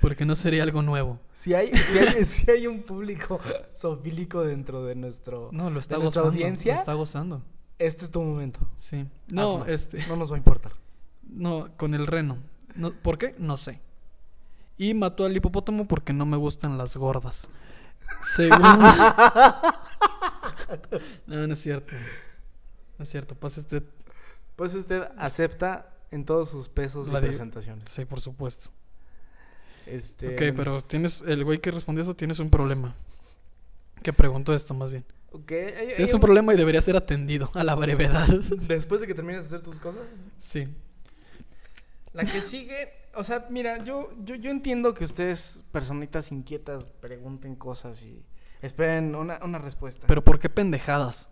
[0.00, 1.20] porque no sería algo nuevo.
[1.32, 3.40] Si hay, si hay, si hay un público
[3.76, 5.48] zoofílico dentro de nuestro...
[5.52, 6.74] No, lo está ¿De nuestra audiencia?
[6.74, 7.42] Lo está gozando.
[7.78, 8.60] Este es tu momento.
[8.76, 9.06] Sí.
[9.28, 9.72] No, Hazlo.
[9.74, 10.06] este.
[10.06, 10.72] No nos va a importar.
[11.24, 12.36] No, con el reno.
[12.74, 13.34] No, ¿Por qué?
[13.38, 13.80] No sé.
[14.76, 17.48] Y mató al hipopótamo porque no me gustan las gordas.
[18.20, 18.60] Según.
[21.26, 21.92] no, no es cierto.
[22.98, 23.34] No es cierto.
[23.34, 23.82] Pasa usted.
[24.56, 27.88] Pues usted acepta en todos sus pesos La y de- presentaciones.
[27.90, 28.70] Sí, por supuesto.
[29.86, 30.34] Este...
[30.34, 31.22] Ok, pero tienes.
[31.22, 32.94] El güey que respondió eso tienes un problema.
[34.02, 35.04] Que preguntó esto más bien.
[35.32, 38.26] Ok, hay- hay Tienes un un- problema y debería ser atendido a la brevedad.
[38.68, 40.02] Después de que termines de hacer tus cosas.
[40.38, 40.68] sí.
[42.12, 47.56] La que sigue, o sea, mira, yo, yo, yo entiendo que ustedes, personitas inquietas, pregunten
[47.56, 48.24] cosas y
[48.60, 50.06] esperen una, una respuesta.
[50.06, 51.28] Pero ¿por qué pendejadas?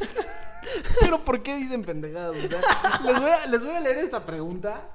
[1.00, 2.36] Pero ¿por qué dicen pendejadas?
[2.36, 2.60] O sea,
[3.04, 4.90] les, voy a, les voy a leer esta pregunta.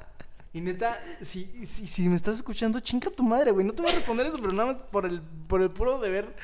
[0.51, 3.65] Y neta, si, si, si me estás escuchando, chinga tu madre, güey.
[3.65, 6.35] No te voy a responder eso, pero nada más por el, por el puro deber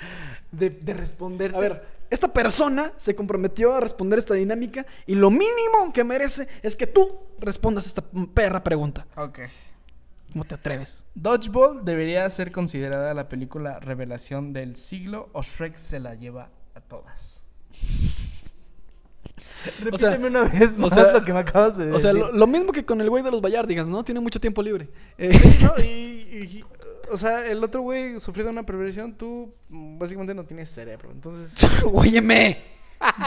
[0.51, 1.57] de, de responderte.
[1.57, 6.47] A ver, esta persona se comprometió a responder esta dinámica y lo mínimo que merece
[6.61, 9.07] es que tú respondas esta perra pregunta.
[9.17, 9.39] Ok.
[10.35, 11.05] ¿Cómo te atreves?
[11.15, 16.81] Dodgeball debería ser considerada la película revelación del siglo o Shrek se la lleva a
[16.81, 17.45] todas.
[19.91, 21.95] O sea, Repíteme una vez más sea, lo que me acabas de decir.
[21.95, 24.03] O sea, lo, lo mismo que con el güey de los Bayardigans, ¿no?
[24.03, 24.89] Tiene mucho tiempo libre.
[25.17, 25.73] Eh, Sí, ¿no?
[25.83, 25.87] Y,
[26.59, 26.65] y-
[27.09, 31.11] o sea, el otro güey sufrió de una perversión, tú mm, básicamente no tienes cerebro.
[31.11, 31.55] Entonces,
[31.93, 32.61] Óyeme,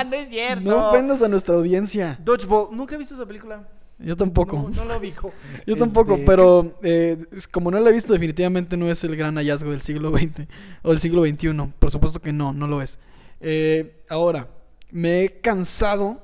[0.06, 0.62] no es cierto.
[0.62, 2.18] no ofendas a nuestra audiencia.
[2.22, 3.66] Dodgeball, nunca he visto esa película.
[3.98, 4.56] Yo tampoco.
[4.56, 5.32] No, no la ubico.
[5.66, 7.18] Yo tampoco, Este, pero eh,
[7.50, 10.46] como no la he visto, definitivamente no es el gran hallazgo del siglo XX
[10.82, 11.72] o del siglo XXI.
[11.78, 12.98] Por supuesto que no, no lo es.
[13.40, 14.48] Eh, ahora,
[14.90, 16.22] me he cansado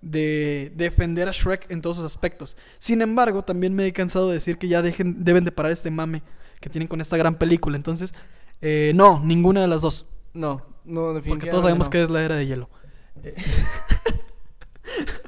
[0.00, 2.56] de defender a Shrek en todos sus aspectos.
[2.78, 5.90] Sin embargo, también me he cansado de decir que ya dejen, deben de parar este
[5.90, 6.22] mame
[6.60, 7.76] que tienen con esta gran película.
[7.76, 8.14] Entonces,
[8.60, 10.06] eh, no, ninguna de las dos.
[10.32, 11.28] No, no, definitivamente.
[11.28, 11.90] Porque todos sabemos no.
[11.90, 12.70] que es la era de hielo.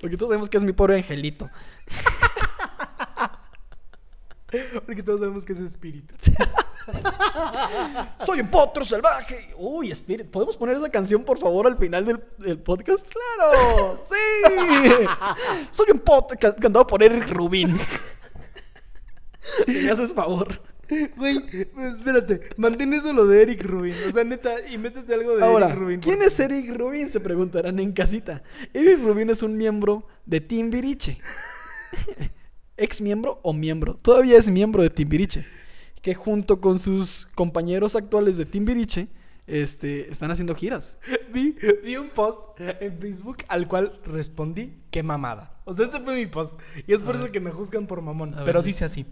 [0.00, 1.48] Porque todos sabemos que es mi pobre angelito.
[4.86, 6.14] Porque todos sabemos que es espíritu.
[8.24, 9.52] Soy un potro salvaje.
[9.58, 10.30] Uy, Spirit.
[10.30, 13.06] ¿Podemos poner esa canción, por favor, al final del, del podcast?
[13.08, 13.98] ¡Claro!
[14.08, 15.06] ¡Sí!
[15.72, 17.76] Soy un potro ca- cantado por Eric Rubin.
[19.66, 20.48] si me haces favor.
[21.16, 21.38] Güey,
[21.92, 23.94] espérate, mantén eso lo de Eric Rubin.
[24.08, 26.00] O sea, neta, y métete algo de Ahora, Eric Rubin.
[26.00, 27.10] ¿quién es Eric Rubin?
[27.10, 28.42] Se preguntarán en casita.
[28.72, 31.18] Eric Rubin es un miembro de Timbiriche.
[32.76, 33.94] Ex miembro o miembro.
[33.94, 35.46] Todavía es miembro de Timbiriche.
[36.02, 39.08] Que junto con sus compañeros actuales de Timbiriche,
[39.46, 40.98] este, están haciendo giras.
[41.32, 41.54] Vi,
[41.84, 45.60] vi un post en Facebook al cual respondí, qué mamada.
[45.64, 46.54] O sea, ese fue mi post.
[46.86, 48.34] Y es por eso que me juzgan por mamón.
[48.44, 48.68] Pero di.
[48.68, 49.04] dice así.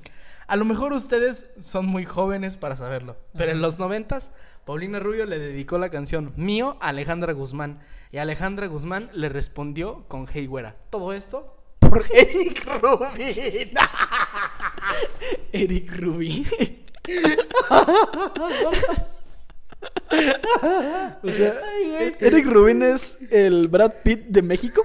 [0.46, 3.16] A lo mejor ustedes son muy jóvenes para saberlo.
[3.36, 4.32] Pero en los noventas,
[4.64, 7.80] Paulina Rubio le dedicó la canción Mío a Alejandra Guzmán.
[8.12, 10.76] Y Alejandra Guzmán le respondió con Hey Güera.
[10.90, 13.70] Todo esto por Eric Rubin.
[15.52, 16.44] Eric Rubin.
[21.22, 21.52] o sea,
[22.20, 24.84] Eric Rubin es el Brad Pitt de México.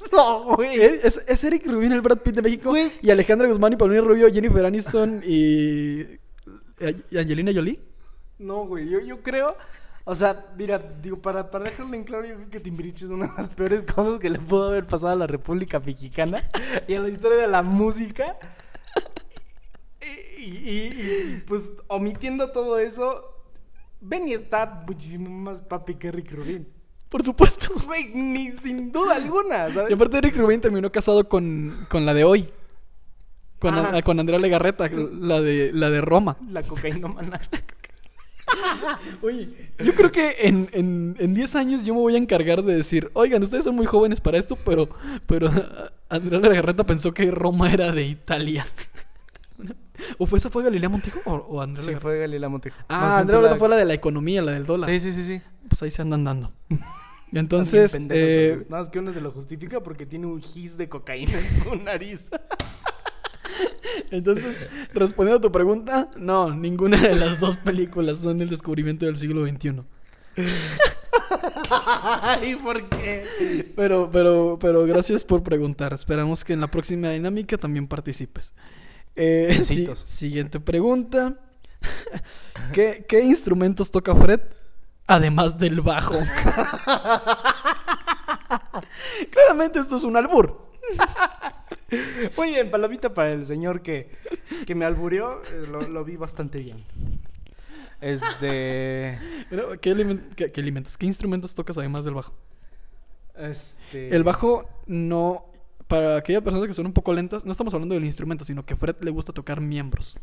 [0.12, 0.80] no, güey.
[0.80, 2.70] ¿Es, es- Eric Rubin el Brad Pitt de México.
[2.70, 2.92] Güey.
[3.02, 6.02] Y Alejandra Guzmán y Paulina Rubio, Jennifer Aniston y,
[7.10, 7.80] y Angelina Jolie.
[8.38, 9.56] No, güey, yo, yo creo.
[10.04, 13.26] O sea, mira, digo, para, para dejarlo en claro, yo creo que Timbiriche es una
[13.26, 16.42] de las peores cosas que le pudo haber pasado a la República Mexicana
[16.88, 18.36] y a la historia de la música.
[20.38, 23.22] Y, y- y- y, pues, omitiendo todo eso,
[24.00, 26.66] Benny está muchísimo más papi que Rick Rubin.
[27.10, 27.68] Por supuesto.
[27.86, 29.90] Güey, ni sin duda alguna, ¿sabes?
[29.90, 32.48] Y aparte Eric Rubin terminó casado con, con la de hoy.
[33.58, 36.38] Con, a- con Andrea Legarreta, la de, la de Roma.
[36.50, 37.14] La cocaína
[39.22, 42.74] Oye, yo creo que en, en, en 10 años yo me voy a encargar de
[42.74, 44.88] decir, oigan, ustedes son muy jóvenes para esto, pero,
[45.26, 45.50] pero
[46.08, 48.66] Andrea Legarreta pensó que Roma era de Italia.
[50.18, 52.76] ¿O fue esa fue Galilea Montijo o, o Andrea Sí, fue Galilea Montejo.
[52.88, 54.88] Ah, Andrea Legarreta fue la de la economía, la del dólar.
[54.90, 55.42] Sí, sí, sí, sí.
[55.68, 56.52] Pues ahí se andan dando.
[57.32, 58.70] Entonces, pendejo, eh, entonces.
[58.70, 61.76] Nada más que uno se lo justifica porque tiene un gis de cocaína en su
[61.76, 62.28] nariz.
[64.10, 69.16] entonces, respondiendo a tu pregunta, no, ninguna de las dos películas son el descubrimiento del
[69.16, 69.82] siglo XXI.
[71.70, 73.24] Ay, ¿por qué?
[73.76, 75.92] Pero, pero, pero gracias por preguntar.
[75.92, 78.54] Esperamos que en la próxima dinámica también participes.
[79.16, 81.38] Eh, si- siguiente pregunta.
[82.72, 84.40] ¿Qué, ¿Qué instrumentos toca Fred?
[85.06, 86.14] Además del bajo.
[89.30, 90.70] Claramente esto es un albur.
[92.36, 94.10] Muy bien, palomita para el señor que,
[94.66, 95.42] que me alburió.
[95.52, 96.84] eh, Lo, lo vi bastante bien.
[98.00, 99.18] Este.
[99.50, 100.96] Pero, ¿qué, alimen- qué- qué alimentos?
[100.96, 102.34] ¿Qué instrumentos tocas además del bajo?
[103.36, 104.14] Este.
[104.14, 105.49] El bajo no.
[105.90, 108.76] Para aquellas personas que son un poco lentas, no estamos hablando del instrumento, sino que
[108.76, 110.16] Fred le gusta tocar miembros.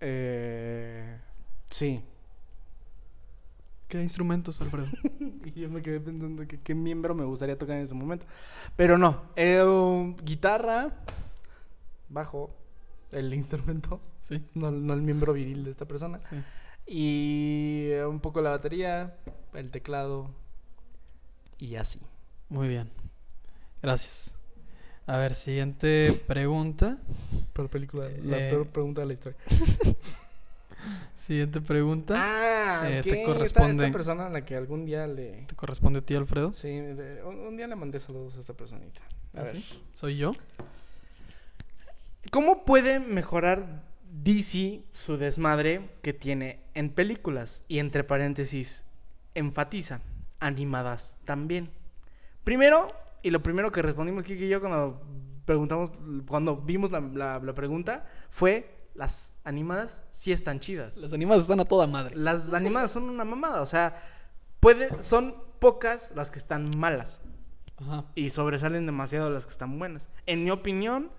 [0.00, 1.18] Eh,
[1.70, 2.04] sí.
[3.88, 4.88] ¿Qué instrumentos, Alfredo?
[5.46, 8.26] Y yo me quedé pensando que qué miembro me gustaría tocar en ese momento.
[8.76, 9.22] Pero no.
[9.36, 10.92] eh, guitarra,
[12.10, 12.54] bajo,
[13.12, 14.44] el instrumento, Sí.
[14.54, 16.18] no, no el miembro viril de esta persona.
[16.18, 16.36] sí.
[16.88, 19.16] Y eh, un poco la batería,
[19.54, 20.30] el teclado
[21.58, 22.00] y así.
[22.48, 22.90] Muy bien.
[23.86, 24.34] Gracias.
[25.06, 26.98] A ver, siguiente pregunta.
[27.52, 28.50] Peor película, la Eh.
[28.50, 29.38] peor pregunta de la historia.
[31.14, 32.14] Siguiente pregunta.
[32.18, 33.86] Ah, Eh, ok, te esta- corresponde.
[33.86, 35.44] Esta, persona a la que algún día le...
[35.46, 36.50] ¿Te corresponde a ti, Alfredo?
[36.50, 36.68] Sí,
[37.24, 39.00] un, un día le mandé saludos a esta personita.
[39.34, 39.52] A ¿Ah, ver.
[39.56, 39.64] sí?
[39.94, 40.32] ¿Soy yo?
[42.32, 47.62] ¿Cómo puede mejorar DC su desmadre que tiene en películas?
[47.68, 48.84] Y entre paréntesis,
[49.34, 50.00] enfatiza,
[50.40, 51.70] animadas también.
[52.42, 52.92] Primero,
[53.26, 55.02] y lo primero que respondimos Kiki y yo cuando
[55.44, 55.92] preguntamos,
[56.26, 60.96] cuando vimos la, la- la pregunta, fue las animadas sí están chidas.
[60.98, 62.16] Las animadas están a toda madre.
[62.16, 63.94] Las animadas son una mamada, o sea,
[64.60, 67.20] puede, son pocas las que están malas
[67.78, 68.04] Ajá.
[68.14, 70.08] y sobresalen demasiado las que están buenas.
[70.26, 71.10] En mi opinión,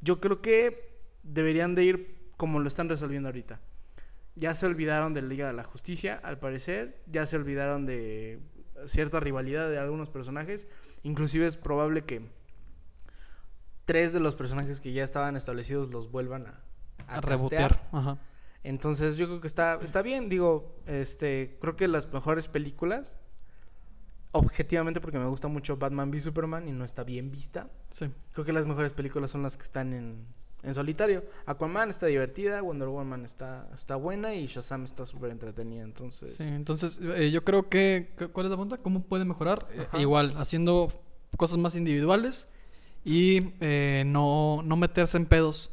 [0.00, 3.60] yo creo que deberían de ir como lo están resolviendo ahorita.
[4.36, 8.40] Ya se olvidaron de la Liga de la Justicia, al parecer, ya se olvidaron de
[8.86, 10.68] cierta rivalidad de algunos personajes,
[11.02, 12.28] inclusive es probable que
[13.84, 16.60] tres de los personajes que ya estaban establecidos los vuelvan a,
[17.06, 17.88] A, a rebotear.
[17.92, 18.18] Ajá.
[18.64, 23.16] Entonces yo creo que está, está bien, digo, este, creo que las mejores películas,
[24.32, 28.10] objetivamente porque me gusta mucho Batman v Superman y no está bien vista, Sí.
[28.32, 30.26] creo que las mejores películas son las que están en,
[30.68, 31.24] en solitario.
[31.46, 36.36] Aquaman está divertida, Wonder Woman está, está buena y Shazam está súper entretenida, entonces...
[36.36, 38.10] Sí, entonces eh, yo creo que...
[38.16, 38.76] cu- ¿Cuál es la pregunta?
[38.78, 39.66] ¿Cómo puede mejorar?
[39.72, 40.88] Eh, igual, haciendo
[41.36, 42.48] cosas más individuales
[43.04, 45.70] y eh, no, no meterse en pedos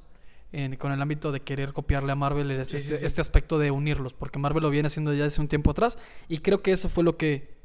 [0.52, 3.06] en- con el ámbito de querer copiarle a Marvel este, Sí, sí, sí.
[3.06, 5.98] este aspecto de unirlos, porque Marvel lo viene haciendo ya hace un tiempo atrás
[6.30, 7.56] y creo que eso fue lo que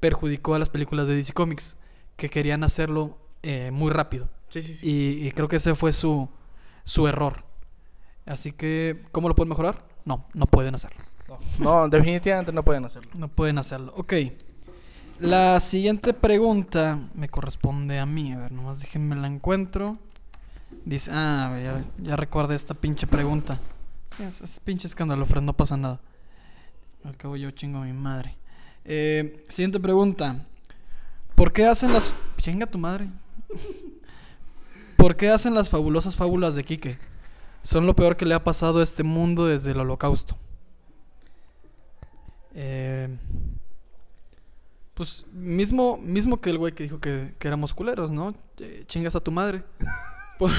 [0.00, 1.76] perjudicó a las películas de DC Comics,
[2.16, 4.28] que querían hacerlo eh, muy rápido.
[4.48, 4.88] Sí, sí, sí.
[4.90, 6.28] Y, y creo que ese fue su,
[6.84, 7.44] su error.
[8.26, 9.84] Así que, ¿cómo lo pueden mejorar?
[10.04, 11.02] No, no pueden hacerlo.
[11.28, 13.10] No, no, definitivamente no pueden hacerlo.
[13.14, 13.92] No pueden hacerlo.
[13.96, 14.14] Ok.
[15.20, 18.32] La siguiente pregunta me corresponde a mí.
[18.32, 19.98] A ver, nomás déjenme la encuentro.
[20.84, 23.60] Dice, ah, ya, ya recuerdo esta pinche pregunta.
[24.16, 26.00] Sí, es, es pinche escándalo, Fred, no pasa nada.
[27.04, 28.36] Al cabo yo chingo a mi madre.
[28.84, 30.46] Eh, siguiente pregunta.
[31.34, 32.14] ¿Por qué hacen las...
[32.38, 33.08] Chinga tu madre.
[35.00, 36.98] ¿Por qué hacen las fabulosas fábulas de Quique?
[37.62, 40.36] Son lo peor que le ha pasado a este mundo desde el holocausto.
[42.54, 43.08] Eh,
[44.92, 48.34] pues mismo, mismo que el güey que dijo que, éramos culeros, ¿no?
[48.58, 49.62] Eh, chingas a tu madre.
[50.38, 50.50] Por,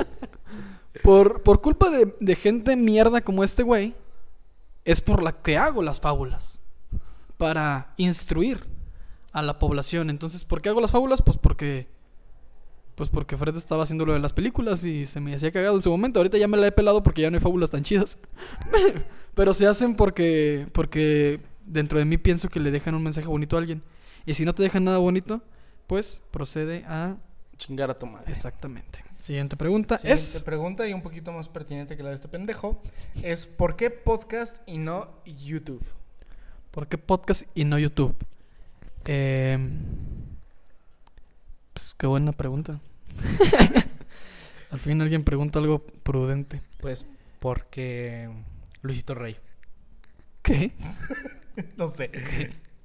[1.02, 3.94] por, por culpa de, de gente mierda como este güey,
[4.84, 6.60] es por la que hago las fábulas.
[7.38, 8.66] Para instruir
[9.32, 10.10] a la población.
[10.10, 11.22] Entonces, ¿por qué hago las fábulas?
[11.22, 11.99] Pues porque...
[13.00, 15.80] Pues porque Fred estaba haciendo lo de las películas y se me hacía cagado en
[15.80, 16.20] su momento.
[16.20, 18.18] Ahorita ya me la he pelado porque ya no hay fábulas tan chidas.
[19.34, 23.56] Pero se hacen porque, porque dentro de mí pienso que le dejan un mensaje bonito
[23.56, 23.82] a alguien.
[24.26, 25.40] Y si no te dejan nada bonito,
[25.86, 27.16] pues procede a...
[27.56, 28.30] Chingar a tu madre.
[28.30, 29.02] Exactamente.
[29.18, 30.42] Siguiente pregunta Siguiente es...
[30.42, 32.82] pregunta y un poquito más pertinente que la de este pendejo
[33.22, 35.82] es ¿por qué podcast y no YouTube?
[36.70, 38.14] ¿Por qué podcast y no YouTube?
[39.06, 39.56] Eh,
[41.72, 42.78] pues qué buena pregunta.
[44.70, 46.62] Al fin alguien pregunta algo prudente.
[46.80, 47.04] Pues
[47.40, 48.30] porque
[48.82, 49.36] Luisito Rey.
[50.42, 50.72] ¿Qué?
[51.76, 52.10] No sé.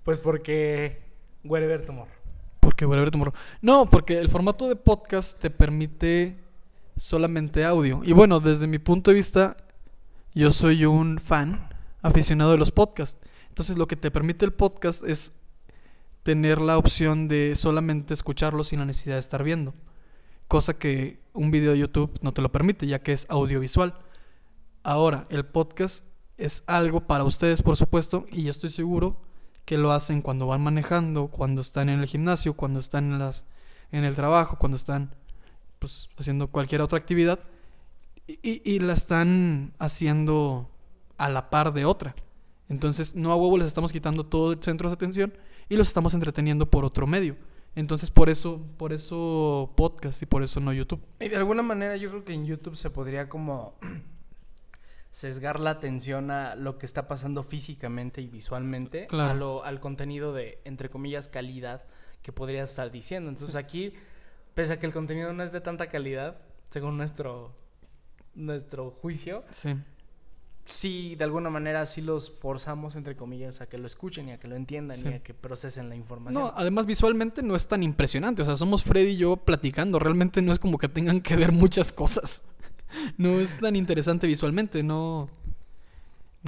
[0.03, 1.01] Pues porque
[1.45, 2.13] Wherever Tomorrow.
[2.59, 3.33] Porque Tomorrow.
[3.61, 6.43] No, porque el formato de podcast te permite
[6.97, 8.01] solamente audio.
[8.03, 9.55] Y bueno, desde mi punto de vista,
[10.33, 11.69] yo soy un fan
[12.01, 13.25] aficionado de los podcasts.
[13.49, 15.31] Entonces, lo que te permite el podcast es
[16.23, 19.73] tener la opción de solamente escucharlo sin la necesidad de estar viendo.
[20.47, 23.95] Cosa que un video de YouTube no te lo permite, ya que es audiovisual.
[24.83, 26.05] Ahora, el podcast
[26.37, 29.17] es algo para ustedes, por supuesto, y estoy seguro
[29.65, 33.45] que lo hacen cuando van manejando, cuando están en el gimnasio, cuando están en las
[33.91, 35.15] en el trabajo, cuando están
[35.79, 37.39] pues haciendo cualquier otra actividad
[38.27, 40.69] y- y la están haciendo
[41.17, 42.15] a la par de otra.
[42.67, 45.33] Entonces, no a huevo les estamos quitando todo el centro de atención
[45.69, 47.37] y los estamos entreteniendo por otro medio.
[47.75, 51.01] Entonces, por eso, por eso podcast y por eso no YouTube.
[51.19, 53.77] Y de alguna manera yo creo que en YouTube se podría como
[55.11, 59.31] sesgar la atención a lo que está pasando físicamente y visualmente Claro.
[59.31, 61.83] a lo, al contenido de, entre comillas, calidad
[62.21, 63.29] que podrías estar diciendo.
[63.29, 63.93] Entonces aquí,
[64.53, 66.37] pese a que el contenido no es de tanta calidad,
[66.69, 67.55] según nuestro,
[68.33, 69.75] nuestro juicio, Sí.
[70.65, 74.39] Sí, de alguna manera sí los forzamos, entre comillas, a que lo escuchen y a
[74.39, 75.07] que lo entiendan Sí.
[75.09, 76.41] y a que procesen la información.
[76.43, 78.41] No, además visualmente no es tan impresionante.
[78.41, 79.99] O sea, somos Freddy y yo platicando.
[79.99, 82.43] Realmente no es como que tengan que ver muchas cosas.
[83.17, 84.81] No es tan interesante visualmente.
[84.83, 85.27] No,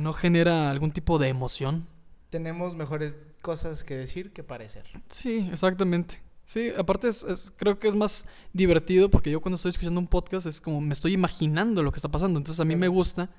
[0.02, 1.88] no genera algún tipo de emoción.
[2.30, 4.86] Tenemos mejores cosas que decir que parecer.
[5.10, 6.22] Sí, exactamente.
[6.46, 10.08] Sí, aparte es, es- creo que es más divertido porque yo cuando estoy escuchando un
[10.08, 12.38] podcast es como me estoy imaginando lo que está pasando.
[12.38, 13.30] Entonces a mí me gusta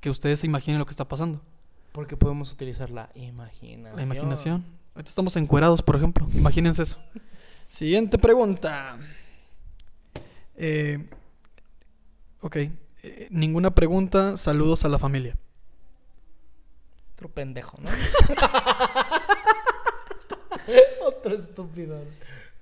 [0.00, 1.40] que ustedes se imaginen lo que está pasando.
[1.92, 3.96] Porque podemos utilizar la imaginación.
[3.96, 4.64] La imaginación.
[4.94, 6.26] Ahorita estamos encuerados, por ejemplo.
[6.34, 6.98] Imagínense eso.
[7.66, 8.98] Siguiente pregunta.
[10.56, 11.08] Eh,
[12.40, 12.56] ok.
[12.56, 14.36] eh, ninguna pregunta.
[14.36, 15.36] Saludos a la familia.
[17.14, 17.90] Otro pendejo, ¿no?
[21.06, 22.00] Otro estúpido.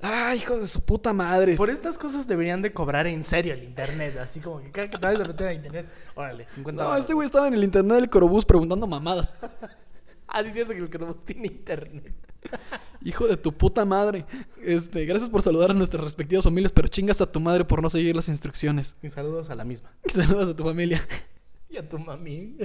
[0.02, 1.56] Ah, hijos de su puta madre.
[1.56, 4.18] Por estas cosas deberían de cobrar en serio el internet.
[4.18, 7.14] Así como que cada que te vayas a meter a internet, órale, 50 No, este
[7.14, 9.35] güey estaba en el internet del Corobús preguntando mamadas.
[10.28, 12.12] Ah, sí es cierto que el Chromebook tiene internet.
[13.02, 14.27] Hijo de tu puta madre.
[14.60, 17.89] Este, gracias por saludar a nuestras respectivas familias, pero chingas a tu madre por no
[17.89, 18.97] seguir las instrucciones.
[19.02, 19.93] Y saludos a la misma.
[20.09, 21.01] Saludos a tu familia.
[21.68, 22.56] Y a tu mami.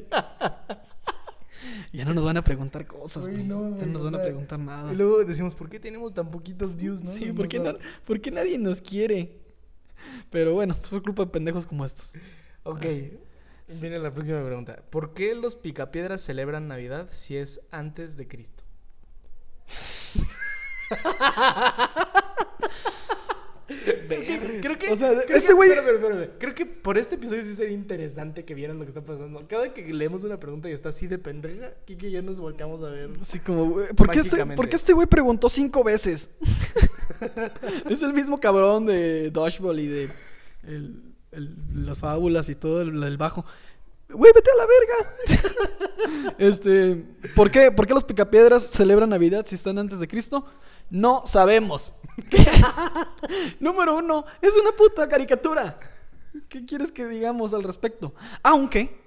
[1.94, 3.44] Ya no nos van a preguntar cosas, güey.
[3.44, 4.94] no, ya no nos van a preguntar nada.
[4.94, 7.12] Y luego decimos, ¿por qué tenemos tan poquitos views, no?
[7.12, 9.38] Sí, No ¿por qué, na- por qué nadie nos quiere?
[10.30, 12.14] Pero bueno, pues por culpa de pendejos como estos.
[12.64, 12.86] Ok.
[13.82, 14.84] Viene la próxima pregunta.
[14.90, 18.64] ¿Por qué los picapiedras celebran Navidad si es antes de Cristo?
[24.62, 26.30] Creo que, O sea, creo que- güey-.
[26.40, 29.40] Creo que por este episodio sí sería interesante que vieran lo que está pasando.
[29.48, 32.82] Cada que leemos una pregunta y está así de pendeja, Kike y yo nos volteamos
[32.84, 33.10] a ver.
[33.20, 36.30] Así como, güey, ¿por qué, este, por qué este güey preguntó cinco veces?
[37.90, 40.10] es el mismo cabrón de Dodgeball y de
[40.68, 43.46] el- el- las fábulas y todo el, el bajo.
[44.10, 46.36] Güey, vete a la verga.
[46.38, 47.04] este,
[47.36, 50.46] ¿por qué, ¿por qué los picapiedras celebran Navidad si están antes de Cristo?
[50.92, 51.94] No sabemos.
[53.62, 55.80] Número uno, es una puta caricatura.
[56.50, 58.14] ¿Qué quieres que digamos al respecto?
[58.44, 59.02] Aunque,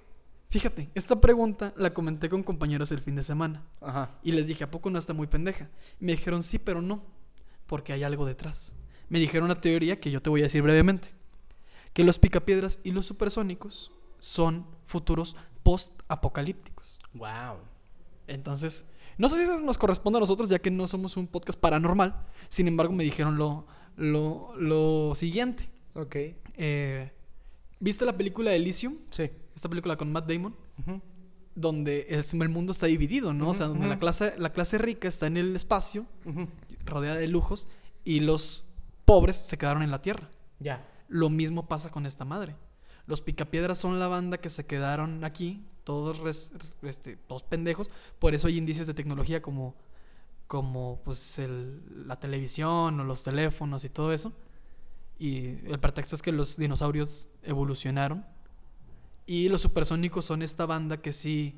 [0.49, 3.63] fíjate, esta pregunta la comenté con compañeros el fin de semana.
[3.83, 4.19] Ajá.
[4.23, 5.69] Y les dije, ¿a poco no está muy pendeja?
[6.01, 7.05] Me dijeron, sí, pero no,
[7.67, 8.75] porque hay algo detrás.
[9.11, 11.09] Me dijeron una teoría que yo te voy a decir brevemente.
[11.93, 17.03] Que los picapiedras y los supersónicos son futuros post-apocalípticos.
[17.13, 17.59] Wow.
[18.27, 18.87] Entonces,
[19.19, 22.27] no sé si eso nos corresponde a nosotros, ya que no somos un podcast paranormal.
[22.49, 23.67] Sin embargo, me dijeron lo,
[23.97, 25.69] lo, lo siguiente.
[25.95, 26.17] Ok.
[26.57, 27.13] Eh,
[27.81, 28.97] ¿Viste la película Elysium?
[29.11, 29.31] Sí.
[29.55, 30.57] Esta película con Matt Damon.
[31.55, 33.51] Donde es- el mundo está dividido, ¿no?
[33.51, 36.07] o sea, donde la clase, la clase rica está en el espacio,
[36.85, 37.69] rodeada de lujos,
[38.05, 38.65] y los
[39.05, 40.31] pobres se quedaron en la tierra.
[40.59, 40.85] Ya.
[41.09, 42.57] Lo mismo pasa con esta madre.
[43.07, 46.53] Los picapiedras son la banda que se quedaron aquí, todos, res-
[46.83, 47.89] este, todos pendejos.
[48.19, 49.75] Por eso hay indicios de tecnología como,
[50.47, 54.33] como pues el- la televisión o los teléfonos y todo eso.
[55.19, 58.27] Y el pretexto es que los dinosaurios evolucionaron.
[59.27, 61.55] Y los supersónicos son esta banda que sí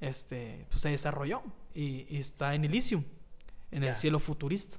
[0.00, 1.42] este, pues, se desarrolló
[1.74, 3.02] y, y está en Elysium,
[3.70, 4.78] en el cielo futurista.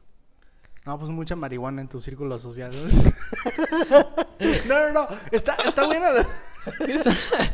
[0.86, 2.72] No, pues mucha marihuana en tu círculo social.
[4.68, 5.08] no, no, no.
[5.32, 6.10] Está, está buena.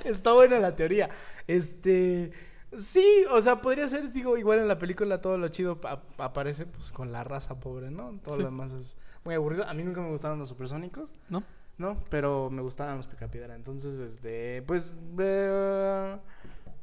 [0.05, 1.09] está buena la teoría.
[1.47, 2.31] Este.
[2.75, 6.65] Sí, o sea, podría ser, digo, igual en la película todo lo chido pa- aparece
[6.65, 8.19] pues con la raza pobre, ¿no?
[8.21, 8.41] Todo Sí.
[8.41, 9.65] lo demás es muy aburrido.
[9.65, 11.09] A mí nunca me gustaron los supersónicos.
[11.29, 11.41] ¿No?
[11.77, 13.55] No, pero me gustaban los picapiedra.
[13.55, 16.17] Entonces, este, pues, eh,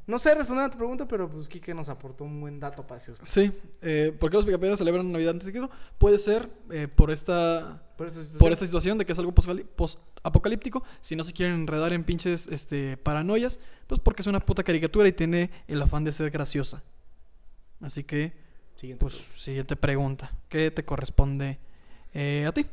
[0.07, 2.99] no sé responder a tu pregunta, pero pues Kike nos aportó un buen dato para.
[2.99, 3.51] Sí,
[3.81, 5.69] eh, ¿por qué los picapiedras celebran Navidad antes de Cristo?
[5.99, 8.39] Puede ser eh, por esta Por esa situación.
[8.39, 12.47] por esa situación de que es algo post-apocalíptico, si no se quieren enredar en pinches
[12.47, 16.83] este, paranoias, pues porque es una puta caricatura y tiene el afán de ser graciosa.
[17.81, 18.33] Así que,
[18.75, 18.99] Siguiente.
[19.01, 20.31] pues, siguiente pregunta.
[20.49, 21.59] ¿Qué te corresponde
[22.13, 22.65] eh, a ti?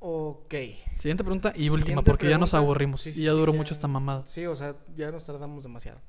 [0.00, 0.54] ok.
[0.92, 2.66] Siguiente pregunta y Siguiente última, porque ya nos pregunta.
[2.66, 3.58] aburrimos Sí, y ya sí, duró ya.
[3.58, 4.26] mucho esta mamada.
[4.26, 6.00] Sí, o sea, ya nos tardamos demasiado.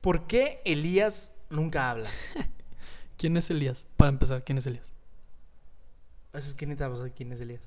[0.00, 2.08] ¿Por qué Elías nunca habla?
[3.18, 3.86] ¿Quién es Elías?
[3.96, 4.92] Para empezar, ¿quién es Elías?
[6.32, 7.60] Saber quién es Elías.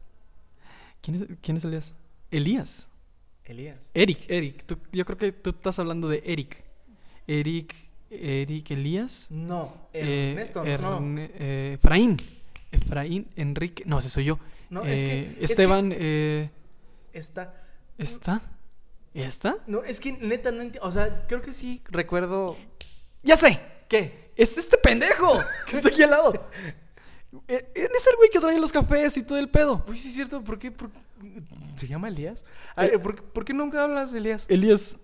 [1.01, 1.93] ¿Quién es, quién es Elías?
[2.31, 2.89] Elías.
[3.45, 3.89] Elías.
[3.93, 4.63] Eric, Eric.
[4.65, 6.63] Tú- yo creo que tú estás hablando de Eric.
[7.27, 7.73] Eric,
[8.09, 9.27] Eric Elías.
[9.31, 10.69] No, Eh, Ernesto, no.
[10.99, 12.17] Erne- eh, Efraín.
[12.71, 13.83] Efraín, Enrique.
[13.85, 14.39] No, ese soy yo.
[14.69, 16.49] No, Eh, es que- es que- Esteban, eh,
[17.11, 17.53] Está.
[17.97, 18.41] ¿está?
[19.13, 19.57] ¿Está?
[19.67, 20.87] No, es que neta no entiendo.
[20.87, 22.57] O sea, creo que sí recuerdo.
[23.21, 23.59] ¡Ya sé!
[23.87, 24.31] ¿Qué?
[24.35, 25.39] ¡Es este pendejo!
[25.69, 26.49] Que está aquí al lado.
[27.47, 29.83] Eh, Es el güey que trae los cafés y todo el pedo.
[29.87, 30.43] Uy, sí es cierto.
[30.43, 30.71] ¿Por qué?
[30.71, 30.91] ¿Por-
[31.75, 32.45] ¿Se llama Elías?
[32.75, 34.45] Ay, Eh, ¿por, qué- por qué nunca hablas, Elías?
[34.49, 34.97] Elías,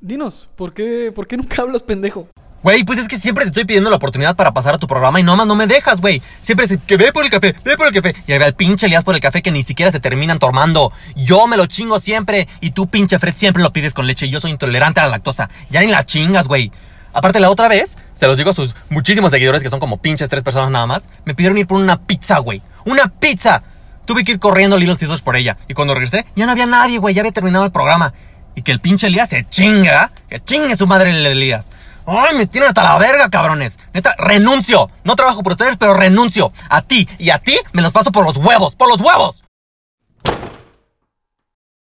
[0.00, 2.28] dinos, ¿por qué, ¿por qué nunca hablas pendejo?
[2.60, 5.20] Güey, pues es que siempre te estoy pidiendo la oportunidad para pasar a tu programa
[5.20, 6.20] y nomás no me dejas, güey.
[6.40, 8.16] Siempre es que ve por el café, ve por el café.
[8.26, 10.90] Y ahí va el pinche Elías por el café que ni siquiera se terminan tomando.
[11.14, 14.30] Yo me lo chingo siempre y tú, pinche Fred, siempre lo pides con leche y
[14.30, 15.48] yo soy intolerante a la lactosa.
[15.70, 16.72] Ya ni la chingas, güey.
[17.12, 20.28] Aparte, la otra vez, se los digo a sus muchísimos seguidores, que son como pinches
[20.28, 22.62] tres personas nada más, me pidieron ir por una pizza, güey.
[22.84, 23.62] ¡Una pizza!
[24.04, 25.58] Tuve que ir corriendo Little Caesars por ella.
[25.68, 27.14] Y cuando regresé, ya no había nadie, güey.
[27.14, 28.14] Ya había terminado el programa.
[28.54, 30.12] Y que el pinche Elías se chinga.
[30.30, 31.70] Que chingue su madre el Elías.
[32.06, 33.78] Ay, me tienen hasta la verga, cabrones.
[33.92, 34.88] Neta, renuncio.
[35.04, 36.52] No trabajo por ustedes, pero renuncio.
[36.70, 38.76] A ti y a ti me los paso por los huevos.
[38.76, 39.44] ¡Por los huevos!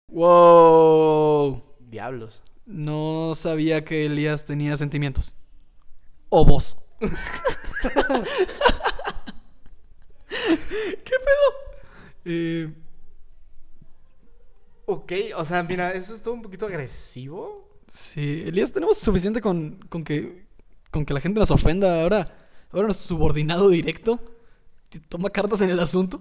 [0.09, 1.63] ¡Wow!
[1.81, 2.43] Diablos.
[2.67, 5.35] No sabía que Elías tenía sentimientos.
[6.29, 6.79] O vos.
[7.01, 7.07] ¿Qué
[11.05, 11.55] pedo?
[12.25, 12.73] Eh,
[14.89, 17.69] Ok, o sea, mira, eso es todo un poquito agresivo.
[17.89, 20.47] sí, Elías, tenemos suficiente con, con que
[20.93, 22.03] con que la gente nos ofenda.
[22.03, 22.33] Ahora,
[22.71, 24.21] ahora nuestro subordinado directo
[25.09, 26.21] toma cartas en el asunto.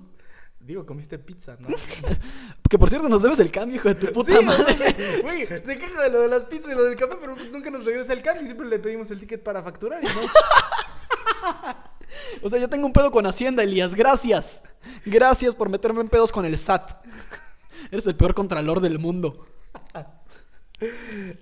[0.65, 1.67] Digo, comiste pizza, ¿no?
[2.69, 5.21] Que por cierto, nos debes el cambio, hijo de tu puta Sí, madre.
[5.21, 7.69] Güey, se queja de lo de las pizzas y lo del café, pero pues nunca
[7.69, 10.13] nos regresa el cambio y siempre le pedimos el ticket para facturar y no.
[12.41, 13.93] O sea, yo tengo un pedo con Hacienda, Elías.
[13.95, 14.63] Gracias.
[15.05, 16.91] Gracias por meterme en pedos con el SAT.
[17.91, 19.45] Eres el peor contralor del mundo.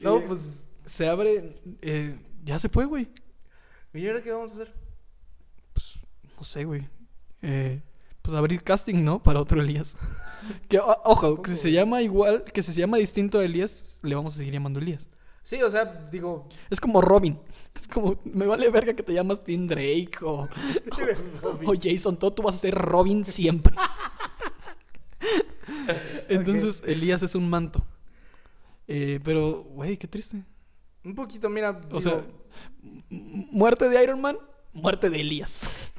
[0.01, 0.65] No, Eh, pues.
[0.85, 1.61] Se abre.
[1.81, 3.09] eh, ya se fue, güey.
[3.93, 4.73] ¿Y ahora qué vamos a hacer?
[6.37, 6.83] No sé, güey.
[7.41, 7.81] Eh,
[8.23, 9.21] pues abrir casting, ¿no?
[9.21, 9.95] Para otro Elías.
[10.67, 14.13] Que, ojo, que si se llama igual, que si se llama distinto a Elías, le
[14.13, 15.09] vamos a seguir llamando Elías.
[15.41, 16.49] Sí, o sea, digo.
[16.69, 17.39] Es como Robin.
[17.73, 20.41] Es como, me vale verga que te llamas Tim Drake o,
[21.43, 22.33] o, o Jason Todd.
[22.33, 23.73] Tú vas a ser Robin siempre.
[26.27, 27.81] Entonces, Elías es un manto.
[28.87, 30.43] Eh, pero, güey, qué triste.
[31.03, 31.81] Un poquito, mira.
[31.91, 32.23] O digo, sea,
[33.09, 34.37] muerte de Iron Man,
[34.73, 35.93] muerte de Elías.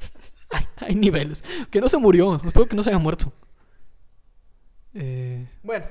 [0.55, 1.43] Hay, hay niveles.
[1.69, 2.35] Que no se murió.
[2.43, 3.31] Espero que no se haya muerto.
[4.93, 5.85] Eh, Bueno,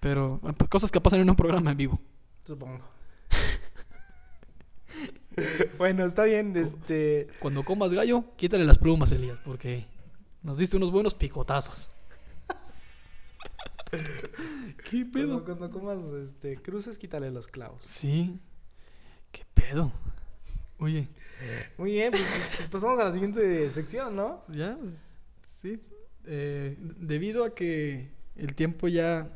[0.00, 2.00] pero eh, cosas que pasan en un programa en vivo.
[2.44, 2.80] supongo.
[5.78, 7.28] bueno, está bien, este.
[7.38, 9.86] Cuando comas gallo, quítale las plumas, Elías, porque
[10.42, 11.92] nos diste unos buenos picotazos.
[14.90, 17.82] ¿Qué Cuando, cuando comas este, cruces, quítale los clavos.
[17.84, 18.38] Sí.
[19.30, 19.92] ¿Qué pedo?
[20.78, 21.08] Oye,
[21.78, 22.26] Muy bien, pues,
[22.56, 24.42] pues pasamos a la siguiente sección, ¿no?
[24.46, 25.80] pues ya, pues, sí.
[26.26, 29.28] Eh, debido a que el tiempo ya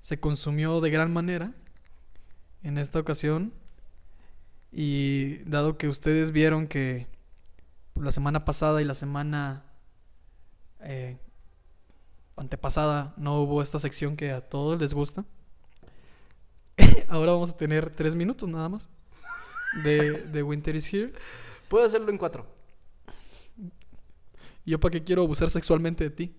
[0.00, 1.52] se consumió de gran manera
[2.62, 3.52] en esta ocasión
[4.72, 7.06] y dado que ustedes vieron que
[7.94, 9.64] pues, la semana pasada y la semana
[10.80, 11.18] eh,
[12.36, 15.24] antepasada no hubo esta sección que a todos les gusta,
[17.08, 18.90] ahora vamos a tener tres minutos nada más
[19.84, 21.12] de, de Winter is Here.
[21.68, 22.46] Puedo hacerlo en cuatro.
[24.64, 26.34] ¿Y yo para qué quiero abusar sexualmente de ti?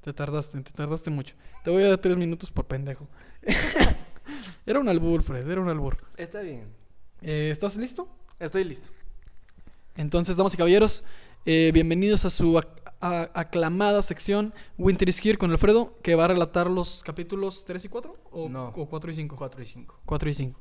[0.00, 1.34] Te tardaste, te tardaste mucho.
[1.62, 3.06] Te voy a dar tres minutos por pendejo.
[4.66, 5.98] era un albur, Fred, era un albur.
[6.16, 6.72] Está bien.
[7.20, 8.08] Eh, ¿Estás listo?
[8.38, 8.90] Estoy listo.
[9.96, 11.04] Entonces, damas y caballeros,
[11.44, 16.24] eh, bienvenidos a su ac- a- aclamada sección Winter is Here con Alfredo, que va
[16.24, 18.68] a relatar los capítulos 3 y 4 o, No.
[18.68, 19.36] o 4 y 5.
[19.36, 20.00] Cuatro y cinco.
[20.06, 20.60] 4 y 5.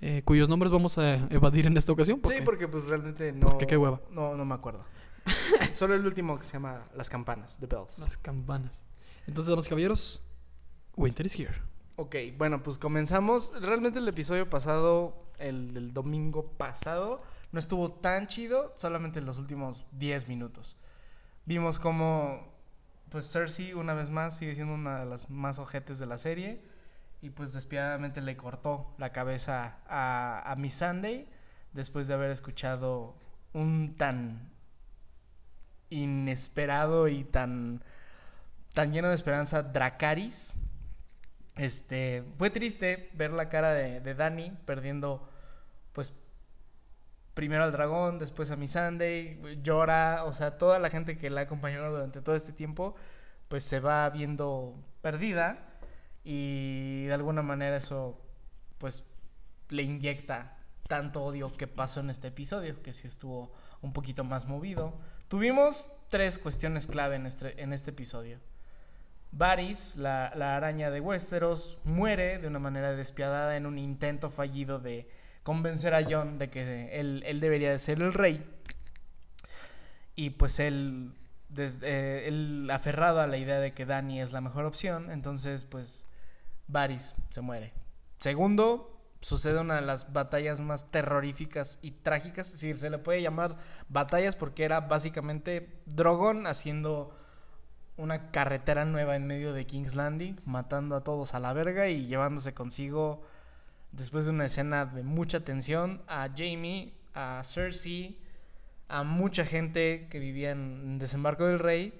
[0.00, 2.20] Eh, cuyos nombres vamos a evadir en esta ocasión.
[2.24, 3.48] Sí, porque pues realmente no.
[3.48, 4.00] Porque qué hueva.
[4.10, 4.84] No, no me acuerdo.
[5.72, 7.98] Solo el último que se llama Las Campanas, The Bells.
[7.98, 8.84] Las campanas.
[9.26, 10.22] Entonces, damas y caballeros,
[10.96, 11.54] Winter is here.
[11.96, 13.52] Ok, bueno, pues comenzamos.
[13.60, 19.38] Realmente el episodio pasado, el del domingo pasado, no estuvo tan chido, solamente en los
[19.38, 20.76] últimos 10 minutos.
[21.46, 22.52] Vimos como,
[23.08, 26.62] pues Cersei, una vez más, sigue siendo una de las más ojetes de la serie.
[27.22, 31.28] Y pues despiadadamente le cortó la cabeza a, a Sunday
[31.72, 33.16] después de haber escuchado
[33.52, 34.50] un tan
[35.90, 37.82] inesperado y tan,
[38.74, 40.56] tan lleno de esperanza Dracaris.
[41.56, 45.28] Este, fue triste ver la cara de, de Dani perdiendo,
[45.92, 46.12] pues,
[47.34, 51.44] primero al dragón, después a Missandei, llora, o sea, toda la gente que la ha
[51.44, 52.94] acompañado durante todo este tiempo,
[53.48, 55.75] pues se va viendo perdida
[56.28, 58.20] y de alguna manera eso,
[58.78, 59.04] pues,
[59.68, 60.56] le inyecta
[60.88, 64.98] tanto odio que pasó en este episodio, que sí estuvo un poquito más movido.
[65.28, 68.40] Tuvimos tres cuestiones clave en este, en este episodio.
[69.30, 74.80] Varys, la, la araña de Westeros, muere de una manera despiadada en un intento fallido
[74.80, 75.08] de
[75.44, 78.44] convencer a Jon de que él, él debería de ser el rey.
[80.16, 81.12] Y pues él,
[81.50, 86.04] desde, él aferrado a la idea de que Dany es la mejor opción, entonces pues
[86.68, 87.72] Varys se muere.
[88.18, 93.56] Segundo, sucede una de las batallas más terroríficas y trágicas, decir, se le puede llamar
[93.88, 97.16] batallas porque era básicamente Drogon haciendo
[97.96, 102.06] una carretera nueva en medio de King's Landing, matando a todos a la verga y
[102.06, 103.22] llevándose consigo,
[103.92, 108.18] después de una escena de mucha tensión, a Jamie, a Cersei,
[108.88, 111.98] a mucha gente que vivía en Desembarco del Rey.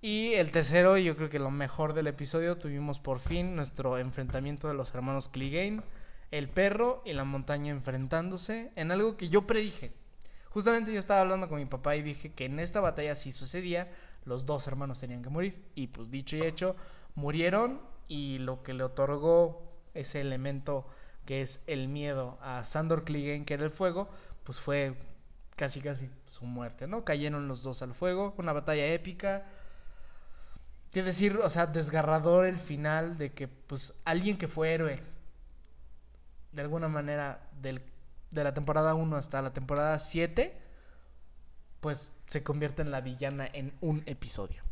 [0.00, 4.68] Y el tercero, yo creo que lo mejor del episodio, tuvimos por fin nuestro enfrentamiento
[4.68, 5.82] de los hermanos Clegane,
[6.30, 9.92] el perro y la montaña enfrentándose en algo que yo predije.
[10.50, 13.90] Justamente yo estaba hablando con mi papá y dije que en esta batalla si sucedía,
[14.24, 15.64] los dos hermanos tenían que morir.
[15.74, 16.76] Y pues dicho y hecho,
[17.16, 20.86] murieron y lo que le otorgó ese elemento
[21.24, 24.08] que es el miedo a Sandor Clegane, que era el fuego,
[24.44, 24.94] pues fue
[25.56, 27.04] casi casi su muerte, ¿no?
[27.04, 29.44] Cayeron los dos al fuego, una batalla épica.
[30.90, 35.00] Quiero decir, o sea, desgarrador el final de que pues alguien que fue héroe
[36.52, 37.82] de alguna manera del,
[38.30, 40.56] de la temporada 1 hasta la temporada 7,
[41.80, 44.62] pues se convierte en la villana en un episodio.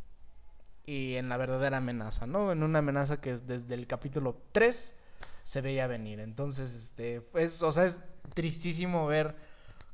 [0.86, 2.52] Y en la verdadera amenaza, ¿no?
[2.52, 4.94] En una amenaza que desde el capítulo 3
[5.42, 6.20] se veía venir.
[6.20, 8.00] Entonces, este, es, o sea, es
[8.34, 9.36] tristísimo ver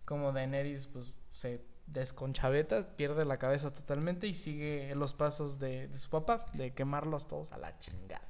[0.05, 5.99] cómo Daenerys pues se desconchaveta, pierde la cabeza totalmente y sigue los pasos de, de
[5.99, 8.27] su papá, de quemarlos todos a la chingada.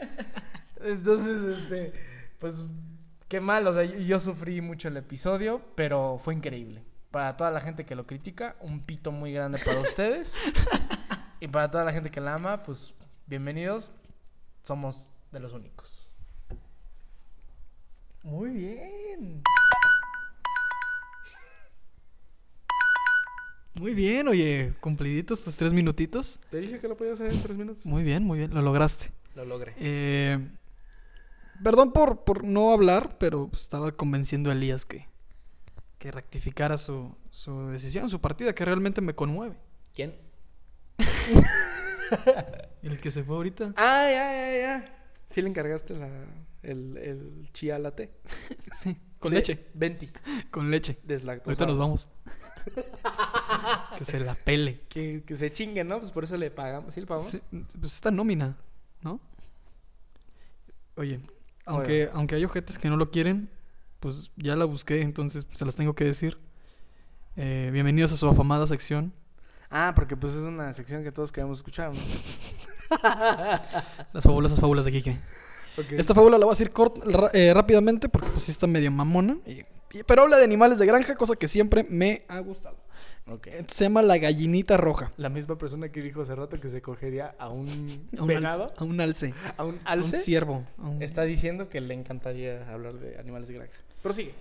[0.80, 1.92] Entonces, este,
[2.38, 2.64] pues
[3.28, 6.84] qué mal, o sea, yo, yo sufrí mucho el episodio, pero fue increíble.
[7.10, 10.34] Para toda la gente que lo critica, un pito muy grande para ustedes.
[11.40, 12.94] y para toda la gente que la ama, pues
[13.26, 13.90] bienvenidos.
[14.62, 16.10] Somos de los únicos.
[18.22, 19.42] Muy bien.
[23.74, 26.38] Muy bien, oye, cumpliditos tus tres minutitos.
[26.50, 27.86] Te dije que lo podías hacer en tres minutos.
[27.86, 29.10] Muy bien, muy bien, lo lograste.
[29.34, 29.74] Lo logré.
[29.78, 30.38] Eh,
[31.62, 35.08] perdón por, por no hablar, pero estaba convenciendo a Elías que,
[35.98, 39.56] que rectificara su, su decisión, su partida, que realmente me conmueve.
[39.94, 40.14] ¿Quién?
[42.82, 43.72] El que se fue ahorita.
[43.76, 44.98] Ah, ya, ya, ya.
[45.28, 46.10] Sí le encargaste la,
[46.62, 48.12] el, el chía latte.
[48.70, 49.68] Sí, con leche.
[49.72, 50.10] Venti.
[50.50, 50.98] Con leche.
[51.04, 51.50] Deslactosado.
[51.52, 52.08] Ahorita nos vamos.
[53.98, 54.80] que se la pele.
[54.88, 55.98] Que, que se chingue, ¿no?
[55.98, 56.94] Pues por eso le pagamos.
[56.94, 57.30] ¿Sí le pagamos?
[57.30, 57.40] Sí,
[57.80, 58.56] pues está nómina,
[59.02, 59.20] ¿no?
[60.96, 61.20] Oye,
[61.64, 63.48] aunque, aunque hay ojetes que no lo quieren,
[64.00, 66.38] pues ya la busqué, entonces se las tengo que decir.
[67.36, 69.12] Eh, bienvenidos a su afamada sección,
[69.70, 72.00] Ah, porque pues es una sección que todos queremos escuchar, ¿no?
[74.12, 75.18] las fabulosas fábulas de Quique.
[75.92, 76.70] Esta fábula la voy a decir
[77.32, 79.38] eh, rápidamente porque pues sí está medio mamona.
[79.46, 79.64] y-
[80.06, 82.76] pero habla de animales de granja, cosa que siempre me ha gustado.
[83.28, 83.46] Ok.
[83.48, 85.12] Eh, Se llama la gallinita roja.
[85.16, 87.68] La misma persona que dijo hace rato que se cogería a un,
[88.18, 89.34] A un, venado, alce, a un alce.
[89.56, 90.64] a un A un alce, ciervo.
[90.78, 93.74] a un- está diciendo que le encantaría hablar de animales de granja.
[94.02, 94.34] Pero sigue.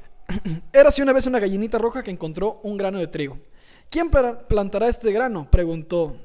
[0.73, 3.37] Érase una vez una gallinita roja que encontró un grano de trigo.
[3.89, 5.47] ¿Quién pla- plantará este grano?
[5.51, 6.15] preguntó.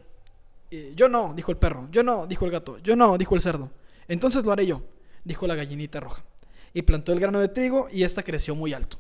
[0.71, 1.89] Eh, yo no, dijo el perro.
[1.91, 2.79] Yo no, dijo el gato.
[2.79, 3.71] Yo no, dijo el cerdo.
[4.09, 4.83] Entonces lo haré yo,
[5.25, 6.25] dijo la gallinita roja.
[6.73, 8.99] Y plantó el grano de trigo y ésta creció muy alto.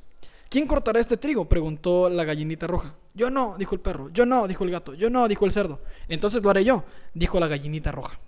[0.48, 1.48] ¿Quién cortará este trigo?
[1.48, 2.94] preguntó la gallinita roja.
[3.14, 4.10] Yo no, dijo el perro.
[4.10, 4.94] Yo no, dijo el gato.
[4.94, 5.80] Yo no, dijo el cerdo.
[6.08, 8.18] Entonces lo haré yo, dijo la gallinita roja.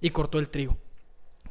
[0.00, 0.76] Y cortó el trigo.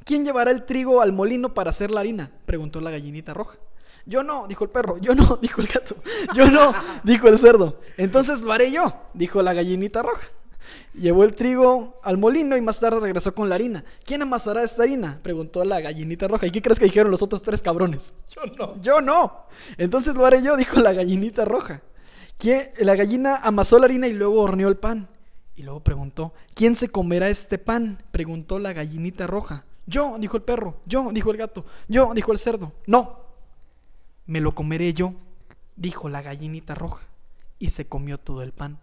[0.03, 2.31] ¿Quién llevará el trigo al molino para hacer la harina?
[2.45, 3.57] preguntó la gallinita roja.
[4.05, 4.97] Yo no, dijo el perro.
[4.97, 5.95] Yo no, dijo el gato.
[6.35, 6.73] Yo no,
[7.03, 7.79] dijo el cerdo.
[7.97, 10.27] Entonces lo haré yo, dijo la gallinita roja.
[10.93, 13.83] Llevó el trigo al molino y más tarde regresó con la harina.
[14.05, 15.19] ¿Quién amasará esta harina?
[15.23, 16.47] Preguntó la gallinita roja.
[16.47, 18.13] ¿Y qué crees que dijeron los otros tres cabrones?
[18.29, 18.81] Yo no.
[18.81, 19.45] Yo no.
[19.77, 21.81] Entonces lo haré yo, dijo la gallinita roja.
[22.37, 25.07] ¿Quién- La gallina amasó la harina y luego horneó el pan.
[25.55, 28.01] Y luego preguntó, ¿quién se comerá este pan?
[28.11, 29.65] Preguntó la gallinita roja.
[29.85, 30.79] Yo, dijo el perro.
[30.85, 31.65] Yo, dijo el gato.
[31.87, 32.73] Yo, dijo el cerdo.
[32.87, 33.19] No.
[34.25, 35.13] Me lo comeré yo,
[35.75, 37.05] dijo la gallinita roja.
[37.59, 38.79] Y se comió todo el pan.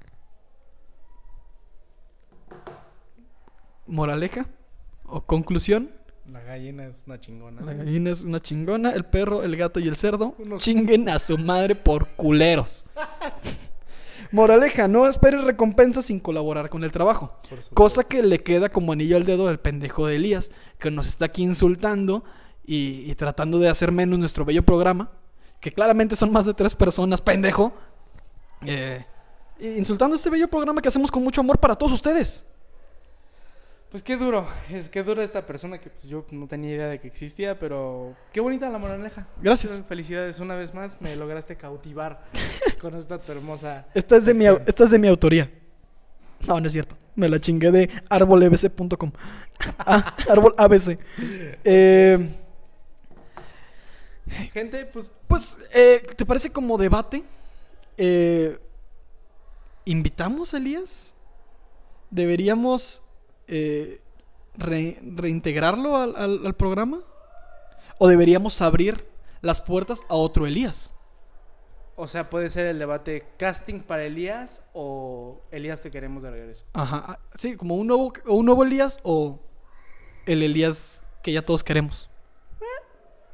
[3.89, 4.47] Moraleja
[5.05, 5.91] o conclusión.
[6.31, 7.63] La gallina es una chingona.
[7.63, 11.19] La gallina es una chingona, el perro, el gato y el cerdo Unos- chinguen a
[11.19, 12.85] su madre por culeros.
[14.31, 17.39] Moraleja, no esperes recompensas sin colaborar con el trabajo.
[17.73, 21.27] Cosa que le queda como anillo al dedo al pendejo de Elías, que nos está
[21.27, 22.25] aquí insultando
[22.67, 25.11] y, y tratando de hacer menos nuestro bello programa,
[25.61, 27.73] que claramente son más de tres personas, pendejo.
[28.67, 29.03] Eh,
[29.61, 32.45] insultando este bello programa que hacemos con mucho amor para todos ustedes.
[33.91, 37.01] Pues qué duro, es que dura esta persona que pues, yo no tenía idea de
[37.01, 39.27] que existía, pero qué bonita la moraleja.
[39.41, 39.83] Gracias.
[39.89, 42.23] Felicidades una vez más, me lograste cautivar
[42.81, 43.87] con esta tu hermosa.
[43.95, 45.51] Esta es de mi, au- esta es de mi autoría.
[46.47, 46.97] No, no es cierto.
[47.15, 49.13] Me la chingué de arbolabc.com.
[49.79, 50.97] Ah, árbol ABC.
[51.65, 52.29] Eh,
[54.53, 57.25] Gente, pues pues, eh, ¿te parece como debate?
[57.97, 58.57] Eh,
[59.85, 61.15] ¿Invitamos a Elías?
[62.11, 63.03] ¿Deberíamos
[63.49, 64.01] eh,
[64.57, 67.01] re- reintegrarlo al, al- al programa?
[67.99, 69.07] ¿O deberíamos abrir
[69.41, 70.95] las puertas a otro Elías?
[71.97, 76.65] O sea, puede ser el debate casting para Elías o Elías te queremos de regreso.
[76.75, 79.41] Ajá, ah, sí, como un nuevo, un nuevo Elías o
[80.27, 82.09] el Elías que ya todos queremos.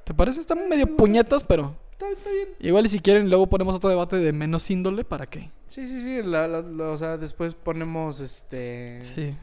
[0.04, 0.40] ¿Te parece?
[0.40, 2.48] Están medio puñetas, pero Está, está bien.
[2.60, 5.50] igual y si quieren luego ponemos otro debate de menos índole para que...
[5.66, 6.22] Sí, sí, sí.
[6.22, 9.00] la- la- la- o sea, después ponemos este.
[9.02, 9.34] Sí,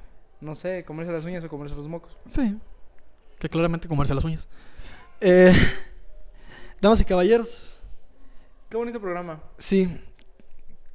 [0.41, 2.18] No sé, comerse las uñas o comerse los mocos.
[2.27, 2.57] sí.
[3.39, 4.47] Que claramente comerse las uñas.
[5.19, 5.51] Eh,
[6.80, 7.80] damas y caballeros,
[8.69, 9.41] Qué bonito programa.
[9.57, 9.99] sí.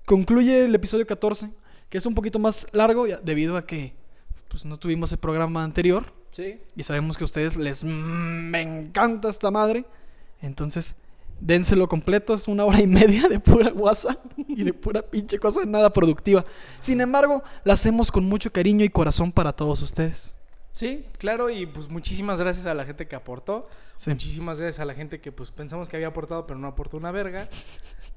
[0.05, 1.51] Concluye el episodio 14,
[1.89, 3.97] que es un poquito más largo debido a que
[4.47, 6.12] pues, no tuvimos el programa anterior.
[6.31, 6.60] Sí.
[6.77, 9.85] Y sabemos que a ustedes les me encanta esta madre.
[10.40, 10.94] Entonces,
[11.40, 12.34] dénselo completo.
[12.34, 16.44] Es una hora y media de pura guasa y de pura pinche cosa nada productiva.
[16.80, 20.34] Sin embargo, la hacemos con mucho cariño y corazón para todos ustedes.
[20.70, 23.66] Sí, claro, y pues muchísimas gracias a la gente que aportó.
[23.94, 24.10] Sí.
[24.10, 27.10] Muchísimas gracias a la gente que pues pensamos que había aportado, pero no aportó una
[27.12, 27.48] verga.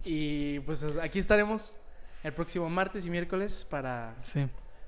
[0.04, 1.78] y pues aquí estaremos
[2.24, 4.46] el próximo martes y miércoles para, Sí.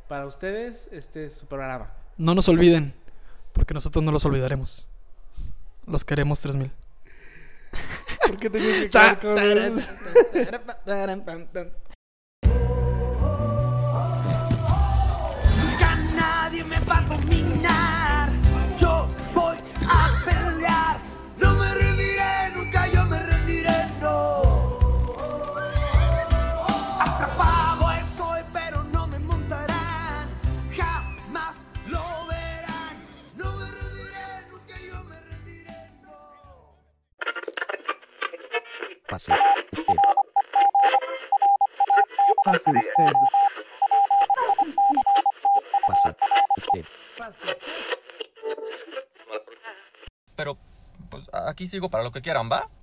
[0.09, 0.89] para ustedes.
[0.91, 1.93] Este es su programa.
[2.17, 2.93] No nos olviden,
[3.53, 4.85] porque nosotros no los olvidaremos.
[5.87, 6.71] Los queremos 3000.
[8.27, 9.35] ¿Por qué tenías que Ta- quedar
[11.19, 11.90] con-
[39.11, 39.33] Pase
[39.73, 39.95] usted.
[42.45, 43.11] Pase usted.
[50.37, 50.57] Pero,
[51.09, 52.69] pues aquí sigo para lo que quieran, ¿va?